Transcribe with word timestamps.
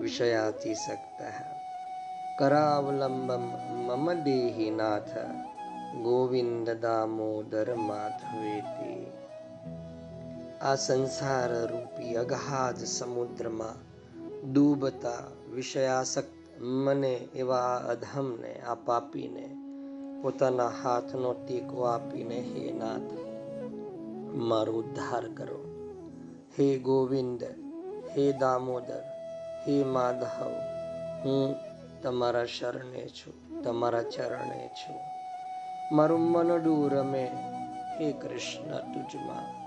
વિષયાતિસક્ત 0.00 1.18
કરાવલંબમ 2.38 3.46
મમ 3.86 4.06
દેહી 4.24 4.70
નાથ 4.72 5.14
ગોવિંદ 6.04 6.68
દામોદર 6.82 7.68
માધવેતી 7.80 9.04
આ 10.62 10.76
સંસાર 10.76 11.52
રૂપી 11.66 12.14
અગાધ 12.16 12.82
સમુદ્રમાં 12.88 13.82
ડૂબતા 14.46 15.22
વિષયાસક્ત 15.50 16.34
મને 16.78 17.14
એવા 17.36 17.74
અધમને 17.88 18.52
આ 18.64 18.78
પાપીને 18.84 19.44
પોતાના 20.22 20.72
હાથનો 20.78 21.30
ટેકો 21.36 21.86
આપીને 21.86 22.42
હે 22.48 22.66
નાથ 22.74 23.12
મારો 24.48 24.72
ઉદ્ધાર 24.78 25.24
કરો 25.34 25.62
હે 26.54 26.68
ગોવિંદ 26.80 27.42
હે 28.12 28.26
દામોદર 28.40 29.09
હે 29.68 29.84
માધવ, 29.84 30.52
હું 31.24 31.54
તમારા 32.02 32.44
શરણે 32.44 33.08
છું, 33.08 33.62
તમારા 33.62 34.02
ચરણે 34.02 34.68
છું. 34.68 35.00
મારું 35.96 36.20
મનડું 36.20 36.90
રમે, 36.90 37.30
હે 38.00 38.12
કૃષ્ણ 38.12 38.92
તુજમાં. 38.92 39.60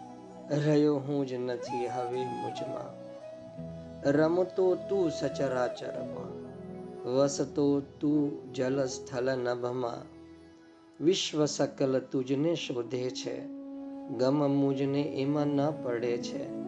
રહ્યો 0.55 0.95
હું 0.95 1.27
જ 1.27 1.33
નથી 1.33 1.87
હવે 1.87 2.25
મુજમાં. 2.25 3.03
રમતો 4.11 4.75
તું 4.75 5.11
સચરાચરમાં 5.11 6.43
વસતો 7.15 7.79
તું 7.79 8.53
જલ 8.53 8.85
સ્થલ 8.85 9.35
નભમાં. 9.35 10.01
વિશ્વ 11.03 11.45
સકલ 11.45 11.99
તુજને 11.99 12.55
શોધે 12.55 13.09
છે, 13.09 13.43
ગમ 14.09 14.51
મુજને 14.51 15.01
એમાં 15.01 15.47
ન 15.47 15.71
પડે 15.83 16.17
છે. 16.17 16.63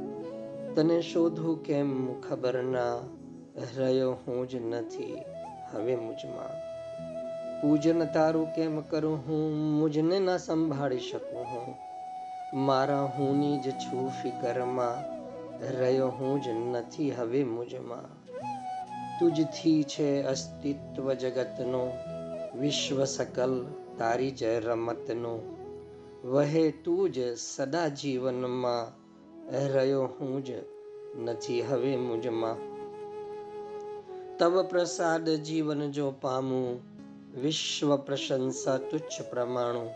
તને 0.75 1.02
શોધું 1.02 1.63
કેમ 1.63 2.22
ખબર 2.22 2.63
ના? 2.63 3.14
રહ્યો 3.78 4.11
હું 4.11 4.50
જ 4.50 4.56
નથી. 4.56 5.23
હવે 5.72 5.95
મુજમાં 5.95 6.75
પૂજન 7.62 8.06
તારું 8.06 8.53
કેમ 8.53 8.81
કરું 8.81 9.17
હું? 9.17 9.56
મુજને 9.80 10.20
ના 10.20 10.38
સંભાળી 10.38 11.00
શકું 11.00 11.44
હું. 11.44 11.75
મારા 12.66 13.03
હુંની 13.03 13.58
જ 13.58 13.72
છું 13.72 14.09
ફિકરમાં. 14.09 15.16
રહ્યો 15.80 16.08
હું 16.08 16.42
જ 16.42 16.47
નથી 16.47 17.12
હવે 17.12 17.44
મુજમાં. 17.44 18.25
તુજથી 19.20 19.84
છે 19.84 20.23
અસ્તિત્વ 20.23 21.14
જગતનો, 21.14 21.92
વિશ્વ 22.59 23.03
સકલ 23.03 23.66
તારી 23.97 24.31
જ 24.31 24.44
રમતનું. 24.44 25.56
વહે 26.31 26.72
તું 26.72 27.12
જ 27.12 27.38
સદા 27.38 27.88
જીવનમાં. 27.88 29.06
રહ્યો 29.73 30.06
હું 30.06 30.44
જ 30.45 30.52
નથી 31.23 31.62
હવે 31.62 31.95
મુજમાં. 31.95 32.75
તવ 34.39 34.64
પ્રસાદ 34.69 35.30
જીવન 35.41 35.81
જો 35.91 36.05
પામું 36.22 36.80
વિશ્વ 37.41 37.91
પ્રશંસા 37.97 38.79
તુચ્છ 38.90 39.18
પ્રમાણું 39.29 39.90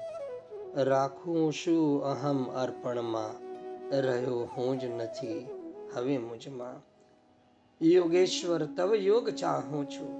રાખું 0.83 1.51
શું 1.51 2.03
અહમ 2.03 2.39
અર્પણમાં 2.55 3.33
રહ્યો 4.01 4.39
હું 4.53 4.79
જ 4.79 4.91
નથી 4.91 5.41
હવે 5.93 6.15
મુજમાં 6.19 6.79
યોગેશ્વર 7.81 8.67
તવ 8.77 9.01
યોગ 9.01 9.27
ચાહું 9.35 9.85
છું 9.87 10.11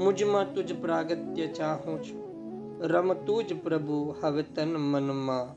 મુજમાં 0.00 0.54
તુજ 0.54 0.74
પ્રાગત્ય 0.80 1.52
ચાહું 1.52 2.02
છું 2.02 2.24
રમતું 2.88 3.46
જ 3.46 3.60
પ્રભુ 3.60 4.00
હવે 4.20 4.42
તન 4.54 4.76
મનમાં 4.84 5.48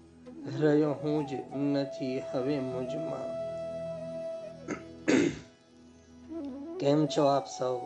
રહ્યો 0.59 0.93
હું 0.93 1.19
જ 1.25 1.31
નથી 1.65 2.15
હવે 2.31 2.59
મુજમાં 2.59 3.36
કેમ 6.79 7.05
છો 7.05 7.23
આપ 7.23 7.47
સૌ? 7.47 7.79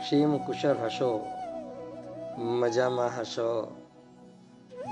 ક્ષીમ 0.00 0.38
કુશળ 0.38 0.76
હશો, 0.76 1.26
મજામાં 2.38 3.20
હશો, 3.20 3.76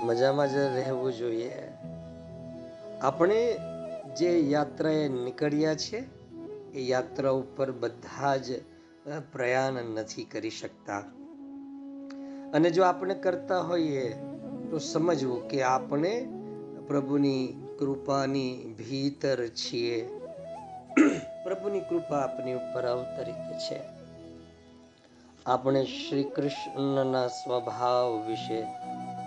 મજામાં 0.05 0.51
જ 0.51 0.55
રહેવું 0.55 1.13
જોઈએ. 1.13 1.53
આપણે 3.03 3.59
જે 4.17 4.41
યાત્રાએ 4.41 5.09
નીકળ્યા 5.09 5.75
છે, 5.75 6.05
એ 6.73 6.81
યાત્રા 6.87 7.31
ઉપર 7.31 7.73
બધા 7.73 8.37
જ 8.37 8.61
પ્રયાણ 9.33 9.73
નથી 9.73 10.25
કરી 10.25 10.51
શકતા. 10.51 10.99
અને 12.55 12.71
જો 12.71 12.83
આપણે 12.83 13.15
કરતા 13.15 13.61
હોઈએ, 13.61 14.09
તો 14.71 14.79
સમજવું 14.79 15.49
કે 15.49 15.63
આપણે 15.63 16.29
પ્રભુની 16.87 17.55
કૃપાની 17.79 18.75
ભીતર 18.79 19.47
છીએ. 19.47 20.11
પ્રભુની 21.47 21.81
કૃપા 21.81 22.19
આપની 22.19 22.55
ઉપર 22.55 22.87
અવતરિત 22.87 23.59
છે. 23.59 23.81
આપણે 25.47 25.85
શ્રી 25.85 26.25
કૃષ્ણના 26.25 27.27
સ્વભાવ 27.27 28.27
વિશે 28.27 28.63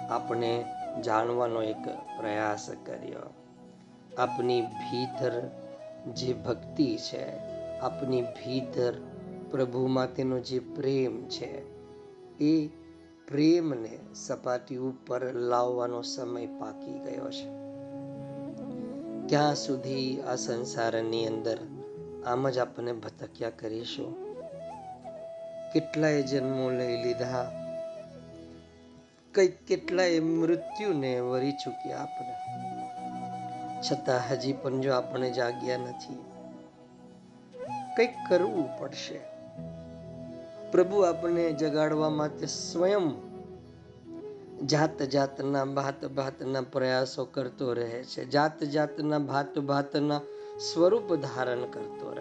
આપણે 0.09 0.65
જાણવાનો 1.05 1.61
એક 1.61 1.85
પ્રયાસ 2.17 2.69
કર્યો. 2.85 3.33
આપની 4.17 4.61
ભીતર 4.61 5.41
જે 6.13 6.33
ભક્તિ 6.33 6.97
છે, 6.97 7.37
આપની 7.79 8.21
ભીતર 8.21 8.93
પ્રભુ 9.51 9.87
માટેનો 9.87 10.39
જે 10.39 10.59
પ્રેમ 10.59 11.25
છે, 11.25 11.63
એ 12.37 12.67
પ્રેમને 13.27 13.99
સપાટી 14.15 14.77
ઉપર 14.77 15.33
લાવવાનો 15.33 16.01
સમય 16.01 16.45
પાકી 16.45 16.99
ગયો 16.99 17.31
છે. 17.31 17.49
ક્યાં 19.27 19.55
સુધી 19.55 20.21
આ 20.21 20.35
સંસારની 20.35 21.27
અંદર 21.27 21.57
આમ 22.29 22.49
જ 22.49 22.57
આપણે 22.57 22.91
ભટક્યા 22.93 23.49
કરીશું 23.49 24.11
કેટલાય 25.73 26.21
જન્મો 26.21 26.69
લઈ 26.69 26.95
લીધા. 27.03 27.47
કઈ 29.33 29.47
કેટલાય 29.67 30.19
મૃત્યુને 30.19 31.11
વરી 31.19 31.51
ચૂક્યા 31.51 31.97
આપણે. 31.97 32.35
છતાં 33.81 34.21
હજી 34.29 34.53
પણ 34.53 34.81
જો 34.81 34.93
આપણે 34.93 35.31
જાગ્યા 35.31 35.77
નથી, 35.77 36.19
કંઈક 37.95 38.15
કરવું 38.29 38.67
પડશે. 38.79 39.19
પ્રભુ 40.71 40.99
આપણને 40.99 41.45
જગાડવા 41.53 42.09
માટે 42.09 42.45
સ્વયં 42.45 43.07
જાત 44.67 45.01
જાતના 45.03 45.65
ભાત 45.65 46.05
ભાતના 46.05 46.61
પ્રયાસો 46.61 47.25
કરતો 47.25 47.73
રહે 47.73 48.03
છે. 48.03 48.25
જાત 48.25 48.63
જાતના 48.63 49.19
ભાત 49.19 49.59
ભાતના 49.59 50.21
સ્વરૂપ 50.59 51.15
ધારણ 51.15 51.63
કરતો 51.71 52.13
રહે 52.13 52.18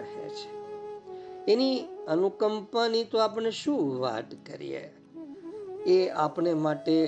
એની 1.49 1.85
અનુકંપાની 2.09 3.05
તો 3.05 3.19
આપણે 3.19 3.51
શું 3.51 4.01
વાત 4.01 4.35
કરીએ? 4.47 4.95
એ 5.87 6.09
આપણે 6.09 6.55
માટે 6.55 7.07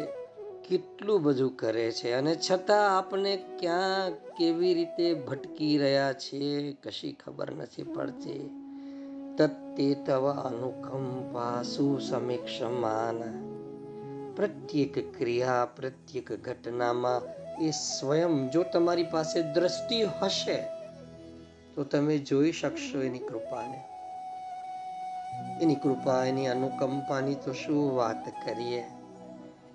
કેટલું 0.69 1.23
બધું 1.23 1.56
કરે 1.56 1.93
છે 1.93 2.12
અને 2.12 2.37
છતાં 2.51 2.99
આપણે 2.99 3.37
ક્યાં 3.59 4.11
કેવી 4.11 4.75
રીતે 4.75 5.15
ભટકી 5.15 5.78
રહ્યા 5.78 6.12
છીએ, 6.12 6.72
કશી 6.72 7.13
ખબર 7.13 7.51
નથી 7.51 7.83
પડતી. 7.83 8.51
તત્તે 9.39 9.95
તવ 9.95 10.33
અનુકંપા 10.33 11.63
સુસમીક્ષમાન. 11.63 13.51
પ્રત્યેક 14.36 15.19
ક્રિયા, 15.19 15.69
પ્રત્યેક 15.77 16.33
ઘટનામાં 16.33 17.22
એ 17.66 17.71
સ્વયં 17.71 18.51
જો 18.51 18.65
તમારી 18.72 19.04
પાસે 19.04 19.43
દ્રષ્ટિ 19.43 20.03
હશે, 20.03 20.63
તો 21.75 21.84
તમે 21.84 22.19
જોઈ 22.19 22.53
શકશો 22.53 23.03
એની 23.03 23.19
કૃપાને. 23.19 23.90
એની 25.63 25.75
કૃપા, 25.75 26.25
એની 26.25 26.47
અનુકંપાની 26.47 27.34
તો 27.34 27.53
શું 27.53 27.97
વાત 27.97 28.28
કરીએ? 28.28 28.84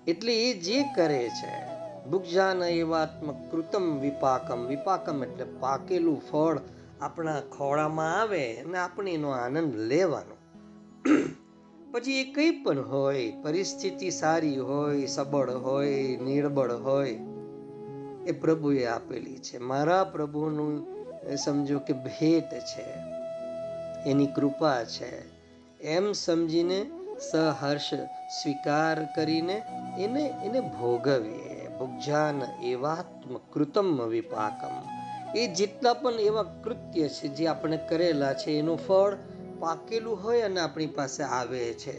એટલે 0.06 0.50
એ 0.50 0.60
જે 0.60 0.84
કરે 0.96 1.28
છે, 1.28 1.76
ભુગજાન 2.10 2.62
એવાત્મક 2.62 3.50
કૃતમ 3.50 3.98
વિપાકમ. 3.98 4.66
વિપાકમ 4.66 5.24
એટલે 5.24 5.44
પાકેલું 5.44 6.22
ફળ 6.30 6.58
આપણા 7.00 7.40
ખોળામાં 7.40 8.20
આવે 8.20 8.56
અને 8.56 8.78
આપણે 8.78 9.12
એનો 9.12 9.30
આનંદ 9.30 9.76
લેવાનો. 9.76 10.36
પછી 11.92 12.20
એ 12.20 12.32
કંઈ 12.32 12.50
પણ 12.50 12.78
હોય, 12.78 13.32
પરિસ્થિતિ 13.42 14.10
સારી 14.10 14.56
હોય, 14.56 15.06
સબળ 15.06 15.50
હોય, 15.50 16.16
નિર્બળ 16.16 16.72
હોય, 16.72 17.18
એ 18.26 18.32
પ્રભુએ 18.32 18.86
આપેલી 18.86 19.38
છે. 19.38 19.58
મારા 19.58 20.04
પ્રભુનું 20.04 20.96
સમજો 21.36 21.78
કે 21.78 21.92
ભેટ 21.92 22.52
છે. 22.52 22.86
એની 24.10 24.26
કૃપા 24.26 24.84
છે. 24.84 25.35
એમ 25.86 26.12
સમજીને 26.12 26.90
સહર્ષ 27.20 27.94
સ્વીકાર 28.30 29.04
કરીને 29.04 29.62
એને 29.98 30.24
એને 30.44 30.60
ભોગવીએ. 30.60 31.68
ભુગજાન 31.78 32.42
એવાત્મ 32.64 33.36
કૃતમ 33.52 34.02
વિપાકમ. 34.06 34.74
એ 35.38 35.46
જેટલા 35.46 35.94
પણ 35.94 36.20
એવા 36.20 36.42
કૃત્ય 36.64 37.08
છે 37.08 37.28
જે 37.28 37.46
આપણે 37.46 37.78
કરેલા 37.88 38.34
છે, 38.34 38.50
એનું 38.50 38.78
ફળ 38.78 39.16
પાકેલું 39.58 40.22
હોય 40.24 40.40
અને 40.40 40.60
આપણી 40.60 40.86
પાસે 40.86 41.22
આવે 41.22 41.64
છે. 41.74 41.96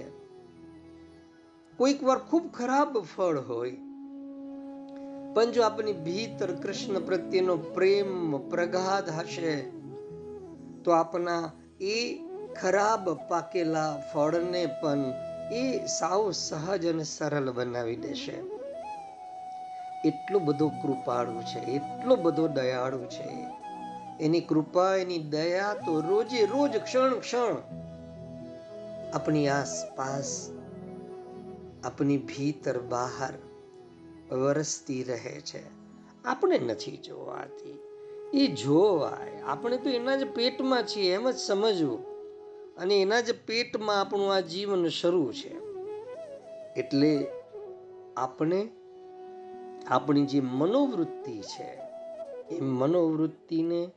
કોઈક 1.80 2.04
વાર 2.04 2.19
ખૂબ 2.19 2.51
ખરાબ 2.54 3.00
ફળ 3.00 3.39
હોય, 3.39 3.75
પણ 5.34 5.51
જો 5.51 5.63
આપણી 5.63 5.94
ભીતર 5.94 6.51
કૃષ્ણ 6.56 7.00
પ્રત્યેનો 7.00 7.57
પ્રેમ 7.57 8.38
પ્રગાઢ 8.50 9.10
હશે, 9.19 9.56
તો 10.84 10.92
આપણા 10.92 11.51
એ 11.81 11.98
ખરાબ 12.62 13.13
પાકેલા 13.13 14.01
ફળને 14.13 14.65
પણ 14.65 15.13
એ 15.51 15.86
સાવ 15.86 16.31
સહજ 16.31 16.86
અને 16.86 17.04
સરળ 17.04 17.51
બનાવી 17.51 17.95
દેશે. 17.95 18.33
એટલો 20.04 20.39
બધો 20.39 20.69
કૃપાળુ 20.69 21.42
છે, 21.42 21.59
એટલો 21.59 22.15
બધો 22.15 22.48
દયાળુ 22.48 23.06
છે. 23.06 23.48
એની 24.19 24.42
કૃપા, 24.42 24.95
એની 24.95 25.18
દયા 25.18 25.74
તો 25.74 26.01
રોજે 26.01 26.45
રોજ 26.45 26.77
ક્ષણ 26.77 27.19
ક્ષણ 27.19 27.56
આપણી 29.13 29.48
આસપાસ, 29.48 30.50
આપણી 31.83 32.18
ભીતર 32.18 32.80
બહાર 32.80 33.33
વરસતી 34.36 35.03
રહે 35.03 35.42
છે. 35.42 35.63
આપણે 36.25 36.57
નથી 36.57 36.98
જોવાતી. 36.98 37.80
એ 38.33 38.48
જોવાય. 38.48 39.42
આપણે 39.42 39.77
તો 39.77 39.89
એના 39.89 40.15
જ 40.15 40.27
પેટમાં 40.27 40.88
છીએ, 40.88 41.13
એમ 41.13 41.31
જ 41.31 41.36
સમજવું. 41.36 42.17
અને 42.77 43.01
એના 43.01 43.21
જ 43.21 43.35
પેટમાં 43.45 44.01
આપણું 44.01 44.33
આ 44.33 44.39
જીવન 44.39 44.88
શરૂ 44.88 45.31
છે. 45.31 45.57
એટલે 46.79 47.27
આપણે, 48.18 48.69
આપણી 49.88 50.25
જે 50.25 50.39
મનોવૃત્તિ 50.39 51.41
છે, 51.41 51.79
એ 52.56 52.62
મનોવૃત્તિને 52.62 53.89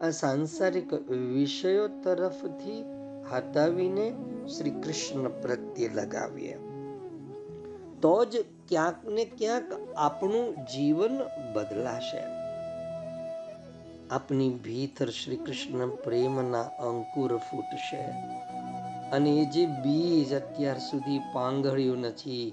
આ 0.00 0.10
સાંસારિક 0.10 0.94
વિષયો 1.10 1.88
તરફથી 1.88 2.84
હટાવીને 3.32 4.14
શ્રી 4.56 4.70
કૃષ્ણ 4.70 5.28
પ્રત્યે 5.28 5.88
લગાવીએ. 5.88 6.56
તો 8.02 8.24
જ 8.24 8.36
ક્યાંક 8.68 9.08
ને 9.08 9.24
ક્યાંક 9.24 9.94
આપણું 9.96 10.54
જીવન 10.54 11.20
બદલાશે. 11.52 12.37
આપની 14.10 14.50
ભીતર 14.50 15.08
શ્રી 15.08 15.36
કૃષ્ણ 15.36 15.88
પ્રેમના 15.88 16.62
અંકુર 16.62 17.36
ફૂટશે. 17.36 18.02
અને 19.10 19.30
એ 19.30 19.44
જે 19.44 19.66
બીજ 19.66 20.34
અત્યાર 20.34 20.78
સુધી 20.78 21.18
પાંગળ્યું 21.32 21.98
નથી, 21.98 22.52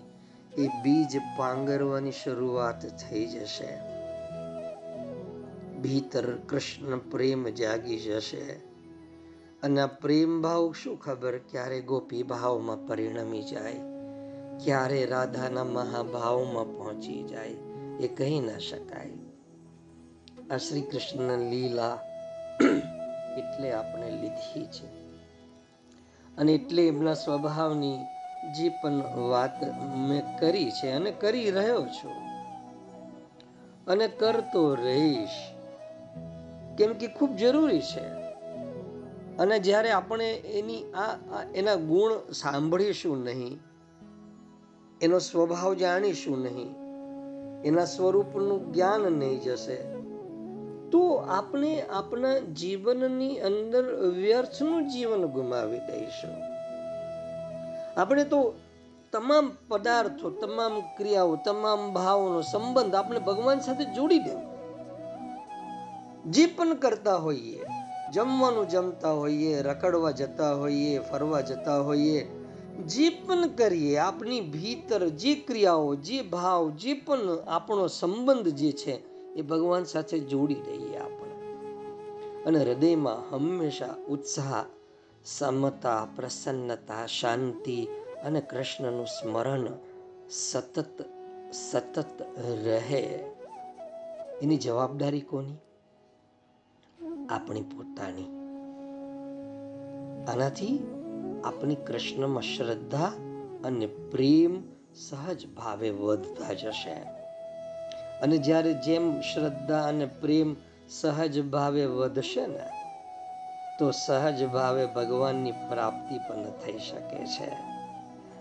એ 0.58 0.68
બીજ 0.68 1.22
પાંગરવાની 1.38 2.12
શરૂઆત 2.12 2.86
થઈ 2.86 3.26
જશે. 3.26 3.80
ભીતર 5.80 6.36
કૃષ્ણ 6.36 6.98
પ્રેમ 6.98 7.50
જાગી 7.50 8.00
જશે. 8.00 8.60
અને 9.64 9.82
આ 9.82 9.88
પ્રેમ 9.88 10.42
ભાવ 10.42 10.74
શું 10.84 11.00
ખબર 11.00 11.38
ક્યારે 11.38 11.82
ગોપી 11.82 12.24
ભાવમાં 12.24 12.88
પરિણમી 12.88 13.44
જાય? 13.44 13.76
ક્યારે 14.64 15.06
રાધાના 15.06 15.64
મહાભાવમાં 15.64 16.78
પહોંચી 16.78 17.24
જાય? 17.24 17.56
એ 18.00 18.08
કહી 18.08 18.40
ના 18.40 18.58
શકાય. 18.58 19.25
આ 20.52 20.58
શ્રી 20.58 20.82
કૃષ્ણ 20.82 21.38
લીલા 21.38 22.00
એટલે 23.38 23.72
આપણે 23.72 24.12
લીધી 24.12 24.66
છે. 24.66 24.86
અને 26.38 26.54
એટલે 26.54 26.88
એમના 26.88 27.14
સ્વભાવની 27.14 27.98
જે 28.58 28.70
પણ 28.70 28.94
વાત 29.30 29.64
મેં 29.96 30.40
કરી 30.40 30.72
છે 30.72 30.92
અને 30.92 31.12
કરી 31.12 31.52
રહ્યો 31.52 31.86
છું. 31.86 32.12
અને 33.88 34.08
કરતો 34.08 34.76
રહીશ. 34.76 35.30
કેમ 36.78 36.94
કે 36.94 37.08
ખૂબ 37.08 37.36
જરૂરી 37.36 37.82
છે. 37.82 38.08
અને 39.38 39.60
જ્યારે 39.60 39.92
આપણે 39.92 40.34
એની 40.34 40.84
આ 40.94 41.18
એના 41.56 41.76
ગુણ 41.76 42.32
સાંભળીશું 42.32 43.24
નહીં, 43.24 43.60
એનો 45.02 45.20
સ્વભાવ 45.20 45.74
જાણીશું 45.74 46.42
નહીં, 46.44 46.76
એના 47.64 47.86
સ્વરૂપનું 47.86 48.74
જ્ઞાન 48.74 49.02
નહીં 49.02 49.42
જશે 49.42 49.95
તો 50.96 51.14
આપણે 51.14 51.82
આપણા 51.82 52.40
જીવનની 52.40 53.40
અંદર 53.40 53.96
વ્યર્થનું 53.96 54.90
જીવન 54.90 55.26
ગુમાવી 55.26 55.80
દઈશું. 55.80 56.44
આપણે 57.98 58.24
તો 58.24 58.54
તમામ 59.12 59.52
પદાર્થો, 59.68 60.30
તમામ 60.30 60.80
ક્રિયાઓ, 60.80 61.36
તમામ 61.36 61.94
ભાવોનો 61.94 62.42
સંબંધ 62.42 62.96
આપણે 62.96 63.20
ભગવાન 63.20 63.60
સાથે 63.60 63.86
જોડી 63.86 64.20
દેવો. 64.20 64.42
જે 66.26 66.46
પણ 66.46 66.74
કરતા 66.74 67.16
હોઈએ, 67.16 67.60
જમવાનું 68.14 68.70
જમતા 68.70 69.12
હોઈએ, 69.12 69.62
રખડવા 69.62 70.12
જતા 70.12 70.54
હોઈએ, 70.54 71.00
ફરવા 71.00 71.42
જતા 71.42 71.80
હોઈએ, 71.80 72.24
જે 72.86 73.10
પણ 73.10 73.48
કરીએ, 73.48 73.98
આપણી 73.98 74.42
ભીતર 74.42 75.10
જે 75.10 75.36
ક્રિયાઓ, 75.36 75.96
જે 75.96 76.22
ભાવ, 76.22 76.70
જે 76.70 76.94
પણ 76.94 77.20
આપણો 77.48 77.88
સંબંધ 77.88 78.48
જે 78.48 78.72
છે 78.72 79.15
એ 79.36 79.42
ભગવાન 79.42 79.84
સાથે 79.84 80.20
જોડી 80.20 80.56
દઈએ 80.56 80.98
આપણે. 80.98 81.36
અને 82.44 82.60
હૃદયમાં 82.60 83.36
હંમેશા 83.36 83.96
ઉત્સાહ, 84.10 84.66
સમતા, 85.26 86.08
પ્રસન્નતા, 86.16 87.06
શાંતિ 87.06 87.88
અને 88.24 88.42
કૃષ્ણનું 88.42 89.06
સ્મરણ 89.06 89.68
સતત 90.30 91.06
સતત 91.54 92.22
રહે. 92.66 93.24
એની 94.42 94.58
જવાબદારી 94.58 95.22
કોની? 95.22 95.58
આપણી 97.30 97.62
પોતાની. 97.62 98.26
આનાથી 100.28 100.80
આપણી 101.44 101.76
કૃષ્ણમાં 101.76 102.42
શ્રદ્ધા 102.42 103.12
અને 103.64 103.86
પ્રેમ 103.86 104.64
સહજ 104.96 105.48
ભાવે 105.48 105.90
વધતા 105.90 106.54
જશે. 106.54 107.15
અને 108.22 108.38
જ્યારે 108.38 108.74
જેમ 108.74 109.22
શ્રદ્ધા 109.22 109.88
અને 109.88 110.06
પ્રેમ 110.06 110.56
સહજ 110.90 111.42
ભાવે 111.42 111.86
વધશે 111.86 112.48
ને, 112.48 112.70
તો 113.80 113.92
સહજ 113.92 114.46
ભાવે 114.46 114.86
ભગવાનની 114.86 115.52
પ્રાપ્તિ 115.52 116.18
પણ 116.18 116.44
થઈ 116.44 116.78
શકે 116.78 117.26
છે. 117.26 117.76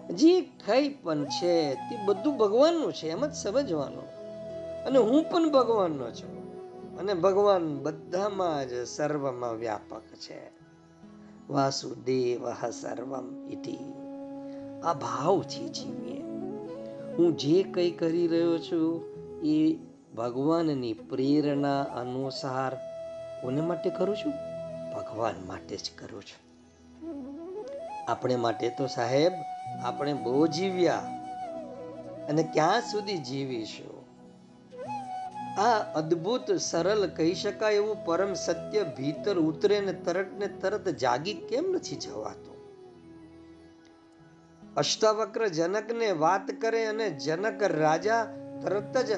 જે 0.09 0.41
કઈ 0.41 0.89
પણ 0.89 1.25
છે, 1.25 1.75
તે 1.75 2.05
બધું 2.05 2.37
ભગવાનનું 2.37 2.93
છે, 2.93 3.09
એમ 3.09 3.27
જ 3.27 3.33
સમજવાનું. 3.33 4.03
અને 4.85 4.99
હું 4.99 5.31
પણ 5.31 5.51
ભગવાનનો 5.51 6.11
છું. 6.11 6.45
અને 6.99 7.15
ભગવાન 7.15 7.83
બધામાં 7.83 8.69
જ 8.69 8.87
સર્વમાં 8.87 9.53
વ્યાપક 9.53 10.01
છે. 10.01 10.51
વાસુદેવ 11.49 12.71
સર્વમ 12.71 13.49
ઇતિ. 13.51 13.79
આ 14.85 14.93
ભાવથી 14.93 15.69
જીવીએ. 15.69 16.23
હું 17.15 17.37
જે 17.37 17.63
કંઈ 17.63 17.91
કરી 17.91 18.27
રહ્યો 18.27 18.59
છું 18.59 19.14
એ 19.45 19.77
ભગવાનની 20.17 20.93
પ્રેરણા 20.93 21.83
અનુસાર 21.83 22.75
કોને 23.43 23.61
માટે 23.61 23.91
કરું 23.91 24.17
છું? 24.17 24.33
ભગવાન 24.95 25.35
માટે 25.47 25.77
જ 25.77 25.91
કરું 25.99 26.23
છું. 26.23 26.45
આપણે 28.11 28.37
માટે 28.37 28.69
તો 28.69 28.87
સાહેબ, 28.87 29.33
આપણે 29.85 30.15
બહુ 30.15 30.47
જીવ્યા 30.47 30.95
અને 32.29 32.43
ક્યાં 32.43 32.81
સુધી 32.81 33.19
જીવીશું? 33.19 34.05
આ 35.61 35.79
અદ્ભુત, 35.95 36.53
સરળ 36.53 37.07
કહી 37.07 37.35
શકાય 37.35 37.75
એવું 37.75 38.05
પરમ 38.05 38.35
સત્ય 38.35 38.85
ભીતર 38.85 39.39
ઉતરે 39.39 39.81
ને 39.81 39.93
તરત 39.93 40.27
ને 40.33 40.47
તરત 40.47 40.89
જાગી 40.89 41.35
કેમ 41.35 41.65
નથી 41.73 41.97
જવાતું? 41.97 42.55
અષ્ટાવક્ર 44.77 45.49
જનકને 45.49 46.13
વાત 46.13 46.51
કરે 46.61 46.87
અને 46.87 47.11
જનક 47.11 47.63
રાજા 47.63 48.44
તરત 48.65 48.99
જ 48.99 49.13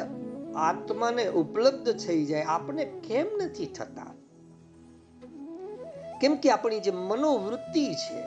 આત્માને 0.57 1.29
ઉપલબ્ધ 1.29 1.97
થઈ 1.97 2.25
જાય. 2.25 2.43
આપણે 2.43 2.85
કેમ 2.85 3.26
નથી 3.45 3.67
થતા? 3.67 4.15
કેમ 6.21 6.37
કે 6.37 6.50
આપણી 6.50 6.81
જે 6.81 6.91
મનોવૃત્તિ 6.91 7.95
છે, 7.95 8.23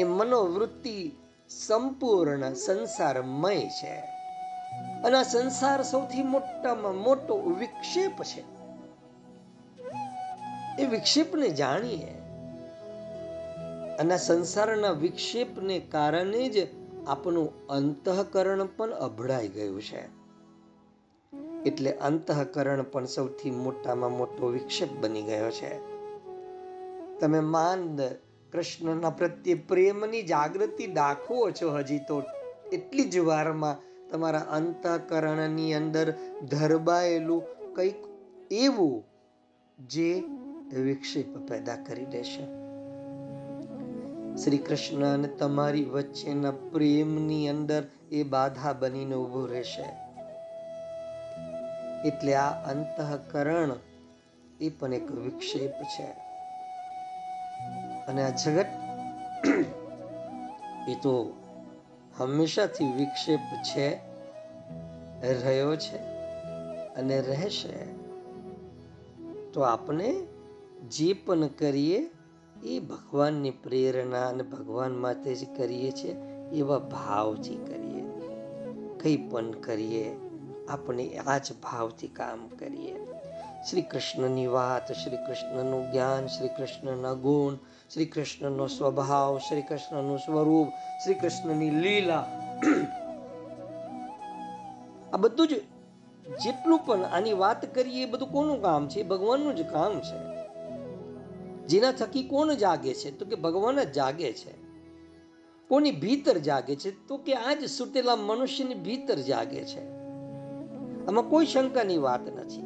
એ 0.00 0.04
મનોવૃત્તિ 0.04 1.12
સંપૂર્ણ 1.48 2.54
સંસારમય 2.54 3.56
છે. 3.56 4.02
અને 5.04 5.24
સંસાર 5.24 5.82
સૌથી 5.82 6.22
મોટામાં 6.22 6.96
મોટો 6.96 7.54
વિક્ષેપ 7.58 8.22
છે. 8.22 8.44
એ 10.82 10.86
વિક્ષેપને 10.86 11.48
જાણીએ. 11.48 12.14
અને 13.98 14.18
સંસારના 14.18 14.90
વિક્ષેપને 14.90 15.78
કારણે 15.78 16.48
જ 16.48 16.68
આપણું 17.06 17.66
અંતઃકરણ 17.66 18.68
પણ 18.76 18.90
અભડાઈ 18.90 19.48
ગયું 19.48 19.82
છે. 19.82 20.17
એટલે 21.66 21.92
અંતઃકરણ 21.92 22.82
પણ 22.82 23.04
સૌથી 23.04 23.50
મોટામાં 23.50 24.18
મોટો 24.18 24.46
વિક્ષેપ 24.46 24.88
બની 25.00 25.22
ગયો 25.22 25.50
છે. 25.50 25.98
તમે 27.18 27.40
માન 27.40 27.96
કૃષ્ણના 28.52 29.10
પ્રત્યે 29.10 29.54
પ્રેમની 29.54 30.22
જાગૃતિ 30.22 30.86
દાખવો 30.86 31.50
છો 31.50 31.70
હજી 31.70 31.98
તો. 31.98 32.22
એટલી 32.72 33.04
જ 33.04 33.18
વારમાં 33.18 33.76
તમારા 34.08 34.38
અંતઃકરણની 34.38 35.74
અંદર 35.74 36.14
ધરબાયેલું 36.50 37.42
કંઈક 37.74 37.94
એવું 38.50 39.04
જે 39.86 40.24
વિક્ષેપ 40.72 41.38
પેદા 41.38 41.76
કરી 41.76 42.04
દેશે. 42.04 42.42
શ્રી 44.36 44.58
કૃષ્ણ 44.58 45.14
અને 45.14 45.28
તમારી 45.28 45.84
વચ્ચેના 45.84 46.50
પ્રેમની 46.50 47.48
અંદર 47.48 47.82
એ 48.10 48.22
બાધા 48.22 48.72
બનીને 48.72 49.14
ઊભું 49.14 49.48
રહેશે. 49.48 50.07
એટલે 52.04 52.34
આ 52.34 52.70
અંતઃકરણ 52.70 53.70
એ 54.60 54.68
પણ 54.68 54.94
એક 54.94 55.10
વિક્ષેપ 55.10 55.70
છે. 55.70 56.06
અને 58.06 58.22
આ 58.22 58.28
જગત 58.28 58.66
એ 60.88 60.94
તો 60.94 61.36
હંમેશાથી 62.18 62.92
વિક્ષેપ 62.92 63.40
છે, 63.62 63.96
રહ્યો 65.42 65.76
છે 65.76 65.96
અને 66.94 67.20
રહેશે. 67.20 67.98
તો 69.52 69.60
આપણે 69.60 70.26
જે 70.88 71.12
પણ 71.12 71.46
કરીએ 71.46 72.10
એ 72.64 72.78
ભગવાનની 72.78 73.50
પ્રેરણા 73.50 74.28
અને 74.28 74.42
ભગવાન 74.42 74.96
માટે 74.96 75.34
જ 75.34 75.56
કરીએ 75.56 75.90
છીએ 75.90 76.16
એવા 76.52 76.78
ભાવથી 76.78 77.56
કરીએ. 77.56 78.02
કંઈ 78.98 79.28
પણ 79.30 79.50
કરીએ 79.50 80.27
આપણે 80.68 81.18
આ 81.26 81.38
જ 81.38 81.52
ભાવથી 81.62 82.08
કામ 82.08 82.48
કરીએ. 82.48 82.96
શ્રી 83.70 83.82
કૃષ્ણની 83.82 84.46
વાત 84.46 84.92
શ્રી 84.92 85.16
કૃષ્ણનું 85.16 85.92
જ્ઞાન 85.92 86.26
શ્રી 86.26 86.48
કૃષ્ણના 86.48 87.12
ગુણ 87.12 87.54
શ્રી 87.94 88.06
કૃષ્ણનો 88.06 88.66
સ્વભાવ 88.66 89.38
શ્રી 89.38 89.62
કૃષ્ણનું 89.62 90.18
સ્વરૂપ 90.18 90.68
શ્રી 91.04 91.14
કૃષ્ણની 91.14 91.70
લીલા. 91.70 92.26
આ 95.12 95.16
બધું 95.16 95.48
જ 95.48 95.54
જેટલું 96.44 96.78
પણ 96.78 97.04
આની 97.04 97.32
વાત 97.32 97.74
કરીએ, 97.74 98.02
એ 98.02 98.10
બધું 98.10 98.32
કોનું 98.32 98.62
કામ 98.62 98.88
છે? 98.88 99.02
ભગવાનનું 99.02 99.56
જ 99.56 99.62
કામ 99.62 100.00
છે. 100.00 100.38
જેના 101.66 101.92
થકી 101.92 102.22
કોણ 102.22 102.54
જાગે 102.54 102.94
છે? 102.94 103.18
તો 103.18 103.24
કે 103.24 103.34
ભગવાન 103.34 103.84
જ 103.84 103.92
જાગે 103.92 104.32
છે. 104.32 104.52
કોની 105.68 105.90
ભીતર 105.90 106.38
જાગે 106.38 106.76
છે? 106.76 107.06
તો 107.06 107.16
કે 107.16 107.34
આ 107.34 107.54
જ 107.54 107.64
સુતેલા 107.64 108.16
મનુષ્યની 108.16 108.74
ભીતર 108.74 109.14
જાગે 109.14 109.64
છે. 109.64 109.97
આમાં 111.08 111.28
કોઈ 111.28 111.46
શંકાની 111.46 111.98
વાત 111.98 112.20
નથી. 112.20 112.60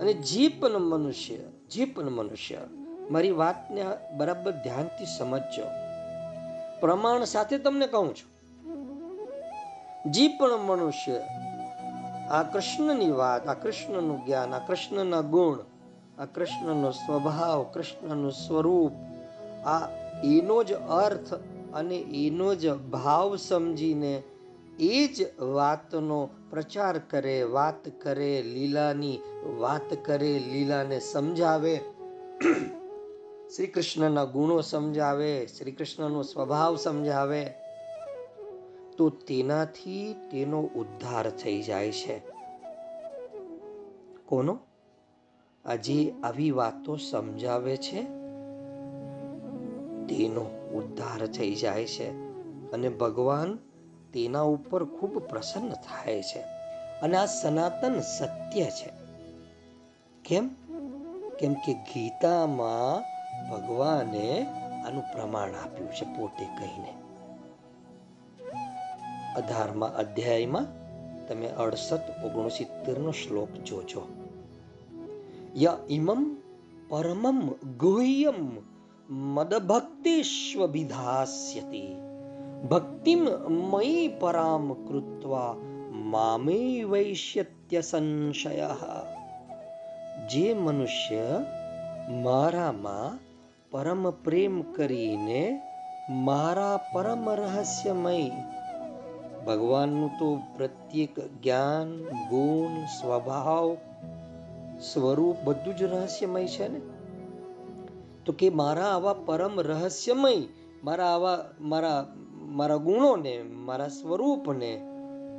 અને 0.00 0.12
જે 0.12 0.60
મનુષ્ય 0.78 1.36
જે 1.70 1.84
પણ 1.84 2.10
મનુષ્ય, 2.10 2.58
મારી 3.10 3.30
વાતને 3.30 3.84
બરાબર 4.16 4.52
ધ્યાનથી 4.52 5.06
સમજજો. 5.18 5.62
પ્રમાણ 6.80 7.24
સાથે 7.24 7.58
તમને 7.58 7.86
કહું 7.86 8.14
છું. 8.14 8.36
જે 10.12 10.28
પણ 10.28 10.56
મનુષ્ય, 10.56 11.22
આ 12.30 12.42
કૃષ્ણની 12.42 13.10
વાત, 13.10 13.48
આ 13.48 13.54
કૃષ્ણનું 13.54 14.26
જ્ઞાન, 14.26 14.54
આ 14.54 14.58
કૃષ્ણના 14.58 15.20
ગુણ, 15.20 15.58
આ 16.22 16.24
કૃષ્ણનો 16.24 16.90
સ્વભાવ, 16.90 17.62
કૃષ્ણનું 17.62 18.32
સ્વરૂપ, 18.32 18.92
આ 19.66 19.88
એનો 20.24 20.64
જ 20.64 20.72
અર્થ 20.72 21.34
અને 21.74 21.96
એનો 21.96 22.54
જ 22.54 22.72
ભાવ 22.72 23.36
સમજીને 23.36 24.22
એ 24.80 25.06
જ 25.06 25.40
વાતનો 25.40 26.28
પ્રચાર 26.50 26.98
કરે, 26.98 27.42
વાત 27.42 27.88
કરે, 27.88 28.42
લીલાની 28.42 29.18
વાત 29.58 30.04
કરે, 30.04 30.38
લીલાને 30.38 31.00
સમજાવે. 31.00 31.80
શ્રી 33.56 33.66
કૃષ્ણના 33.66 34.24
ગુણો 34.24 34.60
સમજાવે 34.60 35.46
શ્રી 35.46 35.72
કૃષ્ણનો 35.72 36.22
સ્વભાવ 36.22 36.76
સમજાવે. 36.76 37.44
તો 38.98 39.08
તેનાથી 39.08 40.16
તેનો 40.30 40.60
ઉદ્ધાર 40.60 41.30
થઈ 41.30 41.62
જાય 41.62 41.92
છે. 41.92 42.22
કોનો? 44.26 44.58
આજે 45.64 46.14
આવી 46.22 46.50
વાતો 46.50 46.96
સમજાવે 46.96 47.76
છે. 47.76 48.02
તેનો 50.06 50.70
ઉદ્ધાર 50.74 51.26
થઈ 51.26 51.54
જાય 51.54 51.86
છે. 51.86 52.10
અને 52.72 52.88
ભગવાન 52.88 53.58
તેના 54.16 54.40
ઉપર 54.40 54.84
ખૂબ 54.84 55.18
પ્રસન્ન 55.18 55.72
થાય 55.72 56.22
છે 56.22 56.44
અને 57.02 57.16
આ 57.16 57.26
સનાતન 57.26 58.00
સત્ય 58.00 58.64
છે. 58.64 58.90
કેમ? 60.24 60.50
કેમ 61.38 61.54
કે 61.54 61.74
ગીતામાં 61.74 63.02
ભગવાને 63.50 64.46
આનું 64.86 65.12
પ્રમાણ 65.12 65.48
આપ્યું 65.48 65.92
છે 65.92 66.04
પોતે 66.04 66.44
કહીને. 66.44 66.94
અઢારમા 69.36 69.86
અધ્યાયમાં 69.86 70.66
તમે 71.26 71.46
અડસઠ 71.46 72.24
ઓગણસિત્તેર 72.24 72.98
નો 72.98 73.10
શ્લોક 73.10 73.52
જોજો. 73.52 74.08
ય 75.56 75.78
ઇમમ 75.90 76.36
પરમમ 76.88 77.54
ગુહ્યમ 77.78 78.58
મદભક્તિષ્વવિધાસ્યતિ 79.10 82.05
ભક્તિમ 82.66 83.22
મયી 83.64 84.06
પરામ 84.16 84.66
કૃત્વા 84.86 85.50
મામે 86.06 86.58
વૈશ્યત્ય 86.84 87.80
સંશય 87.82 88.70
જે 90.26 90.46
મનુષ્ય 90.56 91.26
મારામાં 92.24 93.20
પરમ 93.72 94.02
પ્રેમ 94.24 94.56
કરીને 94.72 95.42
મારા 96.24 96.82
પરમ 96.90 97.24
રહસ્યમય 97.36 98.42
ભગવાનનું 99.46 100.10
તો 100.18 100.30
પ્રત્યેક 100.54 101.14
જ્ઞાન 101.36 101.88
ગુણ 102.30 102.74
સ્વભાવ 102.96 103.68
સ્વરૂપ 104.82 105.38
બધું 105.44 105.78
જ 105.78 105.80
રહસ્યમય 105.86 106.46
છે 106.48 106.66
ને 106.68 106.80
તો 108.24 108.30
કે 108.32 108.48
મારા 108.54 108.92
આવા 108.92 109.18
પરમ 109.24 109.54
રહસ્યમય 109.64 110.38
મારા 110.82 111.10
આવા 111.12 111.40
મારા 111.62 112.00
મારા 112.46 112.76
ગુણોને, 112.76 113.42
મારા 113.42 113.88
સ્વરૂપને, 113.88 114.80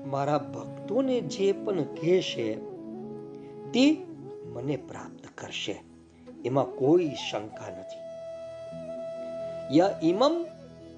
મારા 0.05 0.37
ભક્તોને 0.37 1.21
જે 1.21 1.51
પણ 1.51 1.83
કહેશે, 1.83 2.53
તે 3.73 4.05
મને 4.53 4.75
પ્રાપ્ત 4.75 5.27
કરશે. 5.37 5.83
એમાં 6.45 6.65
કોઈ 6.65 7.11
શંકા 7.31 7.79
નથી. 7.79 8.07
ય 9.77 9.95
ઇમમ 10.03 10.45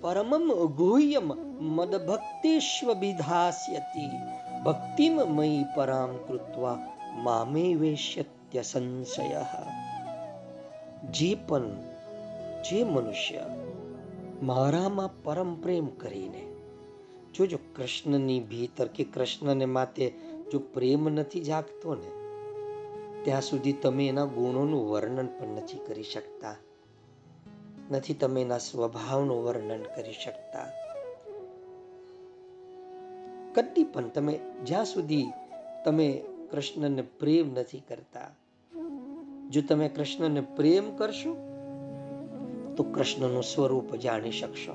પરમમ 0.02 0.66
ગુહ્યમ 0.66 1.28
મદભક્તિશ્વ 1.76 2.94
વિધાસ્યતિ 2.94 4.10
ભક્તિમ 4.66 5.16
મયી 5.16 5.66
પરામ 5.76 6.18
કૃત્વા 6.28 6.78
મામે 7.16 7.74
વેશ્યત્ય 7.74 8.62
સંશય. 8.62 9.46
જે 11.12 11.36
પણ, 11.36 11.70
જે 12.70 12.84
મનુષ્ય 12.84 13.40
મારામાં 14.44 15.24
પરમ 15.24 15.62
પ્રેમ 15.62 15.88
કરીને. 15.88 16.46
જોજો 17.36 17.58
કૃષ્ણની 17.76 18.40
ભીતર 18.40 18.88
કે 18.88 19.04
કૃષ્ણને 19.04 19.66
માતે 19.66 20.14
જો 20.52 20.60
પ્રેમ 20.60 21.10
નથી 21.10 21.40
જાગતો 21.40 21.96
ને, 21.96 22.10
ત્યાં 23.26 23.42
સુધી 23.42 23.74
તમે 23.74 24.08
એના 24.08 24.26
ગુણોનું 24.26 24.90
વર્ણન 24.90 25.26
પણ 25.26 25.48
નથી 25.48 25.78
કરી 25.78 26.04
શકતા. 26.04 26.56
નથી 27.92 28.14
તમે 28.14 28.42
એના 28.42 28.58
સ્વભાવનું 28.58 29.44
વર્ણન 29.44 29.82
કરી 29.96 30.14
શકતા. 30.14 30.72
કદી 33.54 33.84
પણ 33.84 34.08
તમે 34.08 34.40
જ્યાં 34.66 34.86
સુધી 34.86 35.26
તમે 35.86 36.24
કૃષ્ણને 36.52 37.02
પ્રેમ 37.02 37.54
નથી 37.54 37.80
કરતા, 37.80 38.36
જો 39.50 39.62
તમે 39.62 39.90
કૃષ્ણને 39.90 40.42
પ્રેમ 40.42 40.96
કરશો 40.96 41.49
તો 42.80 42.84
કૃષ્ણનું 42.84 43.44
સ્વરૂપ 43.44 43.96
જાણી 43.96 44.32
શકશો. 44.32 44.72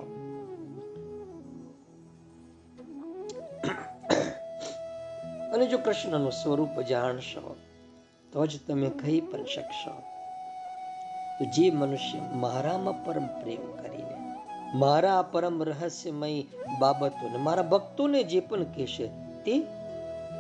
અને 5.53 5.67
જો 5.67 5.79
કૃષ્ણનું 5.79 6.33
સ્વરૂપ 6.33 6.81
જાણશો, 6.81 7.57
તો 8.33 8.47
જ 8.47 8.61
તમે 8.67 8.91
કહી 8.91 9.21
પણ 9.21 9.45
શકશો 9.45 9.91
તો 11.39 11.45
જે 11.45 11.71
મનુષ્ય 11.71 12.19
મારામાં 12.37 13.05
પરમ 13.05 13.27
પ્રેમ 13.27 13.73
કરીને, 13.83 14.17
મારા 14.75 15.23
પરમ 15.23 15.63
રહસ્યમય 15.63 16.43
બાબતોને, 16.79 17.37
મારા 17.37 17.63
ભક્તોને 17.63 18.25
જે 18.25 18.41
પણ 18.41 18.65
કહેશે 18.65 19.07
તે 19.45 19.61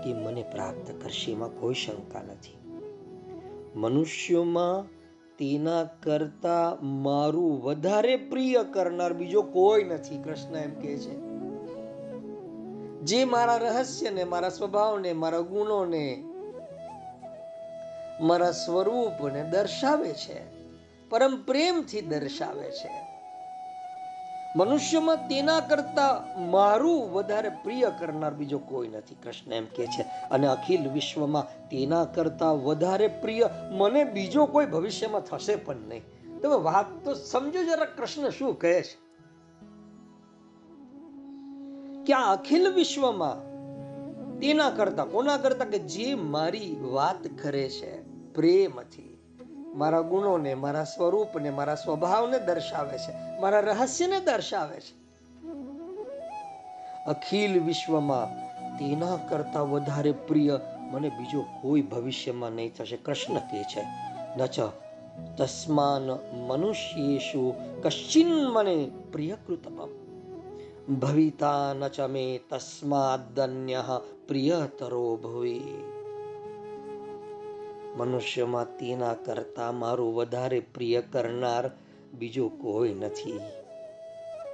તે 0.04 0.12
મને 0.12 0.42
પ્રાપ્ત 0.42 1.02
કરશે, 1.02 1.32
એમાં 1.32 1.48
કોઈ 1.48 1.74
શંકા 1.74 2.22
નથી. 2.22 2.56
મનુષ્યોમાં 3.76 4.93
તેના 5.38 5.84
કરતા 5.84 6.76
મારું 6.82 7.62
વધારે 7.62 8.16
પ્રિય 8.16 8.64
કરનાર 8.72 9.12
બીજો 9.12 9.42
કોઈ 9.42 9.84
નથી, 9.84 10.22
કૃષ્ણ 10.22 10.56
એમ 10.56 10.80
કહે 10.80 10.96
છે. 10.96 11.20
જે 13.02 13.24
મારા 13.24 13.56
રહસ્યને, 13.56 14.24
મારા 14.24 14.48
સ્વભાવને, 14.48 15.12
મારા 15.12 15.38
ગુણોને, 15.38 16.24
મારા 18.20 18.50
સ્વરૂપને 18.50 19.42
દર્શાવે 19.42 20.12
છે, 20.12 20.40
પરમ 21.08 21.42
પ્રેમથી 21.42 22.00
દર્શાવે 22.00 22.70
છે. 22.70 23.13
મનુષ્યમાં 24.56 25.16
તેના 25.16 25.60
કરતા 25.60 26.24
મારું 26.36 27.12
વધારે 27.12 27.48
પ્રિય 27.48 27.92
કરનાર 27.98 28.34
બીજો 28.34 28.58
કોઈ 28.58 28.88
નથી. 28.88 29.14
કૃષ્ણ 29.14 29.52
એમ 29.52 29.64
કે 29.64 29.86
છે, 29.86 30.02
અને 30.02 30.46
અખિલ 30.46 30.90
વિશ્વમાં 30.90 31.68
તેના 31.68 32.04
કરતા 32.04 32.50
વધારે 32.50 33.08
પ્રિય 33.08 33.48
મને 33.70 34.04
બીજો 34.04 34.46
કોઈ 34.46 34.66
ભવિષ્યમાં 34.66 35.20
થશે 35.20 35.56
પણ 35.56 35.76
નહીં. 35.76 36.02
તમે 36.40 36.62
વાત 36.62 37.04
તો 37.04 37.14
સમજો 37.14 37.64
જરા, 37.64 37.84
કૃષ્ણ 37.84 38.30
શું 38.30 38.58
કહે 38.58 38.82
છે? 38.82 39.04
કે 42.04 42.12
આ 42.12 42.32
અખિલ 42.32 42.72
વિશ્વમાં 42.72 43.54
તેના 44.40 44.70
કરતા, 44.70 45.04
કોના 45.04 45.36
કરતા? 45.36 45.64
કે 45.64 45.78
જે 45.78 46.14
મારી 46.14 46.76
વાત 46.80 47.42
કરે 47.42 47.68
છે 47.68 48.02
પ્રેમથી. 48.34 49.13
મારા 49.74 50.00
ગુણોને, 50.00 50.54
મારા 50.54 50.84
સ્વરૂપને, 50.84 51.50
મારા 51.50 51.74
સ્વભાવને 51.74 52.38
દર્શાવે 52.38 52.98
છે. 52.98 53.40
મારા 53.40 53.60
રહસ્યને 53.60 54.20
દર્શાવે 54.20 54.80
છે. 54.80 55.04
અખિલ 57.06 57.62
વિશ્વમાં 57.62 58.44
તેના 58.78 59.16
કરતા 59.16 59.60
વધારે 59.60 60.12
પ્રિય 60.12 60.60
મને 60.78 61.08
બીજો 61.08 61.42
કોઈ 61.62 61.82
ભવિષ્યમાં 61.82 62.50
નહીં 62.50 62.74
થશે. 62.74 62.96
કૃષ્ણ 62.96 63.34
કહે 63.34 63.64
છે 63.64 63.84
નચ 64.36 64.60
તસ્માન 65.38 66.36
મનુષ્યેશુ 66.36 67.54
કશ્ચિન 67.82 68.28
મને 68.28 68.90
પ્રિયકૃતમ 69.12 69.88
ભવિતા 70.94 71.72
ન 71.72 71.88
ચ 71.88 72.00
મે 72.00 72.40
તસ્માદન્ય 72.50 73.84
પ્રિયતરો 74.28 75.16
ભવે. 75.16 75.60
મનુષ્યમાં 77.96 78.76
તેના 78.76 79.14
કરતા 79.14 79.72
મારું 79.72 80.14
વધારે 80.14 80.60
પ્રિય 80.60 81.02
કરનાર 81.02 81.70
બીજો 82.18 82.48
કોઈ 82.48 82.94
નથી. 82.94 83.40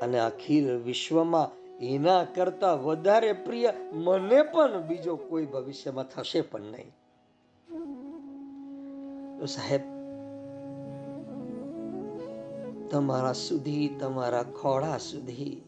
અને 0.03 0.19
અખિલ 0.19 0.77
વિશ્વમાં 0.77 1.61
એના 1.85 2.25
કરતા 2.25 2.75
વધારે 2.75 3.33
પ્રિય 3.33 3.73
મને 3.93 4.43
પણ 4.43 4.81
બીજો 4.81 5.17
કોઈ 5.17 5.47
ભવિષ્યમાં 5.47 6.05
થશે 6.05 6.41
પણ 6.41 6.61
નહીં. 6.61 6.91
તો 9.39 9.47
સાહેબ, 9.47 9.81
તમારા 12.91 13.33
સુધી, 13.33 13.89
તમારા 14.01 14.43
ખોળા 14.43 14.99
સુધી 14.99 15.63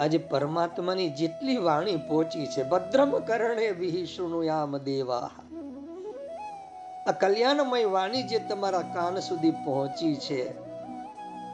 આજે 0.00 0.18
પરમાત્માની 0.18 1.10
જેટલી 1.10 1.56
વાણી 1.56 1.96
પહોંચી 1.96 2.46
છે 2.46 2.62
ભદ્રમ 2.62 3.18
કરણે 3.18 3.70
વિહી 3.70 4.06
શૃણુયામ 4.06 4.78
દેવા. 4.78 5.30
આ 7.08 7.12
કલ્યાણમય 7.12 7.84
વાણી 7.84 8.22
જે 8.22 8.38
તમારા 8.38 8.82
કાન 8.82 9.20
સુધી 9.20 9.50
પહોંચી 9.50 10.16
છે. 10.16 10.52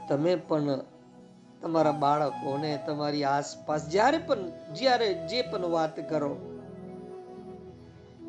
તમે 0.08 0.36
પણ 0.36 0.80
તમારા 1.62 1.92
બાળકોને 1.92 2.78
તમારી 2.86 3.24
આસપાસ 3.24 3.88
જ્યારે 3.88 4.18
પણ, 4.18 4.36
જ્યારે 4.74 5.14
જે 5.14 5.42
પણ 5.42 5.60
વાત 5.60 6.10
કરો, 6.10 6.36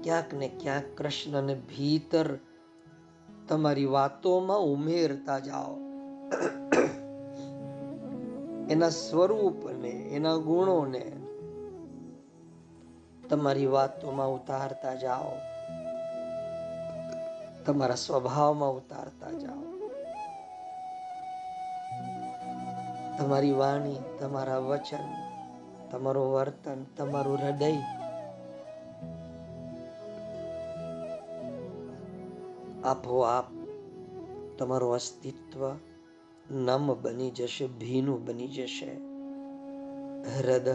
ક્યાંક 0.03 0.34
ને 0.34 0.48
ક્યાંક 0.48 0.98
કૃષ્ણને 0.98 1.55
ભીતર 1.55 2.38
તમારી 3.48 3.86
વાતોમાં 3.86 4.58
ઉમેરતા 4.58 5.39
જાઓ. 5.39 5.75
એના 8.70 8.89
સ્વરૂપને, 8.89 9.89
એના 9.89 10.36
ગુણોને 10.36 11.12
તમારી 13.29 13.65
વાતોમાં 13.65 14.34
ઉતારતા 14.34 14.96
જાઓ. 14.96 15.55
તમારા 17.65 17.95
સ્વભાવમાં 17.95 18.72
ઉતારતા 18.72 19.31
જાઓ. 19.31 19.75
તમારી 23.17 23.51
વાણી, 23.51 23.95
તમારા 24.19 24.58
વચન, 24.58 25.32
તમારું 25.91 26.34
વર્તન, 26.34 26.84
તમારું 26.97 27.38
હૃદય. 27.38 27.73
આપોઆપ 32.84 33.45
તમારું 34.58 34.93
અસ્તિત્વ 34.93 35.71
નમ 36.51 36.93
બની 37.01 37.32
જશે, 37.32 37.67
ભીનું 37.67 38.25
બની 38.25 38.47
જશે. 38.47 38.91
હૃદ 40.38 40.69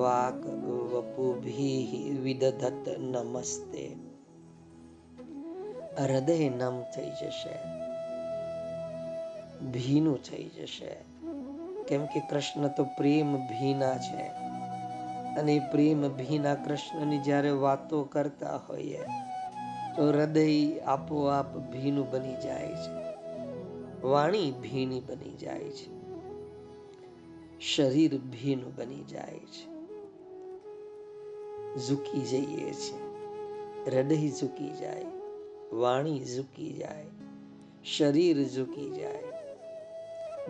વાક 0.00 0.46
વપુભી 0.94 2.18
વિદધત, 2.22 2.88
નમસ્તે. 2.98 4.07
હૃદય 5.98 6.48
નમ 6.48 6.82
થઈ 6.82 7.10
જશે. 7.10 7.78
ભીનું 9.66 10.18
થઈ 10.22 10.44
જશે. 10.44 10.96
કેમ 11.88 12.06
કે 12.06 12.20
કૃષ્ણ 12.20 12.68
તો 12.68 12.84
પ્રેમ 12.84 13.36
ભીના 13.36 13.98
છે. 13.98 14.22
અને 15.40 15.68
પ્રેમ 15.70 16.08
ભીના 16.08 16.54
કૃષ્ણની 16.54 17.18
જ્યારે 17.18 17.50
વાતો 17.50 18.04
કરતા 18.04 18.56
હોઈએ, 18.56 19.00
તો 19.96 20.08
હૃદય 20.08 20.78
આપોઆપ 20.78 21.56
ભીનું 21.56 22.10
બની 22.10 22.34
જાય 22.34 22.68
છે. 22.68 23.08
વાણી 24.06 24.50
ભીની 24.50 25.00
બની 25.00 25.36
જાય 25.36 25.64
છે. 25.64 25.98
શરીર 27.60 28.18
ભીનું 28.18 28.76
બની 28.76 29.04
જાય 29.04 29.38
છે. 29.38 29.78
ઝૂકી 31.86 32.20
જઈએ 32.20 32.72
છે 32.72 33.08
હૃદય 33.96 34.28
ઝૂકી 34.28 34.70
જાય. 34.70 35.17
વાણી 35.72 36.24
ઝૂકી 36.24 36.72
જાય, 36.72 37.04
શરીર 37.84 38.44
ઝૂકી 38.44 38.90
જાય. 38.90 39.24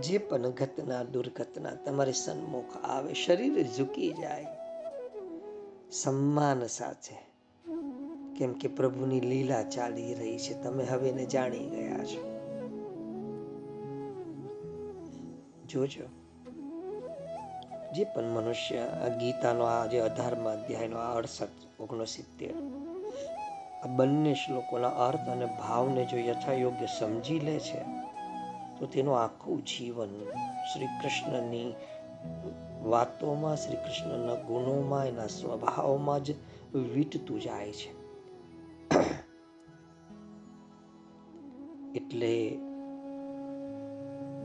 જે 0.02 0.18
પણ 0.18 0.50
ઘટના, 0.50 1.02
દુર્ઘટના 1.02 1.70
તમારી 1.74 2.12
સન્મુખ 2.12 2.84
આવે, 2.84 3.14
શરીર 3.14 3.66
ઝૂકી 3.66 4.12
જાય. 4.12 4.46
સન્માન 5.92 6.66
સાથે. 6.66 7.16
કેમ 8.36 8.52
કે 8.52 8.68
પ્રભુની 8.68 9.20
લીલા 9.20 9.62
ચાલી 9.62 10.14
રહી 10.14 10.38
છે, 10.38 10.62
તમે 10.62 10.84
હવે 10.84 11.08
એને 11.08 11.26
જાણી 11.26 11.58
ગયા 11.58 12.04
છો. 12.04 12.38
જોજો. 15.68 16.04
જે 17.92 18.04
પણ 18.04 18.24
મનુષ્ય 18.24 18.78
આ 18.78 19.08
ગીતાનો 19.08 19.64
આ 19.64 19.86
જે 19.86 20.00
અઢારમા 20.00 20.50
અધ્યાયનો 20.52 20.98
આ 20.98 21.16
અડસઠ, 21.16 21.80
ઓગણસિત્તેર 21.80 22.54
આ 23.82 23.86
બંને 23.86 24.34
શ્લોકોના 24.34 24.88
અર્થ 24.88 25.28
અને 25.28 25.46
ભાવને 25.46 26.04
જો 26.04 26.18
યથાયોગ્ય 26.18 26.86
સમજી 26.86 27.38
લે 27.38 27.58
છે, 27.58 27.80
તો 28.78 28.86
તેનું 28.86 29.20
આખું 29.20 29.64
જીવન 29.64 30.12
શ્રી 30.72 30.86
કૃષ્ણની 30.86 31.74
વાતોમાં 32.82 33.56
શ્રી 33.56 33.76
કૃષ્ણના 33.76 34.34
ગુણોમાં, 34.34 35.06
એના 35.06 35.26
સ્વભાવમાં 35.26 36.24
જ 36.24 36.34
વીટતું 36.74 37.40
જાય 37.40 37.72
છે. 37.72 37.90
એટલે 41.94 42.58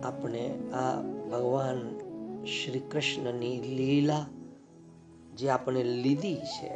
આપણે 0.04 0.44
આ 0.74 1.02
ભગવાન 1.32 1.82
શ્રી 2.46 2.80
કૃષ્ણની 2.80 3.58
લીલા 3.62 4.26
જે 5.34 5.50
આપણે 5.50 5.84
લીધી 5.84 6.36
છે 6.36 6.72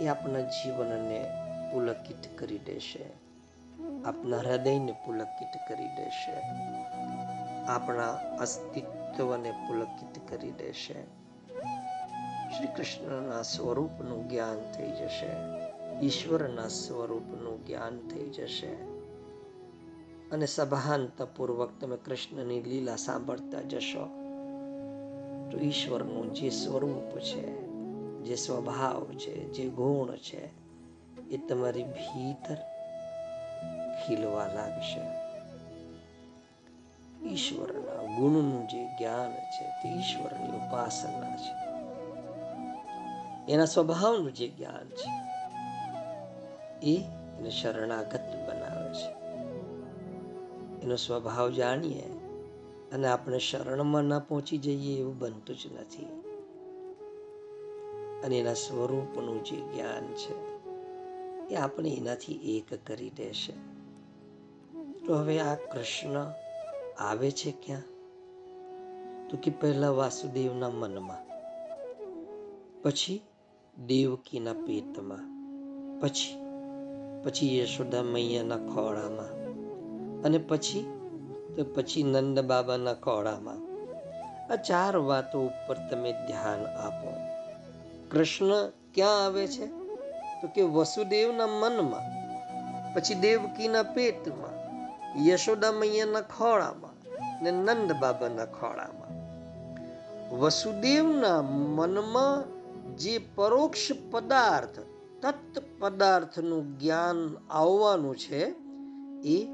એ 0.00 0.06
આપણા 0.06 0.40
જીવનને 0.40 1.24
પુલકિત 1.72 2.38
કરી 2.38 2.58
દેશે. 2.58 3.04
આપણા 4.04 4.36
હૃદયને 4.36 4.92
પુલકિત 4.92 5.48
કરી 5.68 5.84
દેશે. 5.84 6.32
આપણા 7.66 8.12
અસ્તિત્વને 8.40 9.50
પુલકિત 9.50 10.30
કરી 10.30 10.50
દેશે. 10.50 11.02
શ્રી 12.56 12.66
કૃષ્ણના 12.66 13.42
સ્વરૂપનું 13.42 14.28
જ્ઞાન 14.28 14.72
થઈ 14.72 14.90
જશે. 14.90 15.26
ઈશ્વરના 16.02 16.68
સ્વરૂપનું 16.68 17.66
જ્ઞાન 17.66 17.98
થઈ 18.08 18.28
જશે. 18.28 18.72
અને 20.30 20.46
સભાનતાપૂર્વક 20.46 21.70
તમે 21.80 21.96
કૃષ્ણની 21.96 22.62
લીલા 22.62 22.96
સાંભળતા 22.96 23.60
જશો. 23.60 24.04
તો 25.50 25.58
ઈશ્વરનું 25.60 26.34
જે 26.34 26.50
સ્વરૂપ 26.50 27.18
છે 27.18 27.67
જે 28.28 28.36
સ્વભાવ 28.36 29.04
છે, 29.04 29.52
જે 29.52 29.68
ગુણ 29.68 30.16
છે, 30.16 30.50
એ 31.30 31.36
તમારી 31.36 31.82
ભીતર 31.82 32.56
ખીલવા 34.00 34.46
લાગશે. 34.46 35.00
ઈશ્વરના 37.28 38.02
ગુણનું 38.02 38.68
જે 38.68 38.84
જ્ઞાન 38.84 39.32
છે, 39.32 39.64
તે 39.64 39.88
ઈશ્વરની 39.88 40.50
ઉપાસના 40.50 41.36
છે. 41.36 41.54
એના 43.52 43.64
સ્વભાવનું 43.64 44.34
જે 44.34 44.48
જ્ઞાન 44.48 44.88
છે, 44.88 45.10
એ 46.90 46.96
એને 47.38 47.50
શરણાગત 47.50 48.48
બનાવે 48.48 48.94
છે. 48.94 49.18
એનો 50.84 50.96
સ્વભાવ 50.96 51.50
જાણીએ 51.50 52.04
અને 52.92 53.08
આપણે 53.08 53.38
શરણમાં 53.38 54.04
ન 54.04 54.18
પહોંચી 54.18 54.58
જઈએ 54.58 55.00
એવું 55.00 55.18
બનતું 55.18 55.56
જ 55.56 55.60
નથી. 55.80 56.17
અને 58.24 58.38
એના 58.38 58.54
સ્વરૂપનું 58.54 59.44
જે 59.44 59.56
જ્ઞાન 59.56 60.06
છે, 60.14 60.34
એ 61.48 61.54
આપણે 61.54 61.90
એનાથી 61.90 62.34
એક 62.56 62.86
કરી 62.86 63.10
દેશે. 63.10 63.52
તો 65.06 65.14
હવે 65.14 65.40
આ 65.40 65.54
કૃષ્ણ 65.54 66.32
આવે 66.98 67.30
છે 67.30 67.50
ક્યાં? 67.50 67.82
તો 69.28 69.36
કે 69.36 69.50
પહેલા 69.50 69.90
વાસુદેવના 69.90 70.68
મનમાં, 70.68 71.22
પછી 72.82 73.20
દેવકીના 73.86 74.52
પેટમાં, 74.52 75.24
પછી 76.00 76.36
પછી 77.24 77.58
યશોદા 77.58 78.02
મૈયાના 78.02 78.56
ખોળામાં, 78.56 79.32
અને 80.22 80.38
પછી, 80.38 80.84
તો 81.56 81.64
પછી 81.64 82.02
નંદ 82.02 82.40
બાબાના 82.40 82.94
ખોળામાં. 82.94 83.68
આ 84.52 84.56
ચાર 84.56 84.96
વાતો 84.96 85.42
ઉપર 85.42 85.76
તમે 85.90 86.12
ધ્યાન 86.12 86.66
આપો. 86.66 87.27
કૃષ્ણ 88.10 88.70
ક્યાં 88.94 89.24
આવે 89.24 89.46
છે? 89.46 89.66
તો 90.42 90.48
કે 90.54 90.62
વસુદેવના 90.62 91.46
મનમાં, 91.46 92.00
પછી 92.94 93.14
દેવકીના 93.14 93.82
પેટમાં 93.82 94.58
યશોદા 95.26 95.72
મૈયાના 95.72 96.20
ખોળામાં 96.20 96.94
ને 97.44 97.50
નંદ 97.50 97.92
બાબાના 97.92 98.44
ખોળામાં. 98.44 99.08
વસુદેવના 100.38 101.42
મનમાં 101.42 102.44
જે 102.96 103.18
પરોક્ષ 103.34 103.88
પદાર્થ 104.10 104.78
તત્ 105.22 105.62
પદાર્થનું 105.78 106.78
જ્ઞાન 106.78 107.36
આવવાનું 107.50 108.16
છે, 108.16 108.54
એ 109.28 109.46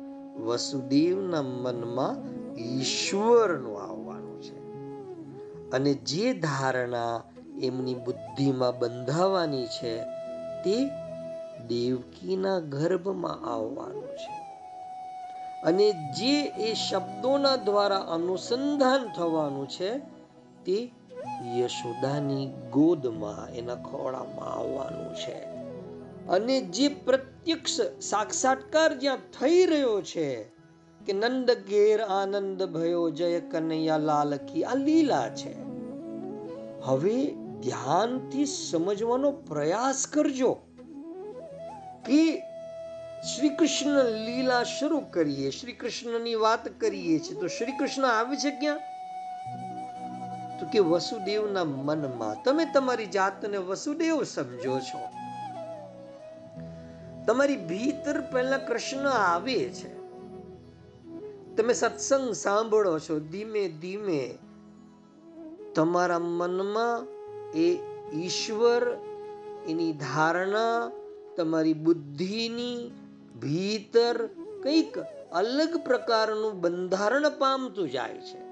વસુદેવના 0.44 1.42
મનમાં 1.42 2.16
ઈશ્વરનું 2.58 3.82
આવવાનું 3.82 4.42
છે. 4.42 4.56
અને 5.70 5.94
જે 5.94 6.32
ધારણા 6.32 7.22
એમની 7.62 7.94
બુદ્ધિમાં 7.94 8.78
બંધાવાની 8.78 9.66
છે 9.66 10.02
તે 10.64 10.86
દેવકીના 11.68 12.58
ગર્ભમાં 12.58 13.54
આવવાનું 13.54 14.06
છે. 14.06 14.44
અને 15.66 15.92
જે 15.92 16.42
એ 16.42 16.74
શબ્દોના 16.74 17.56
દ્વારા 17.56 17.98
અનુસંધાન 17.98 19.08
થવાનું 19.16 19.68
છે 19.68 19.98
તે 20.64 20.90
યશોદાની 21.56 22.46
ગોદમાં, 22.72 23.54
એના 23.54 23.74
ખોળામાં 23.74 24.48
આવવાનું 24.48 25.14
છે. 25.14 25.44
અને 26.28 26.60
જે 26.60 26.88
પ્રત્યક્ષ 26.88 27.80
સાક્ષાત્કાર 28.00 28.94
જ્યાં 28.94 29.16
થઈ 29.16 29.66
રહ્યો 29.66 30.02
છે 30.02 30.44
કે 31.06 31.12
નંદ 31.12 31.50
ઘેર 31.50 32.00
આનંદ 32.00 32.62
ભયો 32.62 33.10
જય 33.10 33.40
કનૈયા 33.40 33.96
લાલ 33.96 34.36
કી 34.36 34.64
આ 34.64 34.74
લીલા 34.74 35.28
છે. 35.28 35.64
હવે 36.84 37.43
ધ્યાનથી 37.64 38.46
સમજવાનો 38.46 39.30
પ્રયાસ 39.30 40.06
કરજો. 40.06 40.52
કે 42.06 42.38
શ્રી 43.22 43.48
કૃષ્ણ 43.48 44.04
લીલા 44.04 44.62
શરૂ 44.62 45.02
કરીએ. 45.10 45.50
શ્રી 45.50 45.72
કૃષ્ણની 45.72 46.34
વાત 46.34 46.80
કરીએ 46.80 47.18
છીએ. 47.18 47.40
તો 47.40 47.46
શ્રી 47.46 47.72
કૃષ્ણ 47.72 48.04
આવે 48.04 48.36
છે 48.36 48.50
ક્યાં? 48.50 48.78
તો 50.60 50.66
કે 50.66 50.78
વસુદેવના 50.78 51.64
મનમાં. 51.64 52.44
તમે 52.44 52.64
તમારી 52.74 53.06
જાતને 53.06 53.56
વસુદેવ 53.56 54.22
સમજો 54.22 54.78
છો. 54.78 54.98
તમારી 57.26 57.56
ભીતર 57.56 58.20
પહેલા 58.20 58.58
કૃષ્ણ 58.58 59.08
આવે 59.08 59.58
છે. 59.58 59.98
તમે 61.56 61.72
સત્સંગ 61.72 62.32
સાંભળો 62.32 62.98
છો. 62.98 63.18
ધીમે 63.18 63.68
ધીમે 63.68 64.38
તમારા 65.74 66.18
મનમાં 66.18 67.13
એ 67.54 67.78
ઈશ્વર, 68.14 68.96
એની 69.68 69.92
ધારણા, 69.92 70.90
તમારી 71.36 71.74
બુદ્ધિની 71.74 72.90
ભીતર 73.42 74.26
કંઈક 74.62 74.98
અલગ 75.32 75.76
પ્રકારનું 75.76 76.60
બંધારણ 76.60 77.30
પામતું 77.38 77.90
જાય 77.90 78.14
છે. 78.14 78.44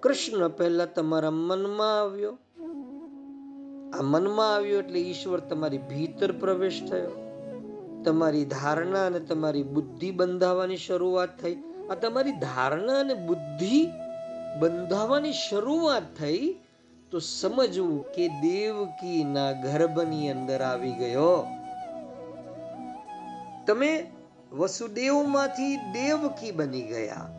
કૃષ્ણ 0.00 0.48
પહેલા 0.48 0.84
તમારા 0.84 1.30
મનમાં 1.30 2.00
આવ્યો. 2.00 2.38
આ 3.98 4.02
મનમાં 4.02 4.54
આવ્યો 4.54 4.78
એટલે 4.78 5.00
ઈશ્વર 5.00 5.40
તમારી 5.40 5.78
ભીતર 5.78 6.32
પ્રવેશ 6.32 6.82
થયો. 6.90 7.10
તમારી 8.04 8.44
ધારણા 8.44 9.06
અને 9.06 9.20
તમારી 9.20 9.62
બુદ્ધિ 9.62 10.10
બંધાવવાની 10.10 10.76
શરૂઆત 10.76 11.40
થઈ. 11.40 11.56
આ 11.90 11.94
તમારી 11.94 12.32
ધારણા 12.32 13.00
અને 13.00 13.14
બુદ્ધિ 13.14 13.88
બંધાવવાની 14.58 15.32
શરૂઆત 15.32 16.02
થઈ 16.18 16.56
તો 17.10 17.18
સમજવું 17.18 18.04
કે 18.12 18.28
દેવકીના 18.28 19.52
ગર્ભની 19.52 20.30
અંદર 20.30 20.62
આવી 20.62 20.92
ગયો. 20.92 21.46
તમે 23.66 24.10
વસુદેવમાંથી 24.52 25.76
દેવકી 25.76 26.52
બની 26.52 26.82
ગયા. 26.82 27.32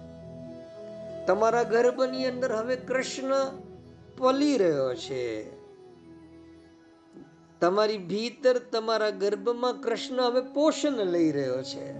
તમારા 1.27 1.63
ગર્ભની 1.63 2.25
અંદર 2.25 2.51
હવે 2.51 2.75
કૃષ્ણ 2.75 3.33
પલી 4.17 4.57
રહ્યો 4.57 4.95
છે. 4.95 5.57
તમારી 7.59 7.97
ભીતર 7.97 8.57
તમારા 8.57 9.09
ગર્ભમાં 9.09 9.73
કૃષ્ણ 9.73 10.21
હવે 10.21 10.41
પોષણ 10.41 10.91
લઈ 10.91 11.31
રહ્યો 11.31 11.63
છે. 11.63 11.93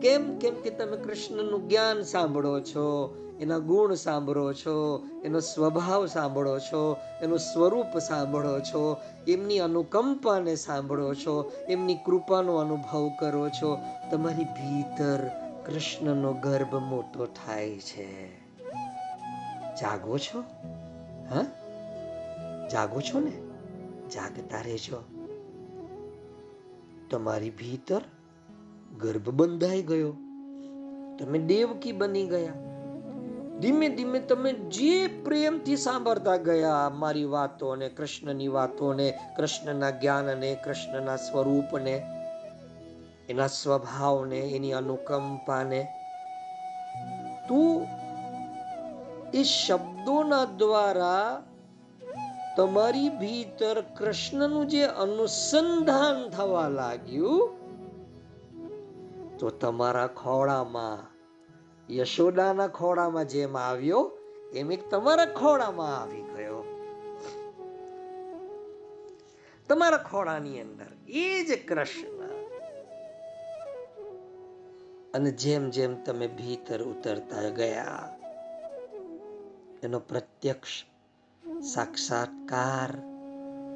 કેમ? 0.00 0.38
કેમ 0.38 0.54
કે 0.54 0.70
તમે 0.70 0.96
કૃષ્ણનું 0.96 1.68
જ્ઞાન 1.68 2.02
સાંભળો 2.02 2.60
છો. 2.60 3.20
એના 3.40 3.58
ગુણ 3.58 3.94
સાંભળો 3.94 4.52
છો, 4.52 5.06
એનો 5.24 5.40
સ્વભાવ 5.40 6.06
સાંભળો 6.06 6.58
છો, 6.58 6.96
એનું 7.22 7.38
સ્વરૂપ 7.38 7.98
સાંભળો 7.98 8.60
છો, 8.60 8.96
એમની 9.28 9.58
અનુકંપાને 9.58 10.54
સાંભળો 10.54 11.14
છો, 11.14 11.52
એમની 11.68 11.94
કૃપાનો 11.94 12.56
અનુભવ 12.56 13.10
કરો 13.18 13.48
છો. 13.48 13.78
તમારી 14.10 14.44
ભીતર 14.44 15.30
કૃષ્ણનો 15.66 16.32
ગર્ભ 16.32 16.74
મોટો 16.74 17.26
થાય 17.26 17.78
છે. 17.78 18.38
જાગો 19.80 20.18
છો? 20.18 20.40
હા? 21.30 21.42
જાગો 22.72 23.00
છો 23.00 23.20
ને? 23.20 23.32
જાગતા 24.08 24.60
રહેજો. 24.60 24.96
તમારી 27.10 27.50
ભીતર 27.50 28.00
ગર્ભ 28.98 29.30
બંધાઈ 29.30 29.82
ગયો. 29.82 30.10
તમે 31.18 31.38
દેવકી 31.38 31.92
બની 31.92 32.26
ગયા. 32.26 32.73
ધીમે 33.60 33.88
ધીમે 33.88 34.20
તમે 34.20 34.52
જે 34.52 35.08
પ્રેમથી 35.24 35.76
સાંભળતા 35.76 36.36
ગયા 36.36 36.90
મારી 36.90 37.30
વાતોને, 37.30 37.88
કૃષ્ણની 37.88 38.52
વાતોને, 38.52 39.06
કૃષ્ણના 39.36 39.90
જ્ઞાનને, 39.90 40.56
કૃષ્ણના 40.64 41.16
સ્વરૂપને, 41.16 41.94
એના 43.28 43.46
સ્વભાવને, 43.46 44.40
એની 44.56 44.72
અનુકંપાને, 44.72 45.80
તું 47.48 47.86
એ 49.34 49.44
શબ્દોના 49.44 50.44
દ્વારા 50.44 51.42
તમારી 52.56 53.10
ભીતર 53.10 53.82
કૃષ્ણનું 53.96 54.68
જે 54.68 54.84
અનુસંધાન 54.86 56.28
થવા 56.30 56.68
લાગ્યું, 56.68 57.50
તો 59.38 59.50
તમારા 59.50 60.06
ખોળામાં 60.06 61.13
યશોદાના 61.90 62.68
ખોળામાં 62.68 63.28
જેમ 63.28 63.56
આવ્યો, 63.56 64.12
એમ 64.52 64.72
એક 64.72 64.90
તમારા 64.90 65.26
ખોળામાં 65.26 66.02
આવી 66.02 66.22
ગયો. 66.22 66.64
તમારા 69.68 69.96
ખોળાની 69.96 70.60
અંદર 70.60 70.90
એ 71.08 71.44
જ 71.44 71.58
કૃષ્ણ. 71.68 72.20
અને 75.14 75.30
જેમ 75.30 75.70
જેમ 75.70 75.94
તમે 75.94 76.26
ભીતર 76.26 76.82
ઉતરતા 76.82 77.48
ગયા, 77.48 78.18
એનો 79.82 79.98
પ્રત્યક્ષ 80.00 80.84
સાક્ષાત્કાર 81.74 82.90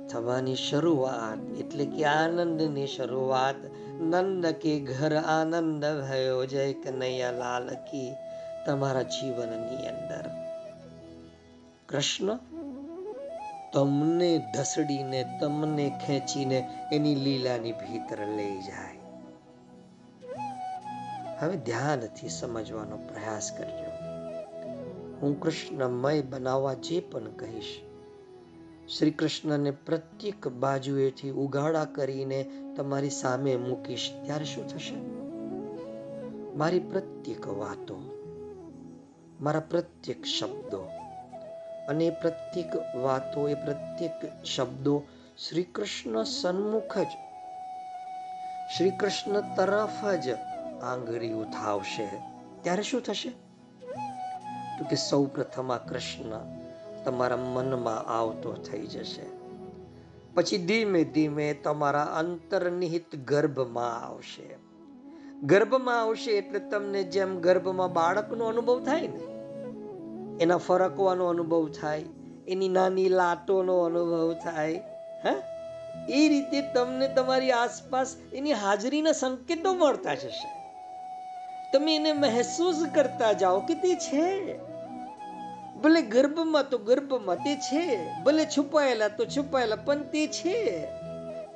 થવાની 0.08 0.54
શરૂઆત 0.54 1.60
એટલે 1.60 1.84
કે 1.86 2.04
આનંદની 2.04 2.86
શરૂઆત 2.86 3.56
નંદ 4.00 4.46
કે 4.46 4.80
ઘર 4.80 5.16
આનંદ 5.16 5.84
ભયો 5.84 6.44
જય 6.44 6.72
કનૈયા 6.72 7.30
લાલ 7.30 7.68
કી 7.68 8.12
તમારા 8.66 9.02
જીવનની 9.02 9.88
અંદર. 9.88 10.30
કૃષ્ણ, 11.88 12.38
તમને 13.72 14.38
ધસડીને, 14.38 15.38
તમને 15.40 15.90
ખેંચીને 16.06 16.70
એની 16.92 17.14
લીલાની 17.14 17.72
ભીતર 17.72 18.26
લઈ 18.36 18.60
જાય. 18.60 18.98
હવે 21.38 21.56
ધ્યાનથી 21.56 22.28
સમજવાનો 22.28 22.96
પ્રયાસ 22.96 23.52
કરજો. 23.52 23.88
હું 25.22 25.40
કૃષ્ણમય 25.40 26.20
બનાવવા 26.20 26.74
જે 26.74 27.00
પણ 27.00 27.24
કહીશ 27.24 27.80
શ્રી 28.98 29.10
કૃષ્ણને 29.10 29.70
પ્રત્યેક 29.70 30.48
બાજુએથી 30.48 31.30
ઉગાડા 31.30 31.84
કરીને 31.84 32.50
તમારી 32.78 33.10
સામે 33.10 33.56
મૂકીશ, 33.56 34.10
ત્યારે 34.24 34.44
શું 34.44 34.68
થશે? 34.68 34.94
મારી 36.56 36.80
પ્રત્યેક 36.80 37.48
વાતો, 37.48 37.96
મારા 39.40 39.60
પ્રત્યેક 39.60 40.24
શબ્દો 40.24 40.90
અને 41.88 42.06
એ 42.06 42.10
પ્રત્યેક 42.10 42.96
વાતો, 42.96 43.48
એ 43.48 43.54
પ્રત્યેક 43.54 44.44
શબ્દો 44.44 45.02
શ્રી 45.48 45.62
કૃષ્ણ 45.62 46.22
સન્મુખ 46.22 46.98
જ 46.98 47.06
શ્રી 48.76 48.90
કૃષ્ણ 48.90 49.40
તરફ 49.40 50.04
જ 50.04 50.28
આંગળી 50.82 51.32
ઉઠાવશે. 51.32 52.08
ત્યારે 52.62 52.82
શું 52.82 53.00
થશે? 53.00 53.30
તો 54.78 54.84
કે 54.84 54.96
સૌ 54.96 55.24
પ્રથમ 55.24 55.72
આ 55.72 55.78
કૃષ્ણ 55.78 56.56
તમારા 57.04 57.36
મનમાં 57.36 58.18
આવતો 58.18 58.52
થઈ 58.52 58.86
જશે. 58.86 59.37
પછી 60.38 60.58
ધીમે 60.58 61.04
ધીમે 61.04 61.54
તમારા 61.54 62.02
અંતર્નિહિત 62.02 63.16
ગર્ભમાં 63.16 64.04
આવશે. 64.04 64.56
ગર્ભમાં 65.42 66.02
આવશે 66.02 66.30
એટલે 66.30 66.58
તમને 66.58 67.02
જેમ 67.02 67.40
ગર્ભમાં 67.40 67.92
બાળકનો 67.92 68.44
અનુભવ 68.44 68.80
થાય 68.84 69.00
ને, 69.00 69.20
એના 70.40 70.56
ફરકવાનો 70.56 71.26
અનુભવ 71.26 71.68
થાય, 71.68 72.04
એની 72.48 72.68
નાની 72.68 73.08
લાટોનો 73.08 73.78
અનુભવ 73.78 74.34
થાય, 74.44 74.74
હા? 75.24 75.34
એ 76.08 76.28
રીતે 76.28 76.60
તમને 76.60 77.08
તમારી 77.08 77.50
આસપાસ 77.50 78.16
એની 78.32 78.52
હાજરીના 78.52 79.12
સંકેતો 79.12 79.74
મળતા 79.74 80.14
જશે. 80.14 80.48
તમે 81.72 81.96
એને 81.96 82.12
મહેસૂસ 82.12 82.86
કરતા 82.94 83.32
જાઓ 83.32 83.60
કે 83.60 83.74
તે 83.74 83.94
છે. 83.94 84.58
ભલે 85.82 86.02
ગર્ભમાં 86.02 86.70
તો 86.70 86.78
ગર્ભમાં 86.78 87.36
તે 87.36 87.56
છે, 87.56 88.08
ભલે 88.24 88.44
છુપાયેલા 88.44 89.08
તો 89.08 89.24
છુપાયેલા, 89.24 89.76
પણ 89.76 90.02
તે 90.02 90.26
છે. 90.26 90.88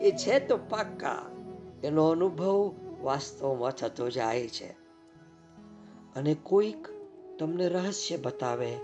એ 0.01 0.11
છે 0.11 0.47
તો 0.47 0.57
પાક્કા. 0.57 1.27
એનો 1.85 2.09
અનુભવ 2.09 2.75
વાસ્તવમાં 3.03 3.71
થતો 3.71 4.11
જાય 4.11 4.49
છે. 4.49 4.73
અને 6.17 6.35
કોઈક 6.35 6.89
તમને 7.39 7.69
રહસ્ય 7.69 8.17
બતાવે 8.17 8.77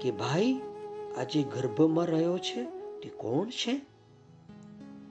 કે 0.00 0.10
ભાઈ 0.10 0.60
આજે 1.18 1.42
ગર્ભમાં 1.42 2.06
રહ્યો 2.06 2.38
છે, 2.38 2.64
તે 3.00 3.08
કોણ 3.08 3.48
છે? 3.48 3.80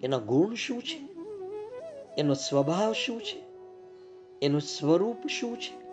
એના 0.04 0.18
ગુણ 0.18 0.54
શું 0.54 0.82
છે? 0.82 1.14
એનો 2.18 2.34
સ્વભાવ 2.34 2.94
શું 2.94 3.22
છે? 3.22 3.44
એનું 4.42 4.62
સ્વરૂપ 4.62 5.28
શું 5.28 5.58
છે? 5.58 5.84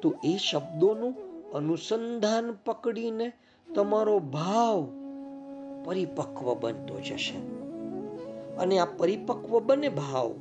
તો 0.00 0.14
એ 0.24 0.36
શબ્દોનું 0.36 1.25
અનુસંધાન 1.54 2.52
પકડીને 2.52 3.32
તમારો 3.74 4.18
ભાવ 4.18 4.88
પરિપક્વ 5.84 6.54
બનતો 6.54 7.00
જશે. 7.00 7.36
અને 8.56 8.78
આ 8.78 8.84
પરિપક્વ 8.84 9.60
બને 9.60 9.88
ભાવ, 9.88 10.32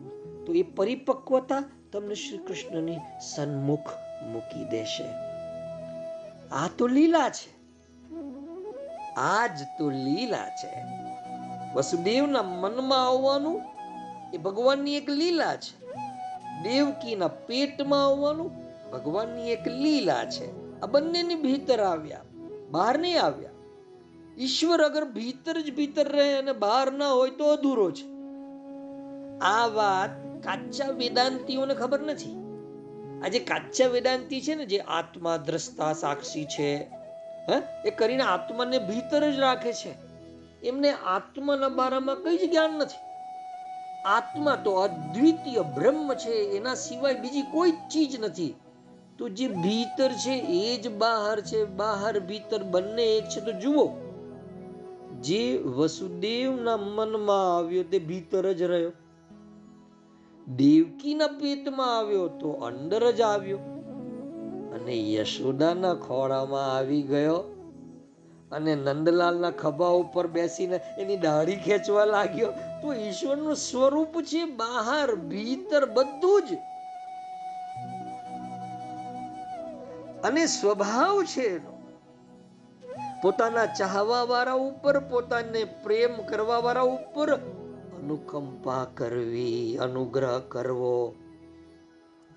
તો 0.45 0.53
એ 0.53 0.63
પરિપક્વતા 0.63 1.63
તમને 1.91 2.15
શ્રી 2.15 2.37
કૃષ્ણની 2.37 2.95
સન્મુખ 3.35 3.89
મૂકી 4.31 4.65
દેશે. 4.65 5.03
આ 6.49 6.67
તો 6.77 6.87
લીલા 6.87 7.29
છે. 7.29 7.55
આ 9.13 9.47
જ 9.47 9.59
તો 9.77 9.89
લીલા 9.89 10.49
છે. 10.49 10.83
વસુદેવના 11.73 12.43
મનમાં 12.43 13.07
આવવાનું 13.07 13.61
એ 14.33 14.37
ભગવાનની 14.37 14.95
એક 14.95 15.09
લીલા 15.09 15.55
છે. 15.55 15.85
દેવકીના 16.63 17.27
પેટમાં 17.27 18.05
આવવાનું 18.05 18.51
ભગવાનની 18.91 19.51
એક 19.51 19.67
લીલા 19.67 20.25
છે. 20.25 20.64
આ 20.83 20.85
બંનેની 20.85 21.35
ભીતર 21.35 21.79
આવ્યા, 21.79 22.21
બહાર 22.71 22.99
નહીં 22.99 23.21
આવ્યા. 23.21 23.49
ઈશ્વર 24.37 24.81
અગર 24.81 25.05
ભીતર 25.05 25.61
જ 25.61 25.75
ભીતર 25.75 26.07
રહે 26.09 26.33
અને 26.33 26.51
બહાર 26.51 26.91
ના 26.91 27.09
હોય 27.09 27.29
તો 27.29 27.53
અધૂરો 27.53 27.91
છે. 27.91 28.05
આ 29.39 29.67
વાત 29.67 30.43
કાચા 30.43 30.89
વેદાંતિઓને 30.89 31.73
ખબર 31.73 31.99
નથી. 31.99 32.33
આ 33.25 33.27
જે 33.27 33.39
કાચા 33.39 33.87
વેદાંતિ 33.87 34.41
છે 34.41 34.55
ને, 34.55 34.65
જે 34.65 34.79
આત્મા 34.79 35.37
દ્રષ્ટા 35.37 35.93
સાક્ષી 35.93 36.45
છે, 36.45 36.75
હે, 37.49 37.87
એ 37.87 37.89
કરીને 37.89 38.23
આત્માને 38.23 38.77
ભીતર 38.79 39.31
જ 39.31 39.39
રાખે 39.39 39.73
છે. 39.73 39.93
એમને 40.63 40.91
આત્માના 40.91 41.69
બારામાં 41.69 42.15
કઈ 42.15 42.37
જ 42.37 42.49
જ્ઞાન 42.49 42.73
નથી. 42.73 43.01
આત્મા 44.05 44.55
તો 44.55 44.71
અદ્વિતીય 44.71 45.61
બ્રહ્મ 45.61 46.13
છે, 46.13 46.31
એના 46.31 46.75
સિવાય 46.75 47.13
બીજી 47.13 47.41
કોઈ 47.41 47.71
ચીજ 47.71 48.19
નથી. 48.19 48.53
તો 49.17 49.29
જે 49.29 49.47
ભીતર 49.47 50.11
છે, 50.11 50.31
એ 50.31 50.81
જ 50.81 50.87
બહાર 50.97 51.41
છે. 51.41 51.65
બહાર 51.65 52.19
ભીતર 52.19 52.63
બંને 52.63 53.03
એક 53.03 53.23
છે. 53.23 53.41
તો 53.41 53.51
જુઓ, 53.51 53.87
જે 55.21 55.57
વસુદેવના 55.57 56.77
મનમાં 56.77 57.57
આવ્યો 57.57 57.83
તે 57.83 57.99
ભીતર 57.99 58.53
જ 58.53 58.61
રહ્યો. 58.61 58.91
દેવકીના 60.47 61.27
પેટમાં 61.27 61.97
આવ્યો 61.97 62.27
તો 62.27 62.51
અંદર 62.51 63.11
જ 63.11 63.21
આવ્યો. 63.21 63.57
અને 64.73 65.13
યશોદાના 65.13 65.93
ખોળામાં 65.93 66.75
આવી 66.75 67.01
ગયો 67.01 67.51
અને 68.51 68.75
નંદલાલના 68.75 69.51
ખભા 69.51 69.87
ઉપર 69.87 70.27
બેસીને 70.27 70.79
એની 70.97 71.17
દાઢી 71.17 71.55
ખેંચવા 71.55 72.05
લાગ્યો. 72.05 72.47
તો 72.81 72.93
ઈશ્વરનું 72.93 73.55
સ્વરૂપ 73.55 74.21
છે 74.21 74.45
બહાર, 74.45 75.15
ભીતર 75.15 75.85
બધું 75.85 76.41
જ. 76.41 76.57
અને 80.25 80.45
સ્વભાવ 80.45 81.23
છે 81.23 81.41
એનો. 81.41 81.75
પોતાના 83.21 83.65
ચાહવા 83.65 84.23
વાળા 84.23 84.53
ઉપર, 84.53 84.99
પોતાને 84.99 85.63
પ્રેમ 85.63 86.15
કરવા 86.15 86.57
વાળા 86.59 86.81
ઉપર 86.81 87.35
અનુકંપા 87.35 88.85
કરવી, 88.85 89.77
અનુગ્રહ 89.77 90.39
કરવો. 90.39 91.15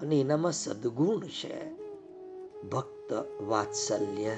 અને 0.01 0.20
એનામાં 0.20 0.53
સદગુણ 0.53 1.20
છે. 1.20 1.74
ભક્ત 2.62 3.12
વાત્સલ્ય. 3.42 4.31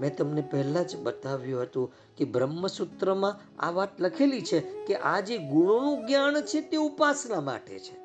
મેં 0.00 0.16
તમને 0.16 0.40
પહેલા 0.40 0.82
જ 0.82 0.96
બતાવ્યું 0.96 1.62
હતું 1.62 1.92
કે 2.16 2.24
બ્રહ્મસૂત્રમાં 2.24 3.62
આ 3.62 3.70
વાત 3.70 4.00
લખેલી 4.00 4.40
છે 4.40 4.60
કે 4.60 4.94
આ 4.94 5.20
જે 5.20 5.38
ગુણોનું 5.38 6.06
જ્ઞાન 6.06 6.40
છે 6.40 6.60
તે 6.60 6.76
ઉપાસના 6.76 7.40
માટે 7.40 7.78
છે. 7.78 7.96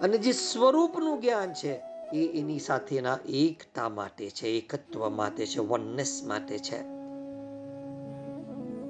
અને 0.00 0.18
જે 0.18 0.32
સ્વરૂપનું 0.32 1.20
જ્ઞાન 1.20 1.52
છે 1.52 1.91
એ 2.14 2.38
એની 2.38 2.58
સાથેના 2.58 3.18
એકતા 3.28 3.88
માટે 3.88 4.30
છે, 4.30 4.48
એકત્વ 4.48 5.08
માટે 5.08 5.46
છે 5.46 5.58
વનનેસ 5.58 6.22
માટે 6.24 6.58
છે. 6.58 6.82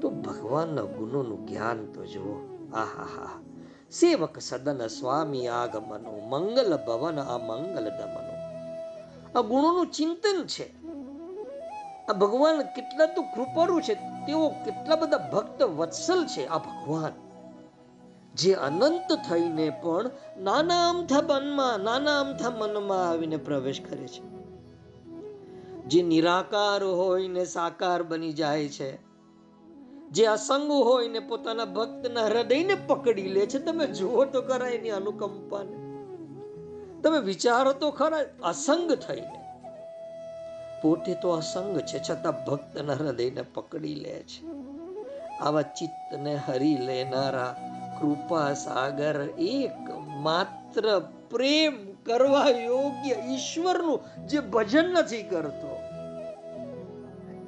તો 0.01 0.11
ભગવાનના 0.11 0.83
ગુણોનું 0.83 1.47
જ્ઞાન 1.47 1.85
તો 1.85 2.07
જુઓ. 2.07 2.69
આહા 2.77 3.41
સેવક 3.91 4.39
સદન 4.39 4.87
સ્વામી 4.87 5.47
આગમનો, 5.47 6.29
મંગલ 6.29 6.77
ભવન 6.87 7.21
અમંગલ 7.21 7.85
દમનો. 7.85 8.33
આ 9.39 9.43
ગુણોનું 9.43 9.87
ચિંતન 9.87 10.45
છે. 10.47 10.83
આ 12.07 12.13
ભગવાન 12.13 12.63
કેટલા 12.63 13.07
તો 13.07 13.23
કૃપાળુ 13.23 13.81
છે, 13.81 13.95
તેઓ 13.95 14.49
કેટલા 14.49 14.97
બધા 14.97 15.31
ભક્ત 15.33 15.63
વત્સલ 15.63 16.27
છે, 16.27 16.47
આ 16.47 16.59
ભગવાન. 16.59 17.32
જે 18.35 18.55
અનંત 18.55 19.13
થઈને 19.29 19.71
પણ 19.71 20.11
નાના 20.41 20.91
અમથા 20.91 21.23
મનમાં 21.23 21.81
નાના 21.81 22.21
અમથા 22.21 22.51
મનમાં 22.51 23.09
આવીને 23.09 23.37
પ્રવેશ 23.37 23.81
કરે 23.81 24.09
છે. 24.09 24.33
જે 25.83 26.03
નિરાકાર 26.03 26.85
હોય 26.85 27.29
ને 27.29 27.45
સાકાર 27.45 28.03
બની 28.03 28.33
જાય 28.33 28.69
છે, 28.69 28.97
જે 30.11 30.27
અસંગ 30.27 30.71
હોય 30.71 31.09
ને 31.09 31.19
પોતાના 31.19 31.65
ભક્તના 31.65 32.27
હૃદયને 32.27 32.75
પકડી 32.75 33.29
લે 33.29 33.47
છે, 33.47 33.59
તમે 33.59 33.87
જુઓ 33.87 34.25
તો 34.25 34.43
ખરા 34.43 34.69
એની 34.69 34.91
અનુકંપાને. 34.91 35.77
તમે 37.03 37.19
વિચારો 37.19 37.73
તો 37.73 37.91
ખરા 37.91 38.19
અસંગ 38.43 38.93
થઈને. 38.93 39.45
પોતે 40.83 41.15
તો 41.15 41.31
અસંગ 41.31 41.81
છે, 41.81 41.99
છતાં 42.11 42.45
ભક્તના 42.45 42.93
હૃદયને 42.93 43.43
પકડી 43.43 43.95
લે 43.95 44.23
છે. 44.23 44.47
આવા 45.41 45.63
ચિત્તને 45.63 46.35
હરી 46.37 46.77
લેનારા 46.77 47.72
કૃપા 48.03 48.53
સાગર 48.55 49.17
એક 49.39 49.91
માત્ર 50.21 50.89
પ્રેમ 51.31 51.79
કરવા 52.05 52.51
યોગ્ય 52.65 53.17
ઈશ્વરનું 53.35 54.29
જે 54.29 54.41
ભજન 54.41 54.93
નથી 54.93 55.23
કરતો, 55.23 55.73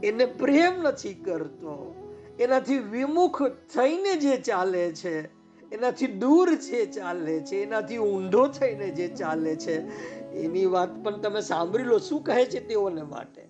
એને 0.02 0.26
પ્રેમ 0.40 0.82
નથી 0.82 1.14
કરતો, 1.14 1.74
એનાથી 2.40 2.78
વિમુખ 2.78 3.42
થઈને 3.74 4.12
જે 4.16 4.36
ચાલે 4.36 4.84
છે, 4.92 5.14
એનાથી 5.72 6.06
દૂર 6.06 6.54
જે 6.54 6.86
ચાલે 6.86 7.36
છે, 7.40 7.62
એનાથી 7.62 7.98
ઊંધો 7.98 8.46
થઈને 8.48 8.88
જે 8.90 9.08
ચાલે 9.08 9.56
છે, 9.56 9.76
એની 10.34 10.66
વાત 10.66 10.92
પણ 11.04 11.20
તમે 11.20 11.40
સાંભળી 11.40 11.84
લો. 11.84 11.98
શું 11.98 12.22
કહે 12.22 12.44
છે 12.46 12.60
તેઓને 12.68 13.02
માટે? 13.02 13.42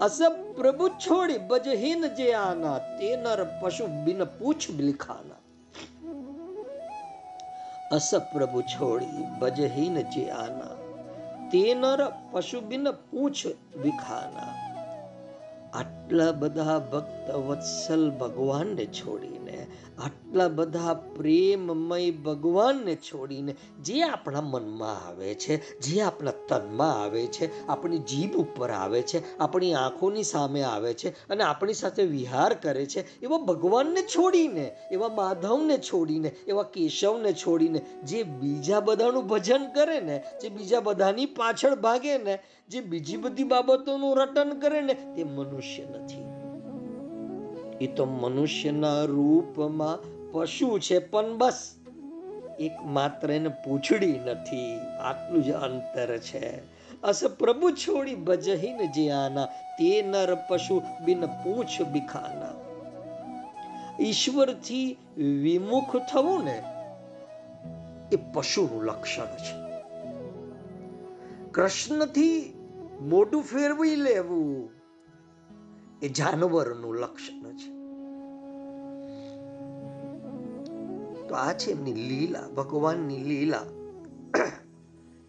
અસબ 0.00 0.32
પ્રભુ 0.56 0.88
છોડી 0.88 1.42
બજહીન 1.48 2.08
જે 2.14 2.32
આના 2.34 2.78
તે 2.78 3.16
નર 3.16 3.40
પશુ 3.60 3.86
બિન 4.04 4.24
પૂછ 4.38 4.70
બિલખાના. 4.76 5.39
અસ 7.90 8.14
પ્રભુ 8.14 8.62
છોડી 8.62 9.26
બજહીન 9.38 10.00
જે 10.00 10.30
આના 10.30 10.90
તે 11.50 11.76
પશુ 12.32 12.60
બિન 12.60 12.90
પૂછ 12.90 13.46
વિખાના. 13.82 14.70
આટલા 15.72 16.32
બધા 16.32 16.78
ભક્ત 16.78 17.30
વત્સલ 17.30 18.10
ભગવાનને 18.10 18.86
છોડીને 18.86 19.39
આટલા 20.00 20.48
બધા 20.48 20.94
પ્રેમમય 20.94 22.10
ભગવાનને 22.10 22.94
છોડીને 22.96 23.54
જે 23.82 24.02
આપણા 24.02 24.40
મનમાં 24.40 25.08
આવે 25.08 25.34
છે, 25.34 25.78
જે 25.78 26.00
આપણા 26.00 26.30
તનમાં 26.48 27.02
આવે 27.02 27.26
છે, 27.26 27.66
આપણી 27.66 27.98
જીભ 27.98 28.36
ઉપર 28.36 28.70
આવે 28.70 29.02
છે, 29.02 29.38
આપણી 29.38 29.74
આંખોની 29.74 30.22
સામે 30.22 30.62
આવે 30.62 30.94
છે 30.94 31.28
અને 31.28 31.44
આપણી 31.44 31.74
સાથે 31.74 32.02
વિહાર 32.02 32.54
કરે 32.54 32.86
છે, 32.86 33.20
એવા 33.20 33.38
ભગવાનને 33.38 34.02
છોડીને, 34.02 34.66
એવા 34.90 35.08
માધવને 35.08 35.78
છોડીને, 35.78 36.28
એવા 36.28 36.62
કેશવને 36.62 37.32
છોડીને, 37.32 37.78
જે 38.04 38.22
બીજા 38.22 38.80
બધાનું 38.80 39.26
ભજન 39.26 39.70
કરે 39.74 40.00
ને, 40.00 40.22
જે 40.42 40.48
બીજા 40.48 40.80
બધાની 40.80 41.26
પાછળ 41.26 41.74
ભાગે 41.74 42.18
ને, 42.18 42.38
જે 42.68 42.80
બીજી 42.80 43.16
બધી 43.16 43.44
બાબતોનું 43.44 44.16
રટન 44.16 44.58
કરે 44.58 44.80
ને, 44.80 44.94
તે 44.94 45.24
મનુષ્ય 45.24 45.82
નથી. 45.84 46.29
એ 47.80 47.86
તો 47.86 48.04
મનુષ્યના 48.04 49.02
રૂપમાં 49.02 49.98
પશુ 50.32 50.78
છે, 50.78 50.98
પણ 50.98 51.38
બસ. 51.38 51.74
એક 52.60 52.72
માત્ર 52.86 53.30
એને 53.30 53.48
પૂછડી 53.48 54.18
નથી, 54.18 54.78
આટલું 54.78 55.42
જ 55.44 55.50
અંતર 55.50 56.18
છે. 56.18 56.62
અસ 57.02 57.24
પ્રભુ 57.24 57.70
છોડી 57.70 58.14
બજહીન 58.14 58.92
જે 58.92 59.10
આના 59.10 59.46
તે 59.46 60.02
નર 60.02 60.34
પશુ 60.34 60.82
બિન 61.04 61.26
પૂછ 61.26 61.82
બિખાના. 61.82 62.52
ઈશ્વરથી 64.02 64.96
વિમુખ 65.16 65.96
થવું 65.96 66.44
ને, 66.44 66.62
એ 68.12 68.16
પશુનું 68.34 68.84
લક્ષણ 68.84 69.26
છે. 69.26 69.70
કૃષ્ણથી 71.50 72.52
મોઢું 73.00 73.42
ફેરવી 73.42 73.96
લેવું 73.96 74.79
એ 76.02 76.08
જાનવરનું 76.08 76.96
લક્ષણ 76.96 77.52
છે. 77.52 77.80
તો 81.28 81.34
આ 81.34 81.52
છે 81.52 81.70
એમની 81.70 81.92
લીલા, 81.92 82.48
ભગવાનની 82.48 83.18
લીલા. 83.18 83.62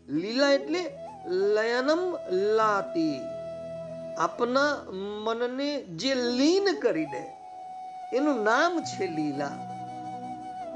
લીલા 0.09 0.51
એટલે 0.51 0.79
લયનમ 1.27 1.99
લાતી. 2.31 3.21
આપના 4.17 4.91
મનને 5.23 5.83
જે 5.83 6.15
લીન 6.15 6.67
કરી 6.81 7.05
દે, 7.05 7.23
એનું 8.17 8.43
નામ 8.43 8.81
છે 8.81 9.07
લીલા. 9.07 9.51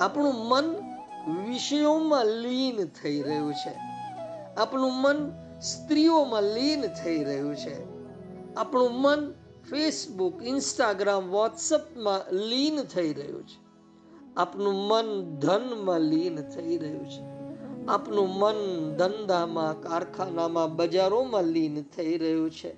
આપણું 0.02 0.36
મન 0.36 0.76
વિષયોમાં 1.50 2.26
લીન 2.26 2.86
થઈ 2.86 3.22
રહ્યું 3.22 3.54
છે. 3.54 3.74
આપણું 4.58 4.94
મન 4.94 5.32
સ્ત્રીઓમાં 5.62 6.44
લીન 6.44 6.82
થઈ 6.82 7.24
રહ્યું 7.24 7.56
છે. 7.56 7.76
આપણું 8.54 8.92
મન 8.92 9.34
ફેસબુક 9.70 10.44
ઇન્સ્ટાગ્રામ 10.44 11.30
વોટ્સઅપમાં 11.30 12.34
લીન 12.34 12.84
થઈ 12.84 13.14
રહ્યું 13.14 13.48
છે. 13.48 13.66
આપનું 14.38 14.76
મન 14.76 15.36
ધનમાં 15.40 16.00
લીન 16.00 16.42
થઈ 16.42 16.78
રહ્યું 16.78 17.10
છે. 17.10 17.36
આપનું 17.88 18.30
મન 18.30 18.56
ધંધામાં, 18.98 19.82
કારખાનામાં, 19.82 20.76
બજારોમાં 20.76 21.44
લીન 21.44 21.82
થઈ 21.82 22.18
રહ્યું 22.18 22.52
છે. 22.52 22.76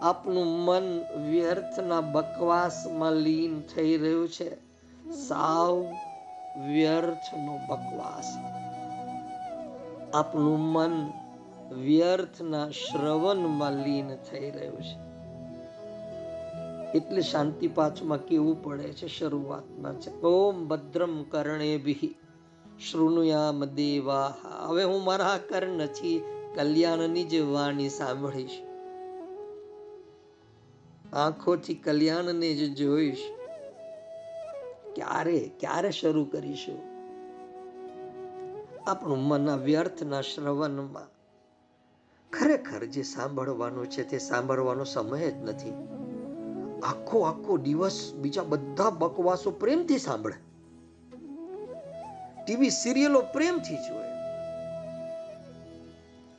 આપનું 0.00 0.46
મન 0.46 0.82
વ્યર્થના 1.30 2.00
બકવાસમાં 2.00 3.12
લીન 3.12 3.60
થઈ 3.60 3.96
રહ્યું 3.96 4.28
છે. 4.28 4.56
સાવ 5.10 5.86
વ્યર્થનો 6.72 7.58
બકવાસ. 7.68 8.36
આપનું 10.14 10.60
મન 10.60 11.12
વ્યર્થના 11.74 12.70
શ્રવણમાં 12.70 13.72
લીન 13.72 14.14
થઈ 14.14 14.50
રહ્યું 14.50 14.82
છે. 14.82 15.13
એટલે 16.94 17.20
શાંતિ 17.20 17.68
પાઠમાં 17.68 18.18
કેવું 18.18 18.62
પડે 18.62 18.92
છે 18.92 19.08
શરૂઆતમાં 19.08 20.00
છે. 20.00 20.20
ઓમ 20.20 20.68
ભદ્રમ 20.68 21.22
કર્ણે 21.22 21.78
ભી 21.78 22.16
શૃણુયામ 22.90 23.64
દેવા 23.64 24.34
હવે 24.66 24.84
હું 24.84 25.04
મારા 25.04 25.38
કર્ણ 25.48 25.86
છી 25.86 26.22
કલ્યાણની 26.54 27.24
જ 27.24 27.34
વાણી 27.40 27.88
સાંભળીશ. 27.88 28.50
આંખોથી 31.12 31.74
કલ્યાણને 31.74 32.54
જ 32.54 32.74
જોઈશ. 32.74 33.18
ક્યારે 34.94 35.50
ક્યારે 35.60 35.90
શરૂ 35.90 36.24
કરીશું? 36.24 36.94
આપણું 38.90 39.18
મન 39.18 39.50
વ્યર્થના 39.50 40.20
શ્રવણમાં 40.20 41.06
ખરેખર 42.30 42.84
જે 42.84 43.02
સાંભળવાનું 43.02 43.90
છે 43.90 44.02
તે 44.02 44.18
સાંભળવાનો 44.18 44.84
સમય 44.84 45.30
જ 45.30 45.34
નથી. 45.34 46.03
આખો 46.84 47.20
આખો 47.20 47.56
દિવસ 47.56 48.12
બીજા 48.14 48.42
બધા 48.42 48.90
બકવાસો 48.90 49.50
પ્રેમથી 49.50 49.98
સાંભળે. 49.98 50.34
ટીવી 52.44 52.70
સિરિયલો 52.70 53.20
પ્રેમથી 53.20 53.76
જોવે 53.76 54.14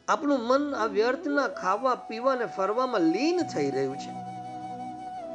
આપણું 0.08 0.40
મન 0.40 0.76
આ 0.76 0.86
વ્યર્થના 0.86 1.48
ખાવા 1.48 1.96
પીવા 1.96 2.36
ને 2.36 2.46
ફરવામાં 2.46 3.02
લીન 3.02 3.42
થઈ 3.42 3.72
રહ્યું 3.72 3.98
છે. 3.98 4.12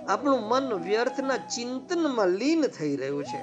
આપણું 0.06 0.40
મન 0.40 0.72
વ્યર્થના 0.72 1.36
ચિંતનમાં 1.36 2.28
લીન 2.28 2.62
થઈ 2.62 2.96
રહ્યું 2.96 3.24
છે. 3.24 3.40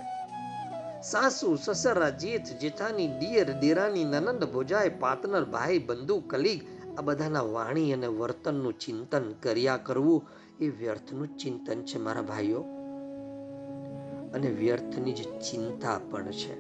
સાસુ, 1.02 1.56
સસરા, 1.56 2.10
જેઠ, 2.10 2.46
જેઠાની 2.46 3.08
દિયર 3.08 3.60
દેરાની, 3.60 4.04
નનંદ 4.04 4.44
ભોજાય 4.44 4.90
પાતનર 4.90 5.46
ભાઈ, 5.46 5.80
બંધુ, 5.80 6.20
કલીગ 6.20 6.64
આ 7.00 7.02
બધાના 7.02 7.42
વાણી 7.42 7.94
અને 7.94 8.08
વર્તનનું 8.08 8.80
ચિંતન 8.80 9.34
કર્યા 9.34 9.78
કરવું 9.78 10.24
એ 10.62 10.70
વ્યર્થનું 10.70 11.38
ચિંતન 11.38 11.82
છે, 11.82 11.98
મારા 11.98 12.22
ભાઈઓ. 12.22 12.62
અને 14.34 14.48
વ્યર્થની 14.48 15.14
જ 15.14 15.40
ચિંતા 15.40 16.00
પણ 16.12 16.32
છે. 16.32 16.54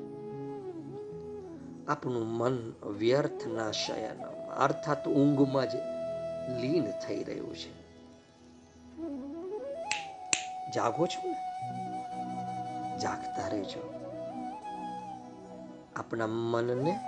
આપણું 1.85 2.27
મન 2.27 2.73
વ્યર્થના 2.97 3.71
શયન 3.71 4.25
અર્થાત 4.49 5.07
ઊંઘમાં 5.07 5.69
જ 5.69 5.75
લીન 6.61 6.91
થઈ 6.91 7.23
રહ્યું 7.23 7.55
છે. 7.55 7.87
જાગો 10.71 11.05
છો 11.05 11.29
ને? 11.29 11.33
જાગતા 12.99 13.47
રહેજો. 13.47 13.93
આપણા 15.95 16.27
મનને 16.27 16.99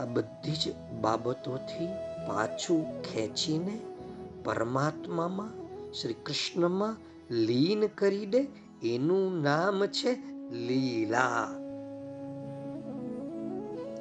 આ 0.00 0.04
બધી 0.04 0.52
જ 0.52 0.76
બાબતોથી 1.00 1.86
પાછું 2.26 3.02
ખેંચીને 3.02 3.97
પરમાત્મામાં 4.44 5.52
શ્રી 5.92 6.14
કૃષ્ણમાં 6.14 6.96
લીન 7.30 7.86
કરી 7.86 8.26
દે 8.26 8.40
એનું 8.82 9.42
નામ 9.42 9.86
છે 9.86 10.12
લીલા. 10.52 11.48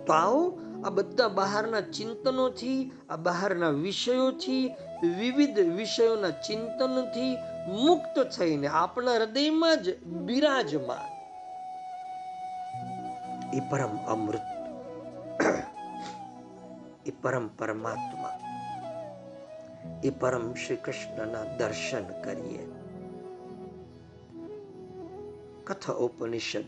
તો 0.07 0.13
આવો 0.13 0.59
આ 0.85 0.89
બધા 0.89 1.27
બહારના 1.27 1.81
ચિંતનોથી, 1.81 2.91
આ 3.09 3.15
બહારના 3.15 3.69
વિષયોથી, 3.69 4.71
વિવિધ 5.17 5.59
વિષયોના 5.59 6.29
ચિંતનથી 6.29 7.37
મુક્ત 7.85 8.19
થઈને 8.37 8.67
આપણા 8.67 9.11
હૃદયમાં 9.11 9.83
જ 9.83 10.03
બિરાજમાન. 10.03 11.05
એ 13.53 13.59
પરમ 13.59 13.97
અમૃત, 14.07 14.47
એ 17.05 17.11
પરમ 17.21 17.47
પરમાત્મા. 17.47 18.46
એ 20.03 20.09
પરમ 20.09 20.53
શ્રી 20.53 20.75
કૃષ્ણના 20.75 21.43
દર્શન 21.57 22.21
કરીએ. 22.21 22.67
કથા 25.63 25.93
ઉપનિષદ 25.93 26.65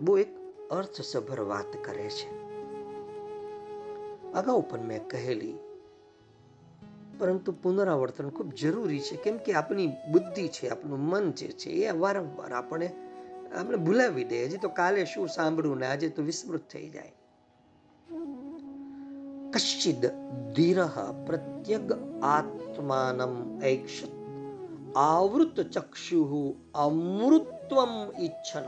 બહુ 0.00 0.18
એક 0.18 0.28
અર્થસભર 0.70 1.40
વાત 1.40 1.84
કરે 1.84 2.08
છે. 2.08 2.46
અગાઉ 4.32 4.62
પણ 4.70 4.80
મેં 4.80 5.08
કહેલી, 5.08 5.54
પરંતુ 7.18 7.52
પુનરાવર્તન 7.52 8.28
ખૂબ 8.28 8.52
જરૂરી 8.52 9.00
છે, 9.00 9.16
કેમ 9.16 9.36
કે 9.36 9.52
આપણી 9.52 9.86
બુદ્ધિ 9.86 10.48
છે, 10.48 10.68
આપણું 10.68 10.98
મન 10.98 11.30
જે 11.30 11.46
છે, 11.46 11.70
એ 11.70 11.90
વારંવાર 11.90 12.52
આપણે 12.52 12.86
આપણે 13.58 13.76
ભૂલાવી 13.76 14.24
દે, 14.24 14.44
હજી 14.44 14.56
તો 14.56 14.68
કાલે 14.68 15.04
શું 15.04 15.28
સાંભળવું 15.28 15.78
ને 15.78 15.86
આજે 15.86 16.08
તો 16.08 16.22
વિસ્મૃત 16.22 16.68
થઈ 16.68 16.88
જાય. 16.88 17.12
કશ્ચિદ 19.56 20.02
ધીર 20.54 20.78
પ્રત્યગ 21.26 21.92
આત્માનમ 22.28 23.36
ઐક્ષત 23.62 24.16
આવૃત 25.02 25.60
ચક્ષુ 25.74 26.40
અમૃત્વમ 26.78 27.94
ઈચ્છન 28.18 28.66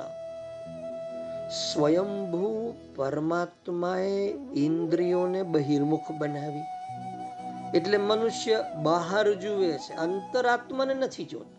સ્વયંભૂ 1.58 2.62
પરમાત્માએ 2.96 4.22
ઇન્દ્રિયોને 4.62 5.42
બહિર્મુખ 5.48 6.08
બનાવી 6.14 6.66
એટલે 7.74 7.98
મનુષ્ય 8.00 8.62
બહાર 8.82 9.26
જુએ 9.36 9.70
છે 9.84 9.98
અંતરાત્માને 9.98 10.94
નથી 10.96 11.26
જોતો 11.26 11.56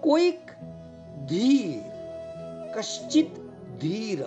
કોઈક 0.00 0.54
ધીર 1.26 1.82
કશ્ચિત 2.74 3.34
ધીર 3.80 4.24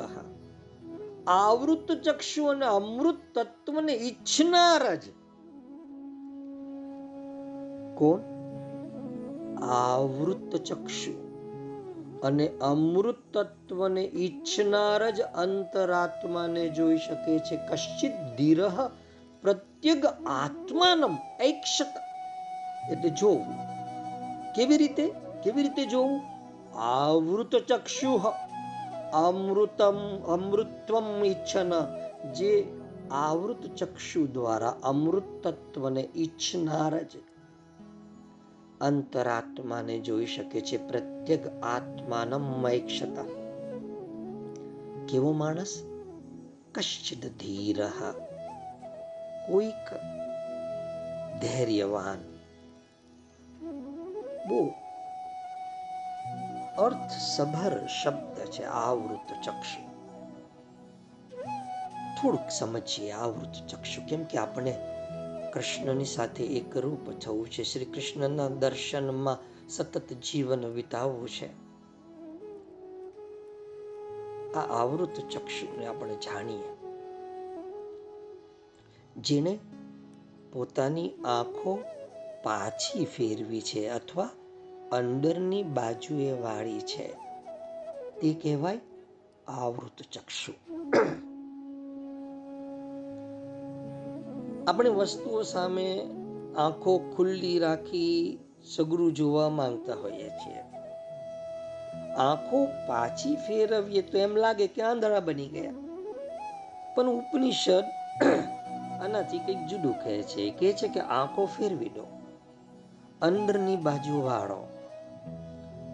આવૃત 1.28 1.92
ચક્ષુ 1.92 2.46
અને 2.46 2.66
અમૃત 2.66 3.40
તત્વને 3.40 3.94
ઈચ્છનાર 3.94 4.96
જ. 4.96 5.02
કોણ? 7.98 8.20
આવૃત 9.64 10.56
ચક્ષુ. 10.56 11.24
અને 12.24 12.48
અમૃત 12.62 13.38
તત્વને 13.38 14.02
ઈચ્છનાર 14.02 15.12
જ 15.12 15.22
અંતરાત્માને 15.22 16.70
જોઈ 16.70 16.98
શકે 16.98 17.40
છે. 17.40 17.58
કશ્ચિત 17.58 18.12
ધીરહ 18.38 18.90
પ્રત્યગ 19.42 20.06
આત્માનમ 20.28 21.18
ઐક્ષત. 21.42 21.94
એટલે 22.92 23.10
જોવું. 23.10 23.56
કેવી 24.54 24.78
રીતે? 24.78 25.12
કેવી 25.44 25.62
રીતે 25.62 25.86
જોવું? 25.86 26.22
આવૃત 26.80 27.56
ચક્ષુ. 27.56 28.22
અમૃતમ 29.14 30.24
અમૃતત્વમ 30.28 31.26
ઈચ્છન. 31.26 31.72
જે 32.34 32.80
આવૃત 33.12 33.66
ચક્ષુ 33.66 34.28
દ્વારા 34.28 34.76
અમૃત 34.84 35.48
તત્વને 35.48 36.10
ઈચ્છનાર 36.16 37.04
જ 37.04 37.10
અંતરાત્માને 38.82 40.00
જોઈ 40.00 40.26
શકે 40.26 40.62
છે. 40.62 40.88
પ્રત્યેક 40.88 41.48
આત્માનમ 41.48 42.62
મૈક્ષતા. 42.62 43.24
કેવો 45.10 45.32
માણસ? 45.32 45.84
કશ્ચિત 46.76 47.26
ધીર 47.26 47.86
કોઈક 49.48 49.94
ધૈર્યવાન. 51.42 52.18
બહુ 54.50 54.83
અર્થસભર 56.78 57.88
શબ્દ 58.04 58.46
છે 58.46 58.64
આવૃત 58.64 59.34
ચક્ષુ. 59.46 59.82
થોડુંક 62.22 62.52
સમજીએ 62.52 63.12
આવૃત 63.12 63.68
ચક્ષુ. 63.68 64.02
કેમ 64.10 64.24
કે 64.24 64.38
આપણે 64.38 64.80
કૃષ્ણની 65.54 66.06
સાથે 66.06 66.44
એક 66.44 66.78
રૂપ 66.78 67.12
થવું 67.12 67.50
છે. 67.50 67.64
શ્રી 67.64 67.86
કૃષ્ણના 67.86 68.48
દર્શનમાં 68.48 69.38
સતત 69.70 70.14
જીવન 70.14 70.66
વિતાવવું 70.66 71.30
છે. 71.30 71.48
આ 74.54 74.82
આવૃત 74.82 75.14
ચક્ષુને 75.14 75.86
આપણે 75.86 76.16
જાણીએ. 76.16 76.76
જેણે 79.18 79.60
પોતાની 80.54 81.10
આંખો 81.10 81.80
પાછી 82.44 83.06
ફેરવી 83.06 83.62
છે 83.62 83.90
અથવા 83.90 84.30
અંદરની 84.94 85.64
બાજુએ 85.64 86.32
વાળી 86.32 86.80
છે. 86.80 87.08
તે 88.22 88.34
કહેવાય 88.34 88.80
આવૃત 89.48 90.02
ચક્ષુ. 90.12 90.52
આપણે 94.68 94.90
વસ્તુઓ 94.90 95.42
સામે 95.42 96.08
આંખો 96.58 97.14
ખુલ્લી 97.18 97.60
રાખી 97.60 98.40
સગરું 98.76 99.14
જોવા 99.14 99.50
માંગતા 99.50 99.94
હોઈએ 99.94 100.30
છીએ. 100.30 100.60
આંખો 102.18 102.66
પાછી 102.66 103.36
ફેરવીએ 103.36 104.02
તો 104.02 104.18
એમ 104.18 104.36
લાગે 104.36 104.68
કે 104.68 104.82
આંધળા 104.82 105.20
બની 105.20 105.48
ગયા. 105.48 105.72
પણ 106.96 107.08
ઉપનિષદ 107.08 107.84
આનાથી 109.04 109.40
કંઈક 109.40 109.68
જુદું 109.68 109.94
કહે 109.94 110.24
છે. 110.24 110.50
કહે 110.50 110.74
છે 110.74 110.88
કે 110.88 111.00
આંખો 111.00 111.46
ફેરવી 111.46 111.90
દો. 111.90 112.08
અંદરની 113.22 113.76
બાજુ 113.76 114.22
વાળો. 114.22 114.73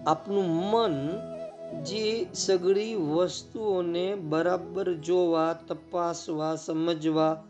આપનું 0.07 0.45
મન 0.45 1.19
જે 1.83 2.27
સગળી 2.33 2.95
વસ્તુઓને 2.95 4.15
બરાબર 4.15 4.93
જોવા, 4.93 5.53
તપાસવા, 5.53 6.55
સમજવા 6.55 7.43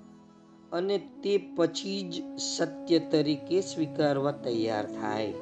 અને 0.71 0.97
તે 0.97 1.37
પછી 1.55 2.01
જ 2.01 2.39
સત્ય 2.39 2.99
તરીકે 2.99 3.61
સ્વીકારવા 3.61 4.31
તૈયાર 4.31 4.85
થાય. 4.85 5.33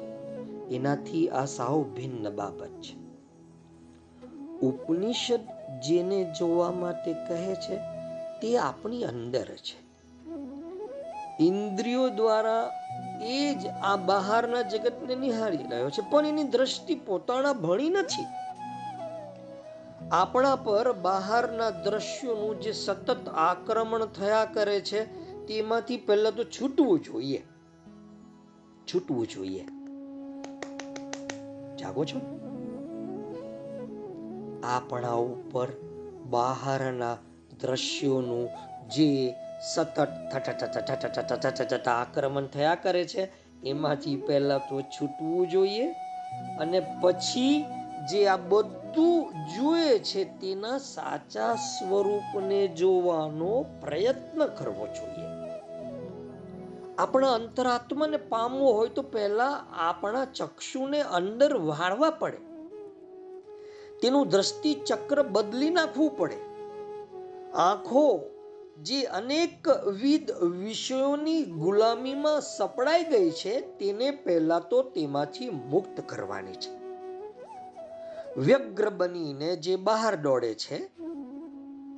એનાથી 0.70 1.28
આ 1.28 1.44
સાવ 1.44 1.82
ભિન્ન 1.82 2.30
બાબત 2.30 2.68
છે. 2.68 2.98
ઉપનિષદ 4.60 5.40
જેને 5.88 6.34
જોવા 6.38 6.70
માટે 6.70 7.12
કહે 7.12 7.54
છે, 7.54 7.76
તે 8.40 8.58
આપણી 8.58 9.04
અંદર 9.04 9.44
છે. 9.44 9.88
ઇન્દ્રિયો 11.40 12.08
દ્વારા 12.08 12.70
એ 13.22 13.54
જ 13.54 13.66
આ 13.66 13.96
બહારના 13.96 14.62
જગતને 14.62 15.14
નિહાળી 15.14 15.56
રહ્યો 15.56 15.90
છે. 15.90 16.10
પણ 16.10 16.26
એની 16.26 16.44
દ્રષ્ટિ 16.44 16.94
પોતાના 16.94 17.52
ભણી 17.52 17.88
નથી. 17.88 18.24
આપણા 20.12 20.56
પર 20.56 20.92
બહારના 20.92 21.70
દ્રશ્યોનું 21.70 22.60
જે 22.60 22.72
સતત 22.72 23.28
આક્રમણ 23.28 24.04
થયા 24.04 24.44
કરે 24.44 24.80
છે, 24.80 25.04
તેમાંથી 25.46 25.96
પહેલા 25.96 26.30
તો 26.30 26.44
છૂટવું 26.44 27.00
જોઈએ. 27.00 27.46
છૂટવું 28.94 29.26
જોઈએ. 29.26 29.64
જાગો 31.76 32.04
છો? 32.04 32.38
આપણા 34.64 35.12
ઉપર 35.12 35.68
બહારના 36.30 37.16
દ્રશ્યોનું 37.60 38.48
જે 38.88 39.34
સતત 39.62 39.98
આક્રમણ 41.88 42.46
થયા 42.46 42.74
કરે 42.74 43.04
છે. 43.04 43.48
એમાંથી 43.64 44.16
પહેલા 44.16 44.58
તો 44.58 44.82
છૂટવું 44.82 45.48
જોઈએ 45.48 45.94
અને 46.60 46.86
પછી 47.00 47.64
જે 48.10 48.26
આ 48.26 48.36
બધું 48.36 49.32
જુએ 49.32 49.98
છે 49.98 50.24
તેના 50.24 50.78
સાચા 50.78 51.54
સ્વરૂપને 51.54 52.68
જોવાનો 52.68 53.66
પ્રયત્ન 53.80 54.46
કરવો 54.46 54.86
જોઈએ. 54.86 55.28
આપણા 56.98 57.32
અંતરાત્માને 57.32 58.16
પામવો 58.16 58.72
હોય 58.72 58.88
તો 58.88 59.02
પહેલા 59.02 59.64
આપણા 59.72 60.24
ચક્ષુને 60.24 61.02
અંદર 61.02 61.56
વાળવા 61.56 62.10
પડે. 62.10 62.36
તેનું 64.02 64.28
દ્રષ્ટિ 64.28 64.74
ચક્ર 64.74 65.22
બદલી 65.22 65.70
નાખવું 65.70 66.16
પડે. 66.16 66.34
આંખો 67.52 68.20
જે 68.78 69.02
અનેક 69.02 69.68
વિધ 70.02 70.30
વિષયોની 70.30 71.42
ગુલામીમાં 71.42 72.40
સપડાઈ 72.40 73.04
ગઈ 73.04 73.30
છે, 73.30 73.60
તેને 73.60 74.10
પહેલા 74.10 74.58
તો 74.58 74.82
તેમાંથી 74.82 75.50
મુક્ત 75.50 76.00
કરવાની 76.06 76.52
છે. 76.52 76.78
વ્યગ્ર 78.40 78.90
બનીને 78.90 79.56
જે 79.56 79.76
બહાર 79.76 80.16
દોડે 80.16 80.54
છે, 80.54 80.76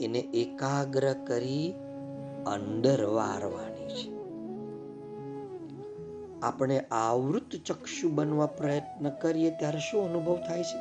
એને 0.05 0.19
એકાગ્ર 0.19 1.13
કરી 1.13 1.75
અંદર 2.47 3.05
વારવાની 3.05 3.89
છે. 3.89 4.21
આપણે 6.43 6.81
આવૃત 6.81 7.57
ચક્ષુ 7.67 8.09
બનવા 8.09 8.47
પ્રયત્ન 8.47 9.11
કરીએ 9.11 9.51
ત્યારે 9.51 9.79
શું 9.79 10.09
અનુભવ 10.09 10.37
થાય 10.37 10.63
છે? 10.63 10.79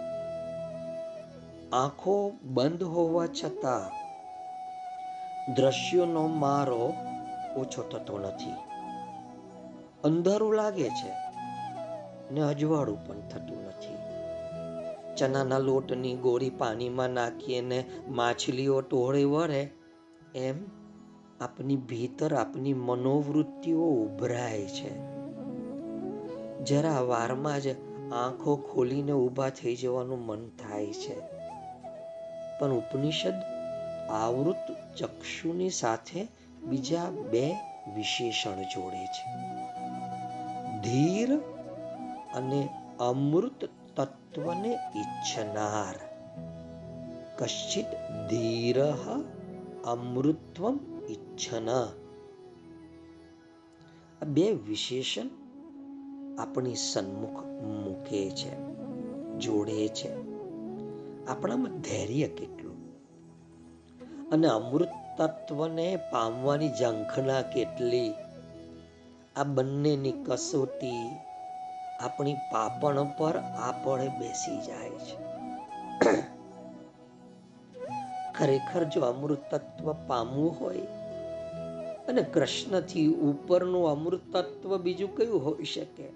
આંખો 1.69 2.33
બંધ 2.43 2.83
હોવા 2.83 3.25
છતાં 3.25 3.98
દ્રશ્યોનો 5.55 6.27
મારો 6.27 6.93
ઓછો 7.57 7.89
થતો 7.91 8.17
નથી. 8.17 8.51
અંધારું 10.03 10.53
લાગે 10.53 10.89
છે 10.89 11.11
ને 12.31 12.41
અજવાળું 12.41 13.07
પણ 13.07 13.19
થતું 13.19 13.57
નથી. 13.65 13.97
ચનાના 15.15 15.57
લોટની 15.57 16.15
ગોળી 16.15 16.49
પાણીમાં 16.49 17.09
નાખીને 17.09 17.85
માછલીઓ 18.07 18.81
ટોળે 18.81 19.23
વળે, 19.23 19.69
એમ 20.35 20.55
આપની 21.41 21.75
ભીતર 21.75 22.33
આપની 22.33 22.73
મનોવૃત્તિઓ 22.73 23.81
ઉભરાય 23.81 24.65
છે. 24.65 24.97
જરા 26.63 26.99
વારમાં 26.99 27.61
જ 27.61 27.67
આંખો 28.13 28.55
ખોલીને 28.55 29.11
ઊભા 29.11 29.49
થઈ 29.49 29.75
જવાનું 29.75 30.25
મન 30.25 30.49
થાય 30.49 30.85
છે. 30.85 31.19
પણ 32.59 32.71
ઉપનિષદ 32.71 33.33
આવૃત 34.09 34.95
ચક્ષુની 34.97 35.69
સાથે 35.69 36.27
બીજા 36.63 37.09
બે 37.09 37.53
વિશેષણ 37.95 38.61
જોડે 38.61 39.05
છે. 39.05 39.35
ધીર 40.81 41.37
અને 42.33 42.69
અમૃત 42.99 43.69
તત્વને 43.95 44.73
ઈચ્છનાર. 44.73 45.95
કશ્ચિત 47.37 47.85
ધીર 48.29 48.81
અમૃતત્વમ 49.85 50.79
ઈચ્છન. 51.09 51.69
આ 54.21 54.25
બે 54.25 54.51
વિશેષણ 54.51 55.29
આપણી 56.39 56.75
સન્મુખ 56.75 57.45
મૂકે 57.85 58.29
છે, 58.29 58.55
જોડે 59.37 59.87
છે. 59.87 60.15
આપણામાં 61.27 61.81
ધૈર્ય 61.81 62.27
કેટલું 62.27 62.58
અને 64.31 64.47
અમૃત 64.47 64.89
તત્વને 65.17 65.95
પામવાની 66.11 66.69
ઝંખના 66.69 67.41
કેટલી? 67.41 68.13
આ 69.35 69.43
બંનેની 69.43 70.11
કસોટી 70.11 71.15
આપણી 71.99 72.33
પાપણ 72.33 73.03
પર 73.03 73.37
આપણે 73.37 74.07
બેસી 74.07 74.61
જાય 74.61 74.89
છે. 74.89 75.29
ખરેખર 78.33 78.83
જો 78.83 79.01
અમૃત 79.01 79.55
તત્વ 79.55 79.93
પામવું 80.07 80.59
હોય 80.59 80.81
અને 82.07 82.21
કૃષ્ણથી 82.21 83.07
ઉપરનું 83.07 83.91
અમૃત 83.91 84.37
તત્વ 84.37 84.77
બીજું 84.77 85.15
કયું 85.15 85.45
હોઈ 85.45 85.63
શકે? 85.63 86.07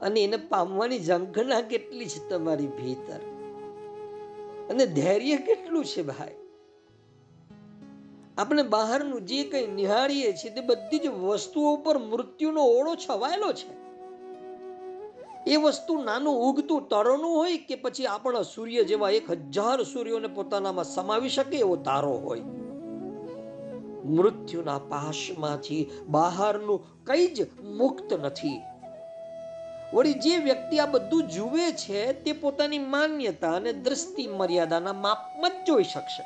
અને 0.00 0.24
એને 0.24 0.36
પામવાની 0.36 0.98
ઝંખના 0.98 1.60
કેટલી 1.60 2.08
છે 2.08 2.28
તમારી 2.28 2.66
ભીતર? 2.66 3.31
અને 4.72 4.86
ધૈર્ય 4.86 5.36
કેટલું 5.36 5.84
છે 5.84 6.02
ભાઈ? 6.02 6.34
આપણે 8.38 8.62
બહારનું 8.62 9.26
જે 9.26 9.44
કંઈ 9.44 9.66
નિહાળીએ 9.66 10.32
છીએ 10.32 10.50
તે 10.50 10.60
બધી 10.60 10.98
જ 10.98 11.06
વસ્તુઓ 11.06 11.76
પર 11.76 11.98
મૃત્યુનો 11.98 12.62
ઓળો 12.62 12.94
છવાયેલો 12.94 13.52
છે. 13.52 13.82
એ 15.50 15.56
વસ્તુ 15.56 16.02
નાનું 16.02 16.34
ઉગતું 16.34 16.88
તરણું 16.88 17.36
હોય 17.36 17.56
કે 17.56 17.74
પછી 17.74 18.06
આપણા 18.06 18.42
સૂર્ય 18.42 18.84
જેવા 18.84 19.10
એક 19.10 19.30
હજાર 19.30 19.82
સૂર્યોને 19.82 20.28
પોતાનામાં 20.28 20.84
સમાવી 20.84 21.28
શકે 21.28 21.58
એવો 21.58 21.76
તારો 21.76 22.12
હોય. 22.12 22.40
મૃત્યુના 24.04 24.78
પાશમાંથી 24.78 25.90
બહારનું 26.06 27.04
કઈ 27.04 27.26
જ 27.26 27.60
મુક્ત 27.60 28.12
નથી. 28.12 28.60
વળી 29.92 30.12
જે 30.12 30.36
વ્યક્તિ 30.36 30.78
આ 30.78 30.86
બધું 30.86 31.22
જુએ 31.22 31.72
છે, 31.72 32.12
તે 32.12 32.32
પોતાની 32.32 32.78
માન્યતા 32.78 33.52
અને 33.52 33.72
દ્રષ્ટિ 33.72 34.26
મર્યાદાના 34.26 34.92
માપમાં 34.92 35.50
જ 35.50 35.66
જોઈ 35.66 35.84
શકશે. 35.84 36.24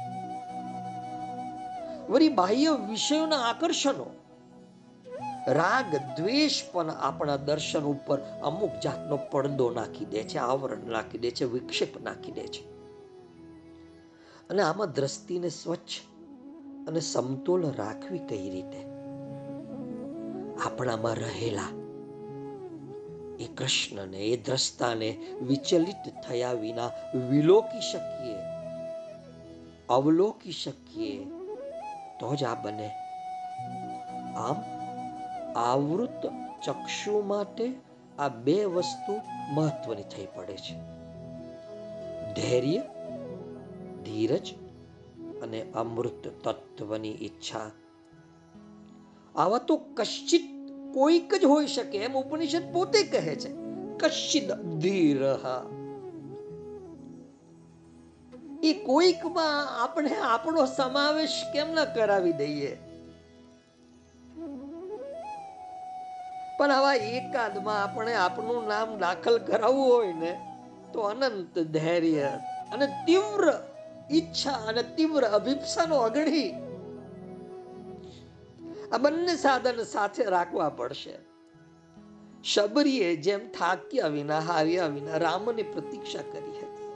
વળી 2.08 2.28
બાહ્ય 2.28 2.70
વિષયોના 2.70 3.36
આકર્ષણો, 3.36 4.06
રાગ, 5.48 6.20
દ્વેષ 6.20 6.62
પણ 6.72 6.90
આપણા 6.90 7.36
દર્શન 7.36 7.82
ઉપર 7.82 8.20
અમુક 8.20 8.70
જાતનો 8.82 9.16
પડદો 9.16 9.70
નાખી 9.70 10.04
દે 10.04 10.22
છે, 10.22 10.38
આવરણ 10.38 10.90
નાખી 10.90 11.18
દે 11.18 11.30
છે, 11.30 11.44
વિક્ષેપ 11.44 12.02
નાખી 12.02 12.32
દે 12.32 12.46
છે. 12.46 12.70
અને 14.50 14.62
આમાં 14.62 14.92
દ્રષ્ટિને 14.92 15.48
સ્વચ્છ 15.48 15.90
અને 16.88 17.00
સમતોલ 17.00 17.72
રાખવી 17.72 18.18
કઈ 18.18 18.50
રીતે? 18.50 18.78
આપણામાં 20.64 21.14
રહેલા 21.14 21.86
એ 23.41 23.47
કૃષ્ણને, 23.47 24.18
એ 24.18 24.43
દ્રષ્ટાને 24.43 25.18
વિચલિત 25.43 26.28
થયા 26.28 26.53
વિના 26.53 26.91
વિલોકી 27.28 27.80
શકીએ. 27.80 28.37
અવલોકી 29.89 30.53
શકીએ. 30.53 31.24
તો 32.20 32.37
જ 32.37 32.45
આ 32.45 32.55
બને. 32.55 32.91
આમ 34.37 34.57
આવૃત 35.57 36.26
ચક્ષુ 36.64 37.22
માટે 37.22 37.72
આ 38.18 38.28
બે 38.28 38.64
વસ્તુ 38.64 39.20
મહત્વની 39.55 40.03
થઈ 40.03 40.26
પડે 40.34 40.57
છે. 40.57 40.74
ધૈર્ય, 42.34 42.82
ધીરજ 44.05 44.55
અને 45.43 45.72
અમૃત 45.74 46.49
તત્વની 46.49 47.11
ઈચ્છા. 47.11 47.70
આવા 49.34 49.59
તો 49.59 49.76
કશ્ચિત 49.76 50.55
કોઈક 50.95 51.34
જ 51.34 51.45
હોઈ 51.45 51.66
શકે 51.66 51.99
એમ 51.99 52.16
ઉપનિષદ 52.16 52.72
પોતે 52.72 53.03
કહે 53.03 53.34
છે 53.34 53.51
કશિદ 53.99 54.53
ધીરહ. 54.53 55.47
એ 58.62 58.72
કોઈકમાં 58.72 59.82
આપણે 59.82 60.16
આપણો 60.16 60.64
સમાવેશ 60.64 61.43
કેમ 61.53 61.68
ન 61.70 61.84
કરાવી 61.84 62.32
દઈએ? 62.32 62.78
પણ 66.59 66.70
આવા 66.70 66.95
એકાદમાં 66.95 67.82
આપણે 67.82 68.14
આપણું 68.14 68.68
નામ 68.68 68.99
દાખલ 68.99 69.39
કરાવવું 69.39 69.95
હોય 69.95 70.12
ને, 70.12 70.41
તો 70.93 71.01
અનંત 71.01 71.59
ધૈર્ય 71.59 72.22
અને 72.72 72.87
તીવ્ર 72.87 73.53
ઈચ્છા 74.12 74.53
અને 74.53 74.82
તીવ્ર 74.82 75.24
અભિપ્સાનો 75.24 75.97
અગણી 75.97 76.65
આ 78.93 78.99
બંને 78.99 79.37
સાધન 79.37 79.82
સાથે 79.82 80.24
રાખવા 80.24 80.68
પડશે. 80.68 81.18
શબરીએ 82.45 83.16
જેમ 83.16 83.49
થાક્યા 83.49 84.07
વિના, 84.07 84.39
હાર્યા 84.39 84.87
વિના 84.87 85.16
રામની 85.16 85.62
પ્રતીક્ષા 85.62 86.22
કરી 86.22 86.59
હતી. 86.59 86.93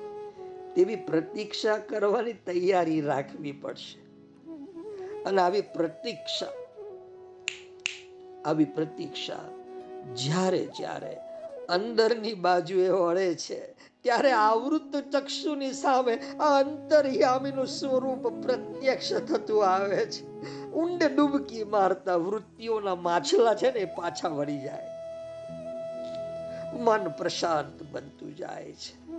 તેવી 0.74 0.96
પ્રતીક્ષા 0.96 1.76
કરવાની 1.76 2.32
તૈયારી 2.32 3.00
રાખવી 3.00 3.52
પડશે. 3.52 4.00
અને 5.22 5.42
આવી 5.42 5.60
પ્રતીક્ષા 5.60 6.46
આવી 8.46 8.64
પ્રતીક્ષા 8.64 9.48
જ્યારે 10.14 10.66
જ્યારે 10.66 11.16
અંદરની 11.68 12.34
બાજુએ 12.34 12.88
વળે 12.88 13.34
છે, 13.34 13.74
ત્યારે 14.02 14.30
આવૃત 14.30 14.96
ચક્ષુની 14.96 15.72
સામે 15.72 16.14
આ 16.40 16.58
અંતર્યામીનું 16.58 17.66
સ્વરૂપ 17.66 18.28
પ્રત્યક્ષ 18.42 19.12
થતું 19.12 19.66
આવે 19.66 20.06
છે. 20.06 20.30
ઊંડે 20.72 21.08
ડૂબકી 21.08 21.64
મારતા 21.64 22.14
વૃત્તિઓના 22.14 22.94
માછલા 22.94 23.54
છે 23.54 23.78
ને 23.78 23.84
પાછા 23.84 24.28
વળી 24.28 24.58
જાય. 24.58 24.86
મન 26.80 27.08
પ્રશાંત 27.08 27.82
બનતું 27.92 28.36
જાય 28.36 28.72
છે. 28.72 29.10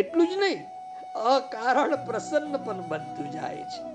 એટલું 0.00 0.28
જ 0.28 0.30
નહીં, 0.38 0.64
અકારણ 1.14 2.06
પ્રસન્ન 2.06 2.56
પણ 2.56 2.88
બનતું 2.88 3.30
જાય 3.30 3.56
છે. 3.56 3.94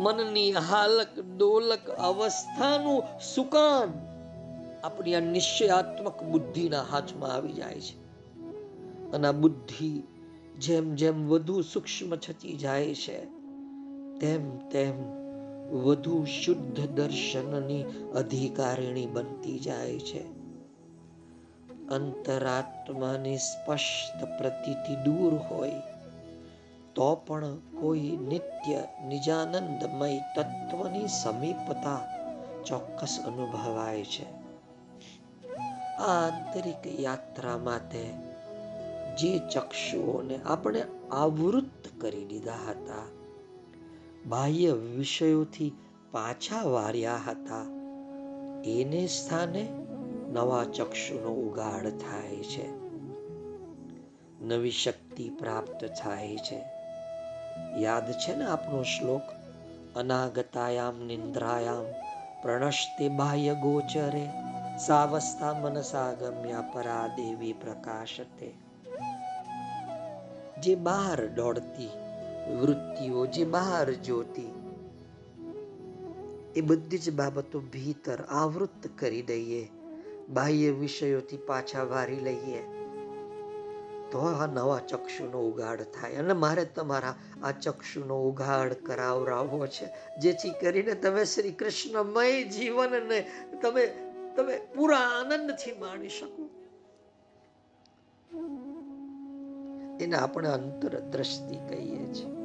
મનની 0.00 0.52
હાલક 0.52 1.20
ડોલક 1.36 1.90
અવસ્થાનું 1.90 3.02
સુકાન 3.34 3.92
આપણી 4.84 5.14
આ 5.14 5.20
નિશ્ચયાત્મક 5.20 6.22
બુદ્ધિના 6.22 6.82
હાથમાં 6.82 7.32
આવી 7.32 7.52
જાય 7.52 7.80
છે. 7.80 8.06
અને 9.12 9.32
બુદ્ધિ 9.32 10.02
જેમ 10.58 10.94
જેમ 10.94 11.28
વધુ 11.28 11.62
સૂક્ષ્મ 11.62 12.16
થતી 12.16 12.56
જાય 12.56 12.94
છે, 12.94 13.24
તેમ 14.20 14.68
તેમ 14.68 15.25
વધુ 15.70 16.24
શુદ્ધ 16.24 16.80
દર્શનની 16.80 17.84
અધિકારીણી 18.14 19.06
બનતી 19.06 19.58
જાય 19.58 19.98
છે. 19.98 20.24
અંતરાત્માની 21.88 23.36
સ્પષ્ટ 23.36 24.24
પ્રતીતિ 24.24 24.96
દૂર 24.96 25.34
હોય, 25.34 25.72
તો 26.94 27.14
પણ 27.14 27.56
કોઈ 27.56 28.00
નિત્ય 28.00 28.84
નિજાનંદમય 29.08 30.18
તત્વની 30.36 31.08
સમીપતા 31.08 32.00
ચોક્કસ 32.66 33.18
અનુભવાય 33.26 34.04
છે. 34.04 34.46
આ 35.96 36.26
આંતરિક 36.26 37.00
યાત્રા 37.00 37.58
માટે 37.58 38.10
જે 39.18 39.38
ચક્ષુઓને 39.38 40.38
આપણે 40.44 40.84
આવૃત 41.12 42.00
કરી 42.00 42.24
દીધા 42.24 42.52
હતા 42.52 43.15
બાહ્ય 44.26 44.72
વિષયોથી 44.72 45.72
પાછા 46.12 46.62
વાર્યા 46.62 47.16
હતા. 47.16 47.62
એને 48.64 49.06
સ્થાને 49.06 49.68
નવા 50.32 50.64
ચક્ષુનો 50.64 51.28
ઉગાડ 51.28 51.88
થાય 51.88 52.36
છે. 52.36 52.70
નવી 54.44 54.70
શક્તિ 54.70 55.30
પ્રાપ્ત 55.30 55.84
થાય 55.84 56.36
છે. 56.36 56.62
યાદ 57.78 58.12
છે 58.12 58.36
ને 58.36 58.44
આપનો 58.44 58.82
શ્લોક? 58.82 59.22
અનાગતાયામ 59.96 61.04
નિંદ્રાયામ 61.04 61.84
પ્રણષ્તે 62.42 63.08
બાહ્ય 63.08 63.54
ગોચરે, 63.54 64.28
સાવસ્થા 64.86 65.52
મનસાગમ્યા 65.52 66.60
પરા 66.60 67.06
દેવી 67.16 67.52
પ્રકાશતે. 67.52 68.54
જે 70.60 70.74
બહાર 70.74 71.26
દોડતી 71.26 71.90
વૃત્તિઓ 72.54 73.26
જે 73.26 73.44
બહાર 73.44 73.92
જોતી, 73.92 74.52
એ 76.56 76.60
બધી 76.60 76.98
જ 76.98 77.14
બાબતો 77.14 77.60
ભીતર 77.60 78.20
આવૃત 78.20 78.98
કરી 78.98 79.22
દઈએ. 79.22 79.68
બાહ્ય 80.28 80.70
વિષયોથી 80.70 81.36
પાછા 81.36 81.82
વારી 81.82 82.16
લઈએ. 82.16 82.62
તો 84.10 84.18
આ 84.18 84.46
નવા 84.46 84.78
ચક્ષુનો 84.78 85.40
ઉગાડ 85.40 85.82
થાય. 85.82 86.14
અને 86.14 86.32
મારે 86.32 86.64
તમારા 86.64 87.14
આ 87.42 87.50
ચક્ષુનો 87.52 88.22
ઉગાડ 88.22 88.72
કરાવરાવવો 88.72 89.66
છે. 89.66 90.18
જેથી 90.18 90.50
કરીને 90.50 90.94
તમે 90.94 91.24
શ્રી 91.24 91.52
કૃષ્ણમય 91.52 92.44
જીવનને 92.44 93.30
તમે 93.62 93.86
તમે 94.36 94.60
પૂરા 94.74 94.98
આનંદથી 94.98 95.72
માણી 95.72 96.08
શકો. 96.08 96.45
એને 100.06 100.16
આપણે 100.16 100.48
અંતર 100.48 101.00
દ્રષ્ટિ 101.00 101.56
કહીએ 101.56 102.12
છીએ. 102.12 102.36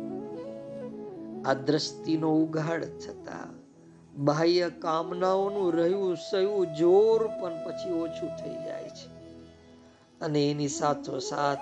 આ 1.46 1.54
દ્રષ્ટિનો 1.54 2.36
ઉઘાડ 2.36 2.84
થતા 2.84 3.48
બાહ્ય 4.18 4.72
કામનાઓનું 4.80 5.74
રહ્યું 5.74 6.16
સયું 6.16 6.76
જોર 6.76 7.28
પણ 7.28 7.66
પછી 7.66 7.92
ઓછું 7.92 8.30
થઈ 8.30 8.66
જાય 8.66 8.84
છે. 8.84 9.22
અને 10.22 10.52
એની 10.52 10.68
સાથોસાથ 10.68 11.58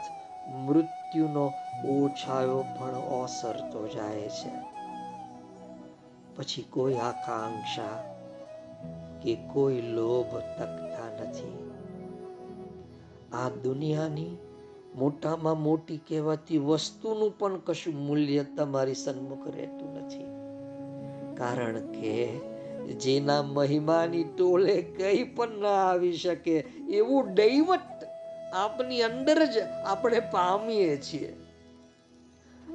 મૃત્યુનો 0.56 1.52
ઓછાયો 1.90 2.62
પણ 2.62 2.96
ઓસરતો 2.96 3.88
જાય 3.88 4.30
છે. 4.30 4.52
પછી 6.36 6.66
કોઈ 6.70 6.94
આકાંક્ષા 6.94 8.16
કે 9.24 9.38
કોઈ 9.54 9.82
લોભ 9.82 10.38
તકતા 10.38 11.22
નથી. 11.22 11.72
આ 13.34 13.50
દુનિયાની 13.50 14.38
મોટામાં 14.96 15.62
મોટી 15.62 15.98
કહેવાતી 15.98 16.58
વસ્તુનું 16.58 17.40
પણ 17.40 17.58
કશું 17.58 17.96
મૂલ્ય 17.96 18.44
તમારી 18.44 18.94
સન્મુખ 18.94 19.48
રહેતું 19.48 20.04
નથી. 20.04 20.24
કારણ 21.36 21.92
કે 21.92 22.28
જેના 22.90 23.42
મહિમાની 23.42 24.24
ટોલે 24.24 24.82
કઈ 24.82 25.24
પણ 25.24 25.50
ના 25.50 25.68
આવી 25.68 26.14
શકે, 26.14 26.60
એવું 26.90 27.34
દૈવત 27.34 27.80
આપની 28.54 29.02
અંદર 29.02 29.46
જ 29.46 29.58
આપણે 29.86 30.20
પામીએ 30.20 30.98
છીએ. 30.98 31.36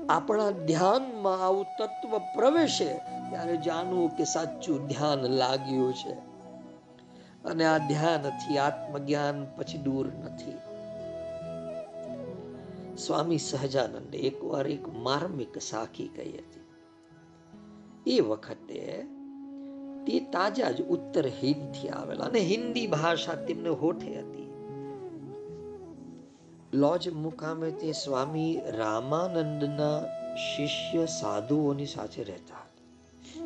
આપણા 0.08 0.50
ધ્યાનમાં 0.50 1.46
આવું 1.46 1.66
તત્વ 1.78 2.18
પ્રવેશે 2.18 2.94
ત્યારે 3.30 3.56
જાણવું 3.56 4.16
કે 4.16 4.24
સાચું 4.24 4.88
ધ્યાન 4.88 5.18
લાગ્યું 5.18 5.94
છે. 5.94 6.12
અને 7.44 7.64
આ 7.64 7.78
ધ્યાનથી 7.78 8.58
આત્મજ્ઞાન 8.58 9.46
પછી 9.56 9.78
દૂર 9.78 10.06
નથી. 10.06 10.73
સ્વામી 12.96 13.38
સહજાનંદે 13.38 14.18
એકવાર 14.18 14.68
એક 14.68 14.88
માર્મિક 14.88 15.58
સાખી 15.58 16.08
કહી 16.08 16.32
હતી. 16.32 16.64
એ 18.06 18.20
વખતે 18.20 19.04
તે 20.06 20.20
તાજા 20.20 20.70
જ 20.70 20.82
ઉત્તર 20.82 21.26
હિંદથી 21.26 21.88
આવેલા 21.88 22.24
અને 22.24 22.38
હિન્દી 22.38 22.86
ભાષા 22.86 23.34
તેમને 23.34 23.68
હોઠે 23.68 24.20
હતી. 24.20 24.54
લોજ 26.72 27.08
મુકામે 27.08 27.70
તે 27.70 27.92
સ્વામી 27.92 28.60
રામાનંદના 28.66 30.04
શિષ્ય 30.36 31.06
સાધુઓની 31.06 31.86
સાથે 31.86 32.22
રહેતા 32.22 32.56
હતા. 32.56 33.44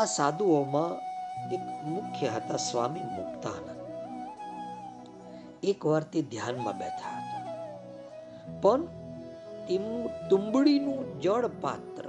આ 0.00 0.04
સાધુઓમાં 0.04 0.94
એક 1.54 1.60
મુખ્ય 1.84 2.28
હતા 2.28 2.56
સ્વામી 2.56 3.00
મુક્તાનંદ. 3.00 3.82
એકવાર 5.62 6.02
તે 6.02 6.22
ધ્યાનમાં 6.22 6.78
બેઠા 6.78 7.21
પણ 8.62 8.86
તેમનું 9.68 10.08
તુંબડીનું 10.30 11.20
જળ 11.20 11.46
પાત્ર 11.60 12.04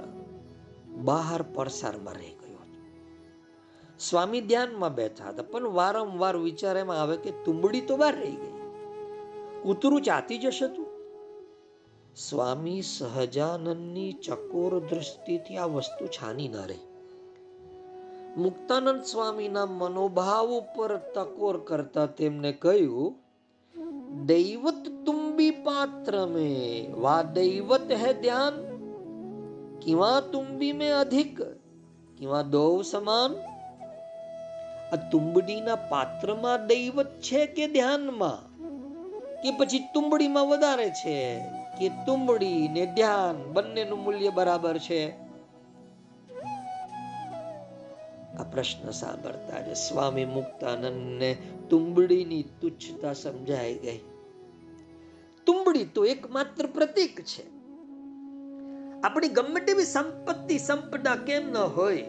બહાર 1.04 1.42
પરસારમાં 1.54 2.14
રહી 2.14 2.28
ગયું 2.28 2.44
સ્વામી 4.00 4.40
ધ્યાનમાં 4.40 4.94
બેઠા 4.94 5.28
હતા, 5.28 5.42
પણ 5.42 5.66
વારંવાર 5.72 6.36
વિચાર 6.36 6.76
એમાં 6.76 7.00
આવે 7.00 7.16
કે 7.16 7.30
તુંબડી 7.44 7.80
તો 7.80 7.96
બહાર 7.96 8.14
રહી 8.14 8.36
ગઈ. 8.36 8.54
કૂતરું 9.62 10.02
ચાતી 10.02 10.38
જશે 10.38 10.68
તું? 10.68 10.88
સ્વામી 12.16 12.82
સહજાનંદની 12.82 14.12
ચકોર 14.12 14.72
દ્રષ્ટિથી 14.78 15.56
આ 15.56 15.66
વસ્તુ 15.66 16.06
છાની 16.06 16.48
ન 16.48 16.56
રહી. 16.66 16.84
મુક્તાનંદ 18.36 19.02
સ્વામીના 19.02 19.66
મનોભાવ 19.66 20.48
ઉપર 20.50 20.96
તકોર 20.96 21.56
કરતા 21.58 22.06
તેમને 22.06 22.52
કહ્યું, 22.52 23.14
દૈવત 24.26 24.82
તુંબી 25.53 25.53
પાત્ર 25.63 26.13
में 26.25 26.93
वा 26.95 27.15
दैवत 27.33 27.89
है 27.93 28.11
ध्यान 28.21 28.55
किवा 29.79 30.07
તુંબી 30.31 30.69
में 30.73 30.91
अधिक 30.93 31.41
किवा 32.17 32.39
દો 32.49 32.63
સમાન 32.83 33.35
આ 34.91 34.97
તુંબડીના 35.11 35.75
પાત્રમાં 35.91 36.65
દૈવત 36.65 37.11
છે 37.21 37.41
કે 37.47 37.65
ધ્યાનમાં 37.67 38.41
કે 39.43 39.49
પછી 39.51 39.83
તુંબડીમાં 39.93 40.49
વધારે 40.49 40.89
છે 40.93 41.15
કે 41.79 41.93
તુંબડી 42.05 42.61
ને 42.69 42.85
ધ્યાન 42.95 43.45
બંનેનું 43.53 43.99
મૂલ્ય 43.99 44.31
બરાબર 44.31 44.75
છે 44.79 45.01
આ 48.35 48.43
પ્રશ્ન 48.51 48.93
સાંભળતા 48.97 49.65
જ 49.67 49.81
સ્વામી 49.87 50.29
મુક્તાનંદને 50.35 51.31
તુંબડીની 51.69 52.45
તુચ્છતા 52.61 53.13
સમજાઈ 53.13 53.77
ગઈ 53.81 53.99
તુંબડી 55.46 55.84
તો 55.84 56.04
એકમાત્ર 56.04 56.66
પ્રતીક 56.66 57.20
છે. 57.20 57.54
આપણી 59.00 59.28
ગમે 59.28 59.60
તેવી 59.60 59.84
સંપત્તિ 59.84 60.58
સંપદા 60.58 61.14
કેમ 61.14 61.50
ન 61.50 61.56
હોય? 61.56 62.02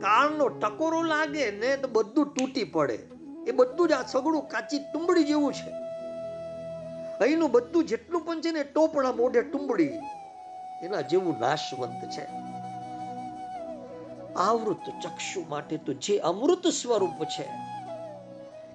કાળનો 0.00 0.48
ટકોરો 0.48 1.02
લાગે 1.02 1.50
ને 1.50 1.76
તો 1.76 1.88
બધું 1.88 2.34
તૂટી 2.34 2.64
પડે. 2.64 2.98
એ 3.46 3.50
બધું 3.50 3.88
જ 3.88 3.92
આ 3.92 4.02
સગડું 4.02 4.48
કાચી 4.48 4.78
તુંબડી 4.78 5.24
જેવું 5.24 5.52
છે. 5.52 5.70
અહીંનું 7.18 7.50
બધું 7.50 7.84
જેટલું 7.84 8.26
પણ 8.26 8.40
છે 8.40 8.50
ને 8.50 8.64
ટોપણા 8.64 9.12
મોઢે 9.12 9.42
ટુંબડી 9.42 9.90
એના 10.82 11.00
જેવું 11.00 11.40
નાશવંત 11.40 12.10
છે. 12.10 12.26
આવૃત 14.34 14.80
ચક્ષુ 15.02 15.44
માટે 15.48 15.76
તો 15.76 15.92
જે 15.92 16.18
અમૃત 16.18 16.66
સ્વરૂપ 16.66 17.24
છે. 17.24 17.48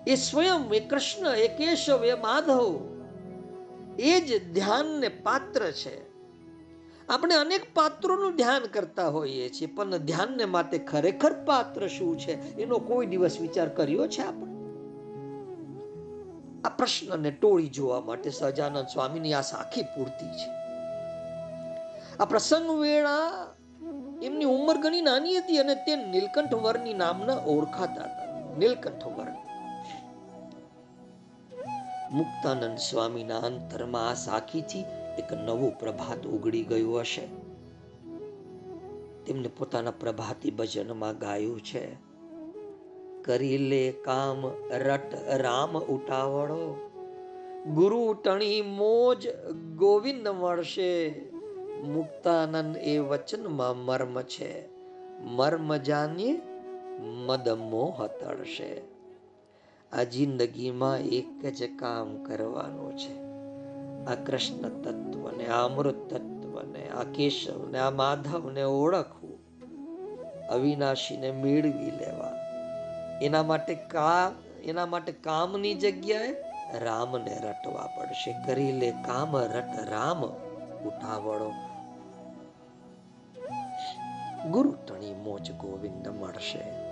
એ 0.08 0.16
સ્વયં 0.16 0.74
એ 0.74 0.80
કૃષ્ણ, 0.80 1.36
એ 1.36 1.48
કેશવ, 1.48 2.06
એ 2.06 2.14
માધવ 2.14 2.95
એ 4.00 4.22
જ 4.22 4.54
ધ્યાનને 4.54 5.08
પાત્ર 5.08 5.72
છે. 5.72 6.16
આપણે 7.10 7.36
અનેક 7.36 7.74
પાત્રોનું 7.74 8.36
ધ્યાન 8.36 8.62
કરતા 8.62 9.08
હોઈએ 9.08 9.50
છીએ, 9.50 9.68
પણ 9.68 9.98
ધ્યાનને 9.98 10.46
માટે 10.46 10.78
ખરેખર 10.78 11.34
પાત્ર 11.34 11.88
શું 11.88 12.20
છે? 12.20 12.58
એનો 12.58 12.78
કોઈ 12.78 13.06
દિવસ 13.06 13.40
વિચાર 13.42 13.70
કર્યો 13.70 14.08
છે 14.08 14.22
આપણે? 14.22 14.56
આ 16.66 16.70
પ્રશ્નને 16.70 17.32
ટોળી 17.32 17.68
જોવા 17.68 18.02
માટે 18.02 18.30
સહજાનંદ 18.30 18.88
સ્વામીની 18.88 19.34
આ 19.34 19.42
સાખી 19.42 19.82
પૂર્તિ 19.82 20.26
છે. 20.26 20.50
આ 22.20 22.26
પ્રસંગ 22.26 22.82
વેળા 22.82 23.48
એમની 24.24 24.46
ઉંમર 24.46 24.78
ઘણી 24.78 25.02
નાની 25.02 25.38
હતી 25.38 25.58
અને 25.58 25.76
તે 25.76 25.96
નીલકંઠ 25.96 26.54
વરની 26.54 26.94
નામના 26.94 27.38
ઓળખાતા 27.38 28.04
હતા. 28.04 28.56
નીલકંઠ 28.58 29.06
વર્ણ 29.06 29.55
મુક્તાનંદ 32.12 32.78
સ્વામીના 32.78 33.38
અંતરમાં 33.38 34.10
આ 34.10 34.14
સાખીથી 34.14 34.82
એક 35.20 35.34
નવું 35.34 35.80
પ્રભાત 35.80 36.28
ઉગડી 36.28 36.64
ગયું 36.64 37.00
હશે. 37.00 37.26
તેમને 39.26 39.48
પોતાના 39.48 39.92
પ્રભાતી 39.92 40.52
ભજનમાં 40.52 41.18
ગાયું 41.18 41.62
છે. 41.62 41.96
કરી 43.22 43.58
લે 43.58 43.92
કામ, 43.92 44.48
રટ 44.72 45.14
રામ 45.28 45.80
ઉટાવળો 45.80 46.90
ગુરુ 47.74 48.14
ટણી 48.14 48.62
મોજ 48.62 49.28
ગોવિંદ 49.76 50.28
મળશે. 50.28 51.10
મુક્તાનંદ 51.88 52.78
એ 52.78 52.98
વચનમાં 52.98 53.78
મર્મ 53.78 54.22
છે. 54.22 54.76
મર્મ 55.22 55.76
જાણીએ 55.76 56.42
મદ 57.00 57.50
મોહ 57.50 58.08
તળશે 58.08 58.95
આ 59.96 60.04
જિંદગીમાં 60.04 60.98
એક 60.98 61.46
જ 61.46 61.78
કામ 61.80 62.24
કરવાનું 62.24 62.98
છે. 62.98 63.26
આ 64.06 64.16
કૃષ્ણ 64.24 64.70
તત્વને, 64.70 65.48
આ 65.48 65.66
અમૃત 65.66 66.14
તત્વને, 66.14 66.90
આ 66.90 67.04
કેશવને, 67.04 67.80
આ 67.80 67.90
માધવને 67.90 68.64
ઓળખવું, 68.64 69.40
અવિનાશીને 70.48 71.32
મેળવી 71.32 71.92
લેવા 71.92 72.36
એના 73.22 73.44
માટે 73.44 73.76
કા, 73.76 74.32
એના 74.64 74.86
માટે 74.86 75.12
કામની 75.12 75.74
જગ્યાએ 75.74 76.36
રામને 76.80 77.38
રટવા 77.44 77.88
પડશે. 77.98 78.36
કરી 78.46 78.72
લે 78.72 78.92
કામ, 78.92 79.38
રટ 79.38 79.90
રામ 79.90 80.26
ઉઠાવડો 80.88 81.52
ગુરુ 84.50 84.72
તણી 84.88 85.14
મોજ 85.14 85.52
ગોવિંદ 85.52 86.08
મળશે. 86.08 86.85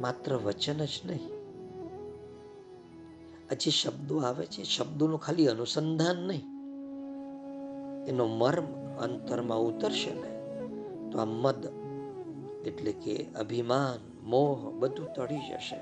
માત્ર 0.00 0.36
વચન 0.36 0.84
જ 0.84 1.00
નહીં. 1.04 1.30
હજી 3.52 3.70
શબ્દો 3.70 4.18
આવે 4.18 4.46
છે. 4.46 4.62
શબ્દોનું 4.62 5.20
ખાલી 5.20 5.48
અનુસંધાન 5.48 6.16
નહીં. 6.16 6.42
એનો 8.08 8.26
મર્મ 8.26 8.66
અંતરમાં 8.98 9.58
ઉતરશે 9.58 10.14
ને, 10.14 10.30
તો 11.10 11.18
આ 11.18 11.24
મદ 11.24 11.66
એટલે 12.66 12.92
કે 12.92 13.26
અભિમાન, 13.38 14.20
મોહ 14.22 14.70
બધું 14.70 15.12
તળી 15.12 15.38
જશે. 15.38 15.76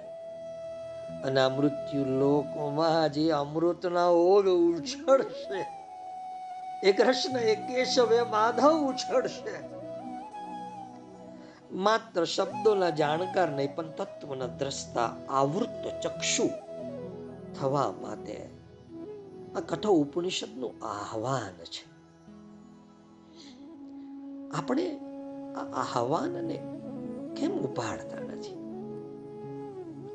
અને 1.22 1.40
આ 1.40 1.48
મૃત્યુ 1.48 2.04
લોકોમાં 2.04 3.12
જે 3.12 3.30
અમૃતના 3.30 4.06
ઓગ 4.06 4.46
ઉછળશે 4.46 5.66
એ 6.88 6.92
કૃષ્ણ 6.92 7.38
એ 7.38 7.54
કેશવ 7.54 8.12
એ 8.12 8.22
માધવ 8.22 8.72
ઉછળશે. 8.72 9.77
માત્ર 11.72 12.24
શબ્દોના 12.24 12.90
જાણકાર 12.90 13.48
નહીં, 13.50 13.76
પણ 13.76 13.90
તત્વના 13.90 14.46
દ્રષ્ટા 14.46 15.16
આવૃત 15.28 16.02
ચક્ષુ 16.02 16.48
થવા 17.60 17.92
માટે 18.00 18.50
આ 19.56 19.60
કઠો 19.60 19.92
ઉપનિષદનું 19.92 20.86
આહવાન 20.86 21.64
છે. 21.64 21.98
આપણે 24.50 24.98
આ 25.54 25.60
આહવાનને 25.60 26.62
કેમ 27.36 27.50
ઉપાડતા 27.50 28.18
નથી? 28.18 28.54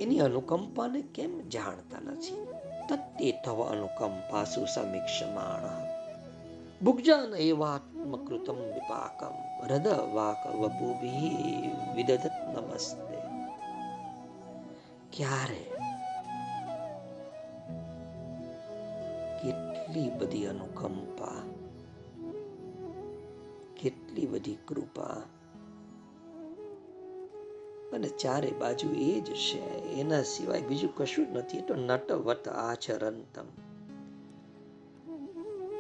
એની 0.01 0.20
અનુકંપાને 0.20 1.01
કેમ 1.01 1.49
જાણતા 1.49 1.99
નથી? 1.99 2.47
તત્તે 2.89 3.41
થવા 3.45 3.68
અનુકંપા 3.68 4.43
સુસમીક્ષમાણ 4.43 5.93
ભુગ્જાન 6.86 7.36
એવાત્મકૃતમ 8.04 8.60
વિપાકમ 8.76 9.36
હૃદ 9.60 9.88
વાક 10.14 10.41
વપુભી 10.51 11.72
વિદધત 11.95 12.36
નમસ્તે 12.51 13.18
ક્યારે 15.12 15.64
કેટલી 19.41 20.10
બધી 20.20 20.45
અનુકંપા 20.45 21.41
કેટલી 23.76 24.28
બધી 24.28 24.60
કૃપા 24.68 25.20
અને 27.93 28.10
ચારે 28.18 28.51
બાજુ 28.51 28.89
એ 29.01 29.12
જ 29.22 29.30
છે 29.41 29.62
એના 29.99 30.24
સિવાય 30.24 30.68
બીજું 30.68 30.95
કશું 30.97 31.28
જ 31.28 31.38
નથી 31.38 31.62
તો 31.62 31.74
નટવત 31.82 32.45
આચરંતમ 32.64 33.47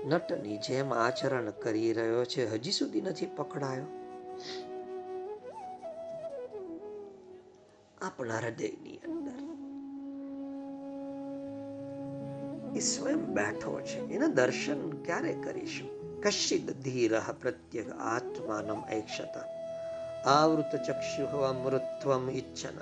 નટની 0.07 0.57
જેમ 0.57 0.93
આચરણ 0.93 1.49
કરી 1.49 1.93
રહ્યો 1.93 2.25
છે. 2.25 2.53
હજી 2.53 2.71
સુધી 2.71 3.01
નથી 3.01 3.25
પકડાયો. 3.25 3.85
આપણા 8.01 8.37
હૃદયની 8.37 8.97
અંદર 8.97 9.43
સ્વયં 12.79 13.17
બેઠો 13.17 13.81
છે. 13.81 13.99
એના 13.99 14.27
દર્શન 14.27 15.03
ક્યારે 15.03 15.33
કરીશું? 15.33 16.21
કશિદ 16.21 16.71
ધીર 16.71 17.19
પ્રત્યગ 17.41 17.89
આત્માનમ 17.89 18.83
એક્ષત 18.91 19.37
આવૃત 20.27 20.75
ચક્ષુ 20.87 21.37
અમૃત્વમ 21.37 22.29
ઈચ્છન. 22.29 22.77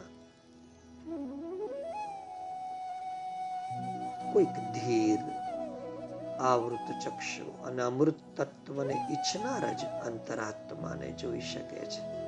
કોઈક 4.33 4.47
ધીર 4.47 5.40
આવૃત 6.41 6.91
ચક્ષુ 7.05 7.63
અને 7.63 7.81
અમૃત 7.83 8.15
તત્વને 8.37 8.93
ઈચ્છનાર 8.93 9.73
જ 9.73 9.85
અંતરાત્માને 9.85 11.11
જોઈ 11.11 11.39
શકે 11.39 11.85
છે. 11.85 12.21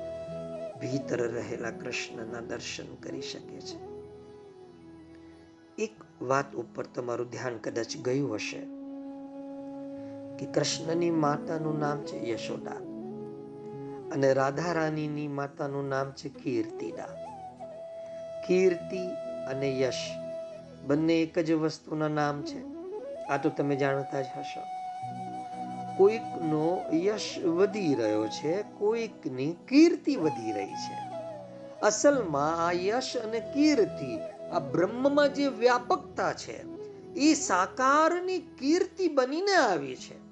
ભીતર 0.80 1.28
રહેલા 1.28 1.70
કૃષ્ણના 1.70 2.40
દર્શન 2.40 2.94
કરી 2.94 3.22
શકે 3.22 3.60
છે. 3.60 3.94
એક 5.78 6.22
વાત 6.22 6.54
ઉપર 6.54 6.86
તમારું 6.86 7.30
ધ્યાન 7.30 7.58
કદાચ 7.58 7.96
ગયું 7.96 8.34
હશે 8.34 8.60
કે 10.38 10.52
કૃષ્ણની 10.52 11.10
માતાનું 11.10 11.78
નામ 11.78 12.02
છે 12.02 12.30
યશોદા 12.30 12.76
અને 14.14 14.32
રાધા 14.32 14.72
રાણીની 14.72 15.28
માતાનું 15.28 15.88
નામ 15.88 16.10
છે 16.10 16.28
કીર્તિદા. 16.28 17.06
કીર્તિ 18.46 19.06
અને 19.50 19.80
યશ 19.80 20.10
બંને 20.86 21.22
એક 21.22 21.38
જ 21.38 21.52
વસ્તુના 21.52 22.08
નામ 22.08 22.42
છે. 22.42 22.73
આ 23.28 23.36
તો 23.36 23.50
તમે 23.50 23.76
જાણતા 23.76 24.20
જ 24.20 24.24
હશો. 24.38 24.60
કોઈકનો 25.96 26.84
યશ 26.92 27.38
વધી 27.44 27.94
રહ્યો 27.94 28.26
છે, 28.26 28.62
કોઈકની 28.62 29.56
કીર્તિ 29.68 30.16
વધી 30.16 30.52
રહી 30.52 30.66
છે. 30.66 31.14
અસલમાં 31.82 32.66
આ 32.66 32.72
યશ 32.72 33.16
અને 33.16 33.40
કીર્તિ, 33.40 34.18
આ 34.52 34.58
બ્રહ્મમાં 34.58 35.34
જે 35.34 35.46
વ્યાપકતા 35.46 36.32
છે, 36.32 36.64
એ 37.14 37.34
સાકારની 37.34 38.38
કીર્તિ 38.38 39.08
બનીને 39.08 39.54
આવી 39.54 39.96
છે. 39.96 40.24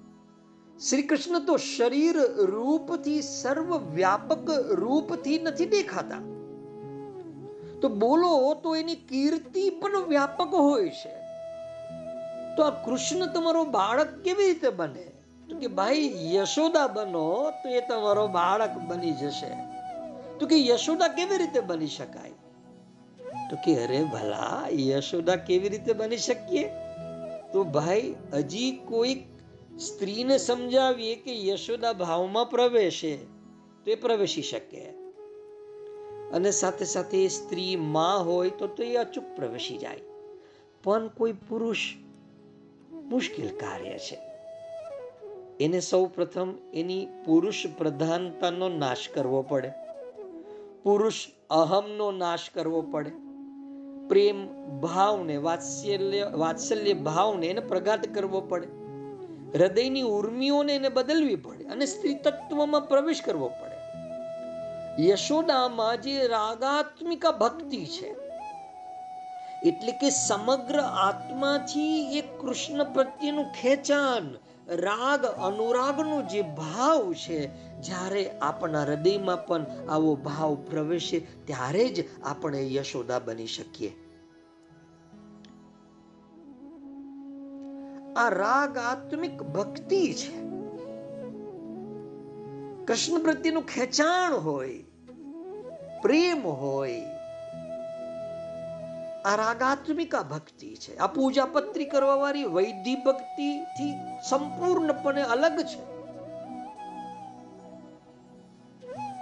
શ્રી 0.78 1.03
કૃષ્ણ 1.03 1.38
તો 1.38 1.57
શરીર 1.57 2.16
રૂપથી 2.36 3.22
સર્વ 3.22 3.76
વ્યાપક 3.76 4.51
રૂપથી 4.70 5.38
નથી 5.38 5.66
દેખાતા. 5.66 6.16
તો 7.80 7.88
બોલો 7.88 8.55
તો 8.55 8.76
એની 8.76 8.95
કીર્તિ 8.95 9.70
પણ 9.70 9.97
વ્યાપક 9.97 10.55
હોય 10.55 10.88
છે. 10.88 11.22
તો 12.57 12.62
આ 12.62 12.84
કૃષ્ણ 12.84 13.26
તમારો 13.26 13.64
બાળક 13.64 14.22
કેવી 14.22 14.46
રીતે 14.46 14.70
બને? 14.70 15.12
તો 15.50 15.59
કે 15.59 15.66
ભાઈ, 15.66 16.14
યશોદા 16.34 16.86
બનો 16.86 17.50
તો 17.50 17.68
એ 17.68 17.80
તમારો 17.80 18.28
બાળક 18.28 18.70
બની 18.70 19.12
જશે. 19.12 19.57
તો 20.38 20.46
કે 20.46 20.66
યશોદા 20.66 21.09
કેવી 21.09 21.36
રીતે 21.36 21.61
બની 21.61 21.86
શકાય? 21.86 22.30
તો 23.50 23.57
કે 23.64 23.84
અરે 23.84 24.05
ભલા, 24.05 24.64
યશોદા 24.72 25.36
કેવી 25.36 25.68
રીતે 25.68 25.92
બની 25.92 26.16
શકીએ? 26.16 26.70
તો 27.53 27.64
ભાઈ, 27.64 28.14
હજી 28.32 28.70
કોઈક 28.70 29.24
સ્ત્રીને 29.78 30.38
સમજાવીએ 30.38 31.14
કે 31.14 31.46
યશોદા 31.46 31.92
ભાવમાં 31.92 32.50
પ્રવેશે 32.50 33.16
તો 33.84 33.90
એ 33.90 33.94
પ્રવેશી 33.94 34.42
શકે. 34.42 34.80
અને 36.32 36.50
સાથે 36.50 36.84
સાથે 36.84 37.28
સ્ત્રી 37.28 37.76
માં 37.76 38.24
હોય 38.26 38.50
તો 38.50 38.66
તો 38.66 38.82
એ 38.82 38.96
અચૂક 38.96 39.24
પ્રવેશી 39.36 39.78
જાય. 39.78 40.00
પણ 40.84 41.09
કોઈ 41.09 41.32
પુરુષ 41.32 41.78
મુશ્કેલ 43.11 43.48
કાર્ય 43.48 43.98
છે. 43.98 44.18
એને 45.61 45.80
સૌ 45.80 46.07
પ્રથમ 46.07 46.55
એની 46.74 47.07
પુરુષ 47.24 47.66
પ્રધાનતાનો 47.78 48.68
નાશ 48.68 49.09
કરવો 49.14 49.42
પડે. 49.42 49.72
પુરુષ 50.82 51.26
અહમનો 51.50 52.11
નાશ 52.11 52.50
કરવો 52.55 52.82
પડે. 52.82 53.11
પ્રેમ 54.09 54.46
ભાવને, 54.80 55.36
વાત્સલ્ય 55.36 56.30
વાત્સલ્ય 56.34 56.92
ભાવને 56.92 57.46
એને 57.46 57.61
પ્રગાટ 57.61 58.14
કરવો 58.14 58.40
પડે. 58.40 58.66
હૃદયની 59.59 60.03
ઉર્મિઓને 60.03 60.74
એને 60.74 60.88
બદલવી 60.88 61.36
પડે 61.36 61.64
અને 61.64 61.86
સ્ત્રી 61.86 62.14
તત્વમાં 62.14 62.88
પ્રવેશ 62.88 63.22
કરવો 63.22 63.48
પડે. 63.48 63.72
યશોદામાં 65.03 66.03
જે 66.03 66.26
રાગાત્મિકા 66.26 67.30
ભક્તિ 67.30 67.86
છે 67.86 68.32
એટલે 69.65 69.93
કે 69.93 70.11
સમગ્ર 70.11 70.81
આત્માથી 70.81 72.19
એ 72.19 72.21
કૃષ્ણ 72.21 72.85
પ્રત્યેનું 72.85 73.45
ખેંચાણ, 73.45 74.23
રાગ, 74.69 75.25
અનુરાગનો 75.25 76.23
જે 76.23 76.43
ભાવ 76.43 77.13
છે, 77.13 77.51
જ્યારે 77.81 78.31
આપણા 78.31 78.83
હૃદયમાં 78.83 79.47
પણ 79.47 79.67
આવો 79.89 80.15
ભાવ 80.15 80.55
પ્રવેશે, 80.55 81.27
ત્યારે 81.45 81.89
જ 81.89 82.09
આપણે 82.23 82.75
યશોદા 82.75 83.19
બની 83.19 83.47
શકીએ. 83.47 83.93
આ 88.17 88.29
રાગ 88.29 88.79
આત્મિક 88.79 89.43
ભક્તિ 89.43 90.13
છે. 90.13 90.41
કૃષ્ણ 92.85 93.19
પ્રત્યેનું 93.19 93.63
ખેંચાણ 93.63 94.33
હોય, 94.33 94.85
પ્રેમ 96.03 96.47
હોય 96.47 97.03
આ 99.25 99.37
રાગાત્મિકા 99.37 100.23
ભક્તિ 100.23 100.75
છે. 100.75 100.97
આ 100.97 101.07
પૂજા 101.07 101.45
પત્રી 101.45 101.85
કરવા 101.85 102.14
વાળી 102.14 102.45
વૈધિ 102.45 102.95
ભક્તિ 102.95 103.64
થી 103.64 103.95
સંપૂર્ણપણે 104.29 105.23
અલગ 105.23 105.61
છે. 105.61 105.93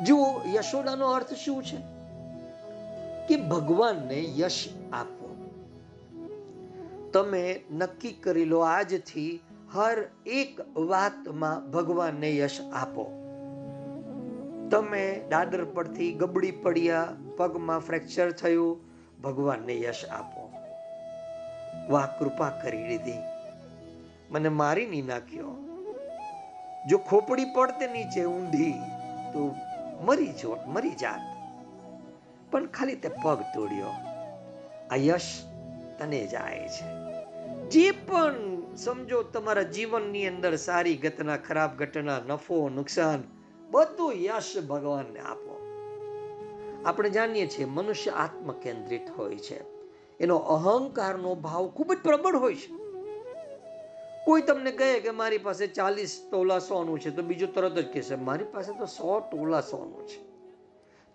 જો 0.04 0.40
યશોદાનો 0.54 1.06
અર્થ 1.06 1.34
શું 1.34 1.64
છે? 1.64 1.76
કે 3.28 3.36
ભગવાનને 3.36 4.32
યશ 4.36 4.68
આપો. 4.92 5.50
તમે 7.12 7.60
નક્કી 7.70 8.12
કરી 8.12 8.44
લો 8.44 8.60
આજથી 8.60 9.40
હર 9.74 10.04
એક 10.26 10.60
વાતમાં 10.76 11.70
ભગવાનને 11.70 12.36
યશ 12.36 12.60
આપો. 12.72 13.16
તમે 14.70 15.26
દાદર 15.30 15.64
પરથી 15.64 16.12
ગબડી 16.12 16.50
પડ્યા, 16.50 17.08
પગમાં 17.36 17.78
ફ્રેક્ચર 17.78 18.30
થયું 18.30 18.89
ભગવાનને 19.22 19.80
યશ 19.80 20.04
આપો. 20.04 20.52
વાહ, 21.88 22.18
કૃપા 22.18 22.50
કરી 22.50 22.88
દીધી 22.88 23.18
મને 24.30 24.48
મારી 24.48 24.86
નહીં 24.86 25.06
નાખ્યો. 25.06 25.54
જો 26.88 26.98
ખોપડી 26.98 27.44
પડતે 27.44 27.86
નીચે 27.86 28.24
ઊંધી, 28.24 28.72
તો 29.32 29.54
મરી 30.00 30.26
જોત 30.26 30.58
મરી 30.66 30.90
જાત. 30.90 31.20
પણ 32.50 32.66
ખાલી 32.66 32.94
તે 32.94 33.08
પગ 33.08 33.40
તોડ્યો. 33.54 33.86
આ 34.90 34.96
યશ 34.96 35.44
તને 35.98 36.26
જાય 36.26 36.68
છે. 36.68 37.00
જે 37.70 37.90
પણ 37.90 38.32
સમજો 38.76 39.22
તમારા 39.22 39.62
જીવનની 39.62 40.28
અંદર 40.28 40.56
સારી 40.56 40.96
ઘટના, 40.96 41.36
ખરાબ 41.36 41.76
ઘટના, 41.76 42.18
નફો, 42.26 42.68
નુકસાન, 42.68 43.22
બધું 43.70 44.12
યશ 44.12 44.58
ભગવાનને 44.68 45.20
આપો. 45.20 45.59
આપણે 46.84 47.10
જાણીએ 47.10 47.46
છીએ 47.46 47.64
મનુષ્ય 47.64 48.10
આત્મ 48.10 48.52
કેન્દ્રિત 48.52 49.10
હોય 49.18 49.36
છે. 49.36 49.64
એનો 50.20 50.36
અહંકારનો 50.36 51.34
ભાવ 51.34 51.68
ખૂબ 51.68 51.92
જ 51.92 51.96
પ્રબળ 52.04 52.36
હોય 52.36 52.54
છે. 52.54 52.80
કોઈ 54.24 54.42
તમને 54.42 54.70
કહે 54.70 55.00
કે 55.00 55.10
મારી 55.10 55.38
પાસે 55.38 55.66
ચાલીસ 55.66 56.28
તોલા 56.30 56.58
સોનું 56.58 57.00
છે, 57.00 57.10
તો 57.10 57.22
બીજું 57.22 57.54
તરત 57.54 57.72
જ 57.72 57.92
કહેશે, 57.92 58.14
મારી 58.14 58.44
પાસે 58.44 58.72
તો 58.78 58.86
સો 58.86 59.20
તોલા 59.20 59.60
સોનું 59.60 60.06
છે. 60.06 60.30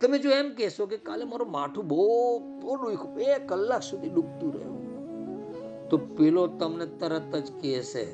તમે 0.02 0.18
જો 0.18 0.30
એમ 0.30 0.50
કહેશો 0.50 0.86
કે 0.86 0.98
કાલે 0.98 1.24
મારું 1.24 1.52
માથું 1.52 1.88
બહુ 1.88 2.40
દુખ્યું 2.40 3.16
બે 3.16 3.26
કલાક 3.40 3.82
સુધી 3.82 4.10
ડૂબતું 4.10 4.54
રહ્યું. 4.54 5.90
તો 5.90 5.98
પેલો 5.98 6.48
તમને 6.48 6.86
તરત 6.86 7.36
જ 7.36 7.52
કહેશે 7.52 8.06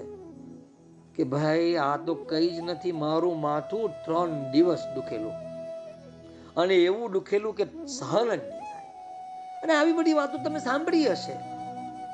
કે, 1.16 1.24
ભાઈ, 1.24 1.76
આ 1.76 1.98
તો 1.98 2.16
કઈ 2.16 2.50
જ 2.50 2.60
નથી, 2.60 2.92
મારું 2.92 3.42
માથું 3.42 3.90
ત્રણ 4.06 4.52
દિવસ 4.52 4.80
દુખેલું. 4.96 5.51
અને 6.58 6.76
એવું 6.76 7.12
દુખેલું 7.12 7.56
કે 7.56 7.66
સહન 7.88 8.26
જ 8.26 8.28
નહીં 8.28 8.38
થાય. 8.38 8.92
અને 9.64 9.74
આવી 9.74 9.94
બધી 9.94 10.14
વાતો 10.14 10.38
તમે 10.38 10.60
સાંભળી 10.60 11.06
હશે. 11.06 11.34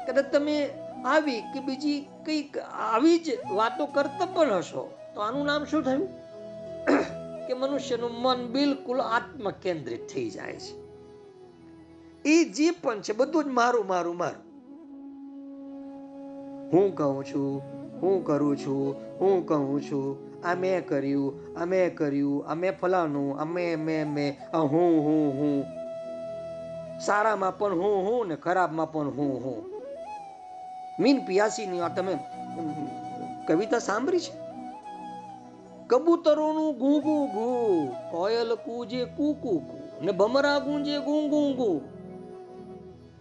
કદાચ 0.05 0.25
તમે 0.25 0.69
આવી 1.05 1.41
કે 1.41 1.59
બીજી 1.59 2.07
કંઈક 2.25 2.57
આવી 2.57 3.17
જ 3.17 3.29
વાતો 3.55 3.85
કરતા 3.85 4.25
પણ 4.25 4.53
હશો, 4.53 4.91
તો 5.15 5.21
આનું 5.21 5.45
નામ 5.45 5.63
શું 5.63 5.83
થયું? 5.83 6.07
કે 7.47 7.53
મનુષ્યનું 7.53 8.11
મન 8.11 8.47
બિલકુલ 8.47 9.01
આત્મ 9.01 9.49
કેન્દ્રિત 9.49 10.07
થઈ 10.07 10.29
જાય 10.29 10.55
છે. 10.55 10.87
એ 12.25 12.43
જે 12.43 12.71
પણ 12.71 13.01
છે, 13.01 13.13
બધું 13.13 13.43
જ 13.43 13.47
મારું 13.47 13.87
મારું 13.87 14.17
મારું. 14.17 14.47
હું 16.73 16.95
કહું 16.95 17.23
છું, 17.23 17.61
હું 18.01 18.25
કરું 18.25 18.57
છું, 18.57 18.95
હું 19.19 19.47
કહું 19.47 19.81
છું 19.81 20.26
આ 20.43 20.55
મેં 20.55 20.87
કર્યું, 20.87 21.55
અમે 21.55 21.89
કર્યું, 21.89 22.45
અમે 22.45 22.71
ફલાનું 22.71 23.39
આ 23.39 23.45
મેં 23.45 23.79
મેં 23.79 24.37
હું 24.57 25.03
હું 25.05 25.33
હું. 25.33 25.65
સારામાં 26.99 27.57
પણ 27.57 27.73
હું 27.73 28.03
હું 28.03 28.27
ને 28.27 28.35
ખરાબમાં 28.35 28.91
પણ 28.91 29.07
હું 29.07 29.45
હું. 29.45 29.81
મીન 30.99 31.25
પિયાસીની 31.25 31.79
આ 31.79 31.87
તમે 31.87 32.17
કવિતા 33.47 33.79
સાંભળી 33.79 34.19
છે? 34.19 34.47
કબૂતરોનું 35.87 36.77
ઘૂ 36.77 36.99
ઘૂ 36.99 37.85
કોયલ 38.11 38.55
કૂજે 38.55 39.05
કુકુ 39.05 39.59
કુ 39.59 40.05
ને 40.05 40.11
ભમરા 40.11 40.59
ગુંજે 40.59 40.99
ગું 40.99 41.29
ગું, 41.29 41.55
ગુ. 41.55 41.81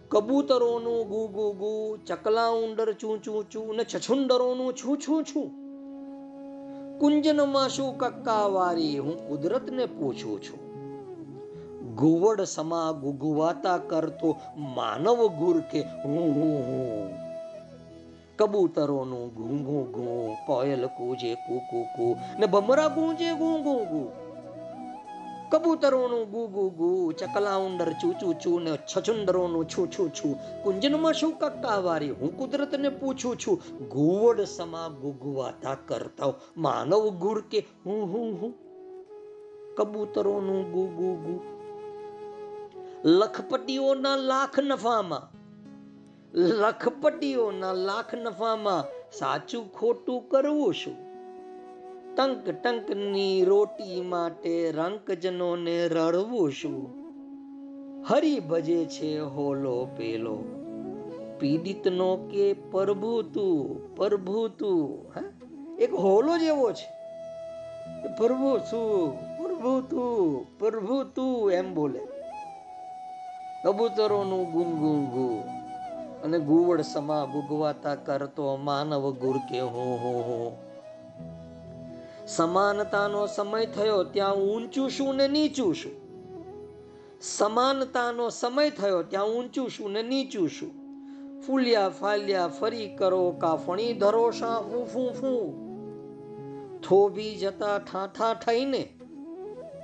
કબૂતરોનું 0.09 1.07
ગુ 1.07 1.27
ગુ 1.27 1.53
ગુ. 1.53 1.97
ચકલા 1.97 2.47
ઉંદર 2.47 2.93
ચૂ 2.93 3.17
ચૂ 3.17 3.43
ચૂ. 3.43 3.73
ને 3.73 3.83
છછુંદરોનું 3.83 4.73
છું 4.73 4.97
છું 4.97 5.23
છું. 5.23 5.66
કુંજનમાં 6.99 7.69
શું 7.69 7.97
કક્કાવારી? 7.97 8.97
હું 8.97 9.27
કુદરતને 9.27 9.85
પૂછું 9.85 10.41
છું. 10.41 10.67
ગુવડ 11.95 12.41
સમા 12.41 12.91
ગુગવાતા 12.91 13.77
કરતો 13.77 14.35
માનવ 14.57 15.27
ગુર 15.27 15.61
કે 15.61 15.81
હું 15.81 16.35
હું 16.35 16.59
હું. 16.59 17.13
કબૂતરોનું 18.37 19.33
ઘૂંઘું 19.33 19.91
ઘૂં 19.91 20.35
કોયલ 20.47 20.85
કૂજે 20.85 21.35
કુ 21.35 21.59
કુ 21.59 21.83
કુ 21.83 22.15
ને 22.39 22.45
ભમરા 22.45 22.87
ગુંજે 22.87 23.33
ગું 23.33 23.63
ગું 23.63 23.83
ગુ. 23.83 24.26
કબૂતરોનું 25.49 26.31
ગુ 26.31 26.47
ગુ 26.47 26.69
ગુ 26.69 27.11
ચકલા 27.11 27.55
ઉંદર 27.55 27.91
ચૂ 27.91 28.11
ચૂ 28.11 28.33
ચૂ 28.33 28.59
ને 28.59 28.77
છછુંદરોનું 28.77 29.65
છું 29.65 29.91
છું 29.91 30.09
છું. 30.09 30.63
કુંજનમાં 30.63 31.13
શું 31.13 31.31
કક્કાવારી 31.31 32.09
હું 32.09 32.37
કુદરતને 32.37 32.89
પૂછું 32.89 33.35
છું. 33.35 33.61
ઘુવડ 33.87 34.41
સમા 34.41 34.87
ગુગવાતા 34.87 35.77
કરતા 35.85 36.33
માનવ 36.57 37.09
ગુર 37.09 37.41
કે 37.41 37.65
હું 37.85 38.07
હું 38.07 38.41
હું? 38.41 38.53
કબૂતરોનું 39.75 40.71
ગુ 40.71 40.87
ગુ 40.87 41.15
ગુ. 41.15 41.39
લખપટીઓના 43.09 44.15
લાખ 44.15 44.59
નફામાં. 44.59 45.37
લખપટીઓના 46.33 47.73
લાખ 47.73 48.15
નફામાં 48.15 48.83
સાચું 49.11 49.73
ખોટું 49.73 50.29
કરવું 50.29 50.73
શું? 50.73 51.06
ટંક 52.17 52.49
ટંકની 52.49 53.45
રોટી 53.45 54.01
માટે 54.01 54.71
રંકજનોને 54.71 55.87
રડવું 55.87 56.51
શું? 56.51 56.91
હરી 58.09 58.39
ભજે 58.39 58.85
છે 58.85 59.19
હોલો 59.19 59.87
પેલો. 59.97 60.37
પીડિતનો 61.39 62.15
કે 62.15 62.53
પ્રભુ 62.53 63.21
તું 63.21 63.95
પ્રભુ 63.95 64.47
તું? 64.47 65.11
એક 65.79 65.93
હોલો 65.93 66.37
જેવો 66.37 66.71
છે. 66.71 66.89
પ્રભુ 68.17 68.57
શું 68.57 69.11
પ્રભુ 69.37 69.81
તું 69.81 70.45
પ્રભુ 70.59 71.03
તું 71.03 71.51
એમ 71.51 71.75
બોલે. 71.75 71.99
ગુમ 73.65 74.79
ગુમ 74.79 75.05
ગુ. 75.05 75.39
અને 76.23 76.39
ગુવડ 76.39 76.81
સમા 76.81 77.25
ભૂગવાતા 77.25 77.95
કરતો 77.95 78.55
માનવ 78.55 79.11
ગુર 79.11 79.37
કે 79.37 79.59
હું 79.59 79.99
હું 79.99 80.21
હું. 80.21 80.66
સમાનતાનો 82.27 83.27
સમય 83.27 83.65
થયો 83.65 84.03
ત્યાં 84.03 84.35
ઊંચું 84.35 84.89
શું 84.89 85.15
ને 85.15 85.27
નીચું 85.27 85.75
શું 85.75 85.91
સમાનતાનો 87.21 88.29
સમય 88.29 88.71
થયો 88.71 89.03
ત્યાં 89.03 89.27
ઊંચું 89.27 89.69
શું 89.69 89.91
ને 89.91 90.03
નીચું 90.03 90.49
શું 90.49 90.73
ફૂલ્યા 91.41 91.89
ફાલ્યા 91.89 92.47
ફરી 92.47 92.87
કરો 92.95 93.31
કાફણી 93.31 93.93
ધરો 93.93 94.31
શા 94.31 94.59
ફૂ 94.61 95.09
ફૂ 95.13 95.45
થોભી 96.79 97.35
જતા 97.35 97.79
ઠાઠા 97.79 98.33
થઈને 98.33 98.89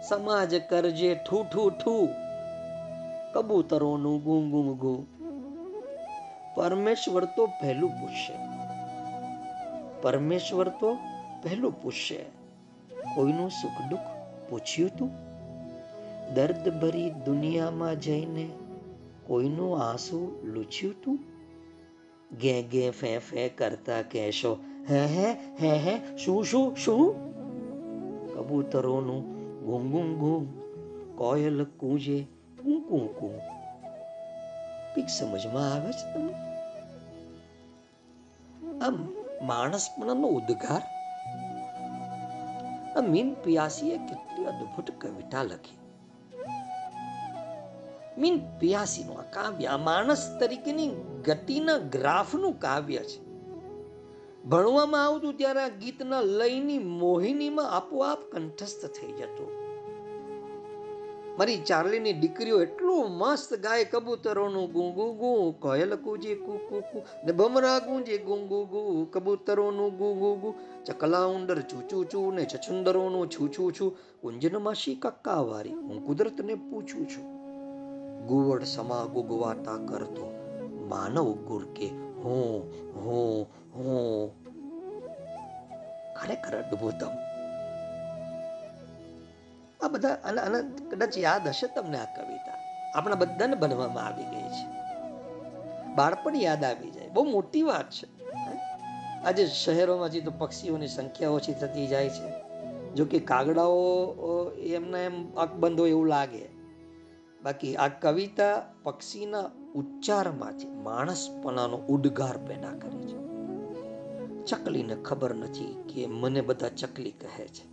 સમાજ 0.10 0.56
કરજે 0.70 1.16
ઠૂ 1.16 1.44
ઠૂ 1.44 1.70
ઠૂ. 1.70 2.08
કબૂતરોનું 3.34 4.24
ગું 4.24 4.52
ગું 4.52 4.78
ગું 4.78 5.02
પરમેશ્વર 6.56 7.26
તો 7.26 7.46
પહેલું 7.46 7.90
પૂછશે 7.90 8.36
પરમેશ્વર 10.02 10.70
તો 10.70 10.98
પહેલું 11.44 11.82
પૂછશે, 11.82 12.24
કોઈનું 13.16 13.50
સુખ 13.50 13.90
દુઃખ 13.90 14.00
પૂછ્યું 14.50 14.98
તું? 14.98 15.12
દર્દ 16.34 16.82
ભરી 16.82 17.10
દુનિયામાં 17.10 18.00
જઈને 18.00 18.50
કોઈનું 19.24 19.84
આંસુ 19.84 20.42
લૂછ્યું 20.44 21.02
તું? 21.04 21.20
ગે 22.38 22.64
ગે 22.64 22.90
ફે 22.90 23.18
ફે 23.18 23.50
કરતા 23.50 24.02
કહેશો, 24.02 24.58
હે 24.90 25.06
હે 25.06 25.32
હે 25.62 25.78
હે, 25.78 26.18
શું 26.18 26.46
શું 26.46 26.76
શું? 26.76 27.34
કબૂતરોનું 28.34 29.22
ગું 29.66 29.92
ગું 29.92 30.18
ગું 30.18 30.64
કોયલ 31.18 31.64
કૂજે 31.64 32.28
કું 32.64 32.82
કું 32.90 33.20
કું. 33.20 33.38
કંઈક 34.96 35.10
સમજમાં 35.10 35.74
આવે 35.74 35.92
છે 35.92 36.14
તમને? 36.14 36.34
આમ 38.86 39.14
માણસપણાનો 39.42 40.28
ઉદ્ગાર 40.28 41.03
મીન 43.02 43.34
પિયાસીએ 43.34 43.98
કેટલી 43.98 44.46
અદ્ભુત 44.46 44.92
કવિતા 44.92 45.44
લખી. 45.44 45.78
મીન 48.18 48.58
પિયાસીનું 48.60 49.20
આ 49.20 49.22
કાવ્ય 49.22 49.78
માણસ 49.78 50.38
તરીકેની 50.40 50.88
ગતિના 51.26 51.78
ગ્રાફનું 51.78 52.60
કાવ્ય 52.60 52.98
છે. 52.98 53.24
ભણવામાં 54.44 55.06
આવતું 55.06 55.38
ત્યારે 55.38 55.60
આ 55.60 55.68
ગીતના 55.68 56.22
લયની 56.22 56.78
મોહિનીમાં 56.78 57.72
આપોઆપ 57.72 58.20
કંઠસ્થ 58.32 58.86
થઈ 58.86 59.12
જતું. 59.12 59.63
મારી 61.38 61.58
ચાર્લીની 61.58 62.14
દીકરીઓ 62.14 62.62
એટલું 62.62 63.12
મસ્ત 63.12 63.54
ગાય 63.54 63.86
કબૂતરોનું 63.86 64.72
ગું 64.72 64.90
ગું 64.94 65.60
કોયલ 65.60 65.96
કૂજે 65.96 66.36
કુ 66.36 66.58
કુ 66.70 66.80
કુ, 66.80 66.98
ને 67.26 67.32
ભમરા 67.32 67.80
ગુંજે 67.80 68.18
ગું 68.18 68.48
ગું 68.48 69.12
કબૂતરોનું 69.12 69.98
ગું 69.98 70.40
ગું 70.40 70.84
ચકલા 70.84 71.26
ઉંદર 71.26 71.62
ચૂ 71.62 72.04
ચૂ 72.04 72.32
ને 72.32 72.46
છછુંદરોનું 72.46 73.30
છૂ 73.30 73.48
છું 73.48 73.74
છું 73.74 74.62
માસી 74.62 74.96
કક્કા 74.96 75.10
કક્કાવારી 75.10 75.74
હું 75.74 76.06
કુદરતને 76.08 76.56
પૂછું 76.56 77.10
છું. 77.10 77.26
ગુવડ 78.28 78.64
સમા 78.64 79.04
ગુગવાતા 79.06 79.78
કરતો, 79.90 80.26
માનવ 80.90 81.34
ગુરકે 81.48 81.88
હું 82.24 82.72
હું 82.96 83.48
હું. 83.76 84.44
ખરેખર 86.18 86.54
અદ્ભુતમ 86.58 87.14
આ 89.84 89.88
બધા 89.88 90.10
અને 90.10 90.42
અને 90.42 90.90
કદાચ 90.92 91.18
યાદ 91.18 91.48
હશે 91.48 91.68
તમને 91.68 91.98
આ 91.98 92.06
કવિતા. 92.16 92.54
આપણા 92.96 93.16
બધાને 93.16 93.56
બનવામાં 93.56 94.06
આવી 94.06 94.24
ગઈ 94.24 94.50
છે. 94.50 94.66
બાળપણ 95.96 96.36
યાદ 96.36 96.64
આવી 96.64 96.92
જાય. 96.92 97.08
બહુ 97.08 97.24
મોટી 97.24 97.62
વાત 97.62 97.90
છે. 97.90 98.24
આજે 99.26 99.48
શહેરોમાં 99.48 100.06
હજી 100.06 100.22
તો 100.22 100.32
પક્ષીઓની 100.32 100.88
સંખ્યા 100.88 101.30
ઓછી 101.30 101.54
થતી 101.54 101.88
જાય 101.88 102.10
છે. 102.10 102.44
જો 102.94 103.06
કે 103.06 103.20
કાગડાઓ 103.20 104.52
એમને 104.52 105.06
એમ 105.06 105.36
અકબંધ 105.36 105.80
હોય 105.80 105.90
એવું 105.90 106.08
લાગે. 106.08 106.50
બાકી 107.44 107.76
આ 107.76 107.88
કવિતા 107.88 108.62
પક્ષીના 108.84 109.50
ઉચ્ચારમાંથી 109.76 110.68
માણસપણાનો 110.68 111.78
ઉદ્ગાર 111.78 112.38
પેદા 112.38 112.70
કરે 112.70 113.02
છે. 113.02 113.24
ચકલીને 114.46 114.96
ખબર 114.96 115.36
નથી 115.36 115.84
કે 115.94 116.08
મને 116.08 116.42
બધા 116.42 116.70
ચકલી 116.70 117.12
કહે 117.12 117.48
છે. 117.48 117.73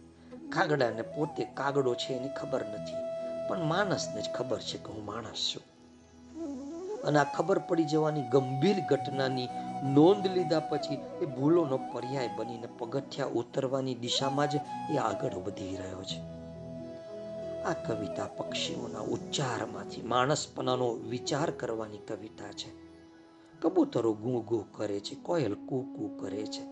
કાગડાને 0.51 1.03
પોતે 1.03 1.45
કાગડો 1.45 1.95
છે 1.95 2.13
એની 2.13 2.29
ખબર 2.29 2.65
નથી. 2.67 3.11
પણ 3.49 3.65
માણસને 3.65 4.23
જ 4.23 4.25
ખબર 4.35 4.61
છે 4.61 4.79
કે 4.79 4.93
હું 4.93 5.05
માણસ 5.05 5.55
છું. 5.55 5.63
અને 7.03 7.19
આ 7.19 7.25
ખબર 7.25 7.59
પડી 7.59 7.85
જવાની 7.85 8.23
ગંભીર 8.23 8.81
ઘટનાની 8.81 9.49
નોંધ 9.85 10.27
લીધા 10.27 10.61
પછી 10.61 10.95
એ 11.23 11.27
ભૂલોનો 11.27 11.77
પર્યાય 11.77 12.31
બનીને 12.37 12.69
પગથિયા 12.79 13.27
ઉતરવાની 13.27 13.95
દિશામાં 13.95 14.51
જ 14.51 14.55
એ 14.91 14.97
આગળ 14.97 15.35
વધી 15.35 15.77
રહ્યો 15.77 16.03
છે. 16.03 16.41
આ 17.63 17.73
કવિતા 17.73 18.25
પક્ષીઓના 18.25 18.99
ઉચ્ચારમાંથી 18.99 20.03
માણસપણાનો 20.03 20.91
વિચાર 20.93 21.51
કરવાની 21.51 21.99
કવિતા 21.99 22.53
છે. 22.53 22.91
કબૂતરો 23.61 24.13
ગૂ 24.13 24.41
ગૂ 24.41 24.65
કરે 24.73 25.01
છે, 25.01 25.15
કોયલ 25.15 25.55
કૂ 25.55 25.83
કૂ 25.83 26.09
કરે 26.09 26.47
છે. 26.47 26.70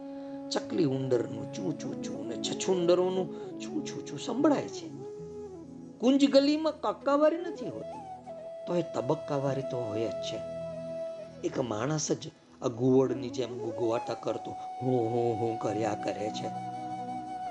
ચકલી 0.50 0.84
ઉંદરનું, 0.84 1.52
ચૂ 1.52 1.72
ચૂ 1.72 2.02
ચૂ 2.02 2.24
ને 2.24 2.36
છછુંદરોનું 2.36 3.58
ચૂ 3.58 3.80
ચૂ 3.80 4.00
ચૂ 4.06 4.16
સંભળાય 4.16 4.68
છે. 4.68 4.88
કુંજ 5.98 6.24
ગલીમાં 6.24 6.80
કક્કાવારી 6.80 7.36
નથી 7.36 7.68
હોતી. 7.68 7.98
તો 8.66 8.76
એ 8.76 8.82
તબક્કાવારી 8.82 9.62
તો 9.62 9.76
હોય 9.76 10.08
જ 10.08 10.10
છે. 10.10 10.40
એક 11.44 11.60
માણસ 11.60 12.12
જ 12.12 12.30
અગુવડની 12.62 13.30
જેમ 13.30 13.58
ગુગવાટા 13.58 14.14
કરતો 14.14 14.50
હું 14.82 15.10
હું 15.10 15.40
હું 15.40 15.58
કર્યા 15.58 15.94
કરે 15.94 16.30
છે. 16.30 16.46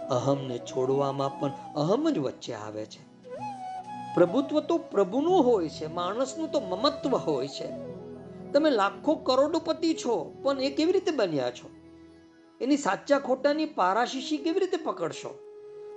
અહમને 0.08 0.58
છોડવામાં 0.58 1.40
પણ 1.40 1.52
અહમ 1.76 2.10
જ 2.10 2.18
વચ્ચે 2.18 2.54
આવે 2.54 2.86
છે. 2.86 3.08
પ્રભુત્વ 4.16 4.60
તો 4.60 4.78
પ્રભુનું 4.78 5.46
હોય 5.46 5.70
છે, 5.70 5.88
માણસનું 5.88 6.52
તો 6.52 6.60
મમત્વ 6.60 7.16
હોય 7.16 7.48
છે. 7.48 7.68
તમે 8.52 8.70
લાખો 8.70 9.16
કરોડોપતિ 9.16 9.94
છો, 9.94 10.34
પણ 10.44 10.60
એ 10.60 10.70
કેવી 10.70 10.92
રીતે 10.92 11.12
બન્યા 11.12 11.52
છો? 11.52 11.77
એની 12.62 12.78
સાચા 12.78 13.20
ખોટાની 13.20 13.66
પારાશીશી 13.66 14.38
કેવી 14.38 14.60
રીતે 14.60 14.78
પકડશો? 14.78 15.40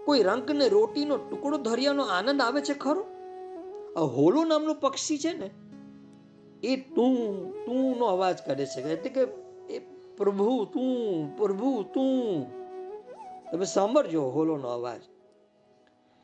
કોઈ 0.05 0.23
રંક 0.23 0.51
ને 0.51 0.69
રોટીનો 0.69 1.17
ટુકડો 1.17 1.59
ધર્યાનો 1.59 2.03
આનંદ 2.03 2.41
આવે 2.41 2.61
છે 2.61 2.75
ખરો? 2.75 3.07
આ 3.97 4.01
હોલો 4.01 4.45
નામનું 4.45 4.75
પક્ષી 4.75 5.19
છે 5.19 5.33
ને, 5.33 5.51
એ 6.67 6.77
તું 6.77 7.51
તું 7.65 7.99
નો 7.99 8.05
અવાજ 8.07 8.39
કરે 8.47 8.67
છે. 8.67 8.81
એટલે 8.81 9.11
કે 9.11 9.21
એ 9.75 9.79
પ્રભુ 10.17 10.65
તું 10.65 11.37
પ્રભુ 11.37 11.83
તું. 11.83 12.47
તમે 13.53 13.65
સાંભળજો 13.65 14.23
હોલોનો 14.23 14.69
અવાજ. 14.69 15.01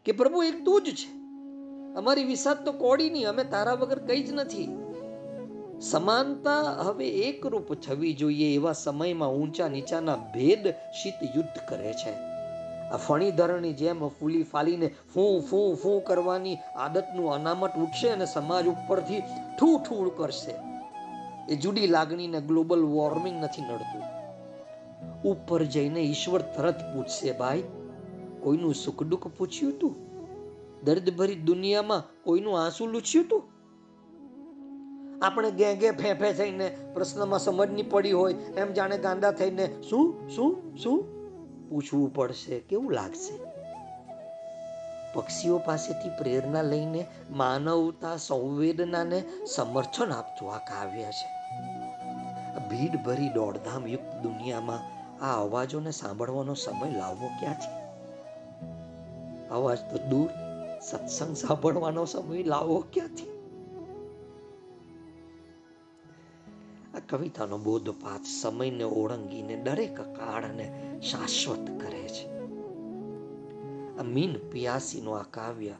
કે 0.05 0.12
પ્રભુ, 0.12 0.43
એક 0.43 0.64
તું 0.64 0.82
જ 0.82 0.95
છે. 0.95 1.12
અમારી 1.95 2.24
વિસાદ 2.24 2.64
તો 2.64 2.72
કોડી 2.72 3.11
નહીં 3.11 3.28
અમે 3.28 3.45
તારા 3.45 3.74
વગર 3.74 3.99
કંઈ 3.99 4.22
જ 4.22 4.32
નથી. 4.32 4.86
સમાનતા 5.81 6.61
હવે 6.62 7.09
એકરૂપ 7.09 7.74
થવી 7.74 8.14
જોઈએ 8.14 8.55
એવા 8.55 8.72
સમયમાં 8.72 9.29
ઊંચા 9.29 9.68
નીચાના 9.68 10.16
ભેદ 10.16 10.68
શીત 10.68 11.14
યુદ્ધ 11.37 11.68
કરે 11.68 11.93
છે. 11.93 12.12
આ 12.91 12.97
ફણીધરની 12.97 13.72
જેમ 13.72 14.09
ફૂલી 14.09 14.43
ફાલીને 14.43 14.95
ફૂ 15.14 15.41
ફૂ 15.41 15.74
ફૂ 15.74 16.01
કરવાની 16.01 16.57
આદતનું 16.77 17.35
અનામત 17.35 17.70
ઉઠશે 17.77 18.09
અને 18.09 18.27
સમાજ 18.27 18.66
ઉપરથી 18.66 19.20
ઠૂ 19.61 19.79
ઠૂળ 19.79 20.09
કરશે. 20.09 20.55
એ 21.49 21.57
જુદી 21.57 21.87
લાગણીને 21.87 22.41
ગ્લોબલ 22.41 22.83
વોર્મિંગ 22.83 23.45
નથી 23.45 23.62
નડતું. 23.62 24.03
ઉપર 25.22 25.64
જઈને 25.64 26.01
ઈશ્વર 26.01 26.41
તરત 26.41 26.77
પૂછશે, 26.95 27.33
ભાઈ, 27.33 27.62
કોઈનું 28.41 28.74
સુખ 28.74 29.03
દુઃખ 29.03 29.27
પૂછ્યું 29.27 29.79
તું? 29.79 29.95
દર્દભરી 30.85 31.35
દુનિયામાં 31.35 32.03
કોઈનું 32.22 32.64
આંસુ 32.64 32.87
લૂછ્યું 32.87 33.29
તું? 33.29 33.55
આપણે 35.22 35.50
ગેંગે 35.50 35.90
ફેંફે 35.90 36.32
થઈને 36.32 36.76
પ્રશ્નમાં 36.94 37.38
સમજ 37.38 37.70
નહીં 37.70 37.90
પડી 37.90 38.12
હોય, 38.12 38.34
એમ 38.34 38.72
જાણે 38.72 38.98
ગાંડા 38.98 39.30
થઈને 39.30 39.82
શું 39.90 40.28
શું 40.28 40.76
શું? 40.76 41.16
પૂછવું 41.68 42.14
પડશે, 42.14 42.60
કેવું 42.60 42.92
લાગશે? 42.92 43.56
પક્ષીઓ 45.14 45.58
પાસેથી 45.58 46.08
પ્રેરણા 46.08 46.62
લઈને 46.62 47.06
માનવતા 47.30 48.16
સંવેદનાને 48.16 49.24
સમર્થન 49.46 50.12
આપતું 50.12 50.54
આ 50.54 50.58
કાવ્ય 50.58 51.02
છે. 51.02 51.36
ભીડ 52.68 52.96
ભરી 52.96 53.28
દોડધામ 53.28 53.86
યુક્ત 53.86 54.22
દુનિયામાં 54.22 54.96
આ 55.24 55.40
અવાજોને 55.40 55.90
સાંભળવાનો 55.90 56.54
સમય 56.54 56.98
લાવવો 56.98 57.26
ક્યાં 57.40 57.54
છે? 57.54 57.86
અવાજ 59.48 59.78
તો 59.78 59.98
દૂર, 59.98 60.28
સત્સંગ 60.80 61.36
સાંભળવાનો 61.36 62.04
સમય 62.04 62.42
લાવવો 62.42 62.84
ક્યાંથી 62.92 63.36
આ 66.97 66.99
કવિતાનો 67.09 67.59
બોધપાઠ 67.59 68.24
સમયને 68.42 68.84
ઓળંગીને 68.84 69.57
દરેક 69.57 70.01
કાળને 70.01 71.01
શાશ્વત 71.01 71.80
કરે 71.80 72.09
છે. 72.09 72.26
આ 73.99 74.03
મીન 74.03 74.51
પિયાસીનો 74.51 75.12
આ 75.12 75.22
કાવ્ય 75.22 75.74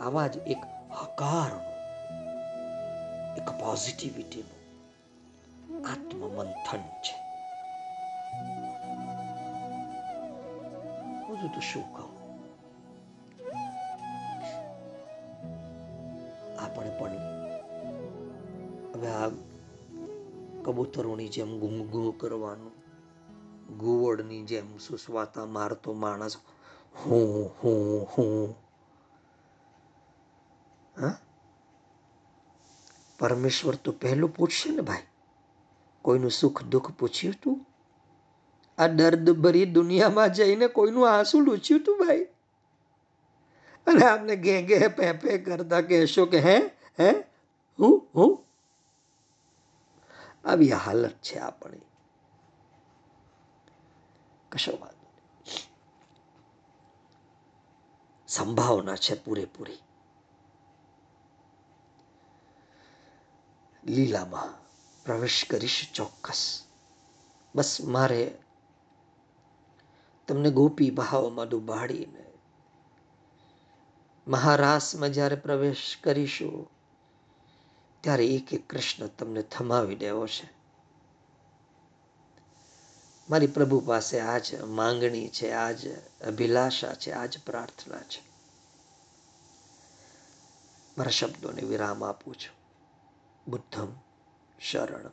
આવા 0.00 0.26
જ 0.26 0.36
એક 0.38 0.58
હકારનું, 0.90 1.72
એક 3.36 3.50
પોઝિટિવિટીનું 3.50 4.56
આત્મમંથન 5.90 6.78
છે. 6.78 7.16
બધું 11.28 11.54
તો 11.54 11.60
શું 11.60 11.92
કહું? 11.92 12.16
આપણે 16.58 16.90
પણ 16.98 17.12
હવે 18.94 19.08
આ 19.08 19.28
કબૂતરોની 20.66 21.28
જેમ 21.28 21.58
ગુંગુ 21.58 22.12
કરવાનું 22.12 22.72
ગુવડની 23.78 24.42
જેમ 24.42 24.78
સુસવાતા 24.78 25.44
મારતો 25.46 25.92
માણસ, 25.92 26.36
હું 26.94 27.50
હું 27.64 28.06
હું. 28.18 28.56
હા? 31.00 31.18
પરમેશ્વર 33.18 33.74
તો 33.74 33.92
પહેલું 33.92 34.34
પૂછશે 34.34 34.70
ને 34.70 34.80
ભાઈ, 34.80 35.02
કોઈનું 36.02 36.30
સુખ 36.30 36.62
દુઃખ 36.62 36.90
પૂછ્યું 36.90 37.34
તું? 37.42 37.66
આ 38.78 38.86
દર્દ 38.86 39.30
ભરી 39.30 39.64
દુનિયામાં 39.64 40.28
જઈને 40.28 40.66
કોઈનું 40.68 41.10
આંસુ 41.10 41.40
લૂછ્યું 41.40 41.84
તું 41.84 41.98
ભાઈ? 41.98 42.24
અને 43.86 44.04
આપને 44.06 44.36
ઘે 44.36 44.62
ઘે 44.62 44.88
પે 44.88 45.38
કરતા 45.38 45.80
કહેશો 45.80 46.26
કે 46.26 46.38
હે 46.38 46.56
હે? 47.00 47.12
હું 47.78 48.08
હું? 48.14 48.45
આવી 50.46 50.70
હાલત 50.70 51.16
છે 51.22 51.38
આપણી. 51.38 51.80
કશો 54.48 54.78
વાંધો 54.80 55.06
સંભાવના 58.28 58.96
છે 58.96 59.14
પૂરેપૂરી. 59.14 59.78
લીલામાં 63.84 64.54
પ્રવેશ 65.04 65.44
કરીશ 65.50 65.90
ચોક્કસ. 65.94 66.62
બસ 67.54 67.80
મારે 67.80 68.38
તમને 70.28 70.50
ગોપી 70.50 70.90
ભાવમાં 70.90 71.48
ડૂબાડીને 71.48 72.24
મહારાસમાં 74.28 75.12
જ્યારે 75.12 75.36
પ્રવેશ 75.36 75.96
કરીશું 76.02 76.75
ત્યારે 78.06 78.26
એક 78.26 78.54
એક 78.54 78.70
કૃષ્ણ 78.70 79.06
તમને 79.06 79.42
થમાવી 79.42 79.94
દેવો 79.94 80.26
છે. 80.26 80.48
મારી 83.30 83.46
પ્રભુ 83.46 83.80
પાસે 83.80 84.20
આજ 84.20 84.62
માંગણી 84.62 85.28
છે, 85.28 85.50
આજ 85.50 85.88
અભિલાષા 86.26 86.94
છે, 86.94 87.12
આજ 87.12 87.38
પ્રાર્થના 87.46 87.98
છે. 87.98 88.22
મારા 90.98 91.10
શબ્દોને 91.10 91.62
વિરામ 91.62 92.04
આપું 92.04 92.34
છું. 92.34 92.56
બુદ્ધમ, 93.50 93.88
શરણમ, 94.60 95.10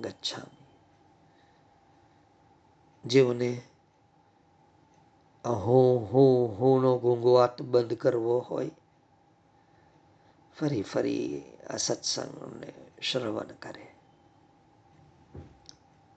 ગચ્છામી. 0.00 0.66
જેઓને 3.04 3.62
હું 5.44 6.12
હું, 6.12 6.58
હુંનો 6.58 6.98
ઘૂંઘવાટ 6.98 7.62
બંધ 7.62 7.94
કરવો 7.94 8.38
હોય 8.38 8.70
ફરી 10.58 10.82
ફરી 10.82 11.44
આ 11.70 11.76
સત્સંગને 11.76 12.72
શ્રવણ 13.02 13.46
કરે. 13.46 13.94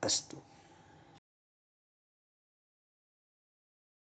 અસ્તુ. 0.04 0.49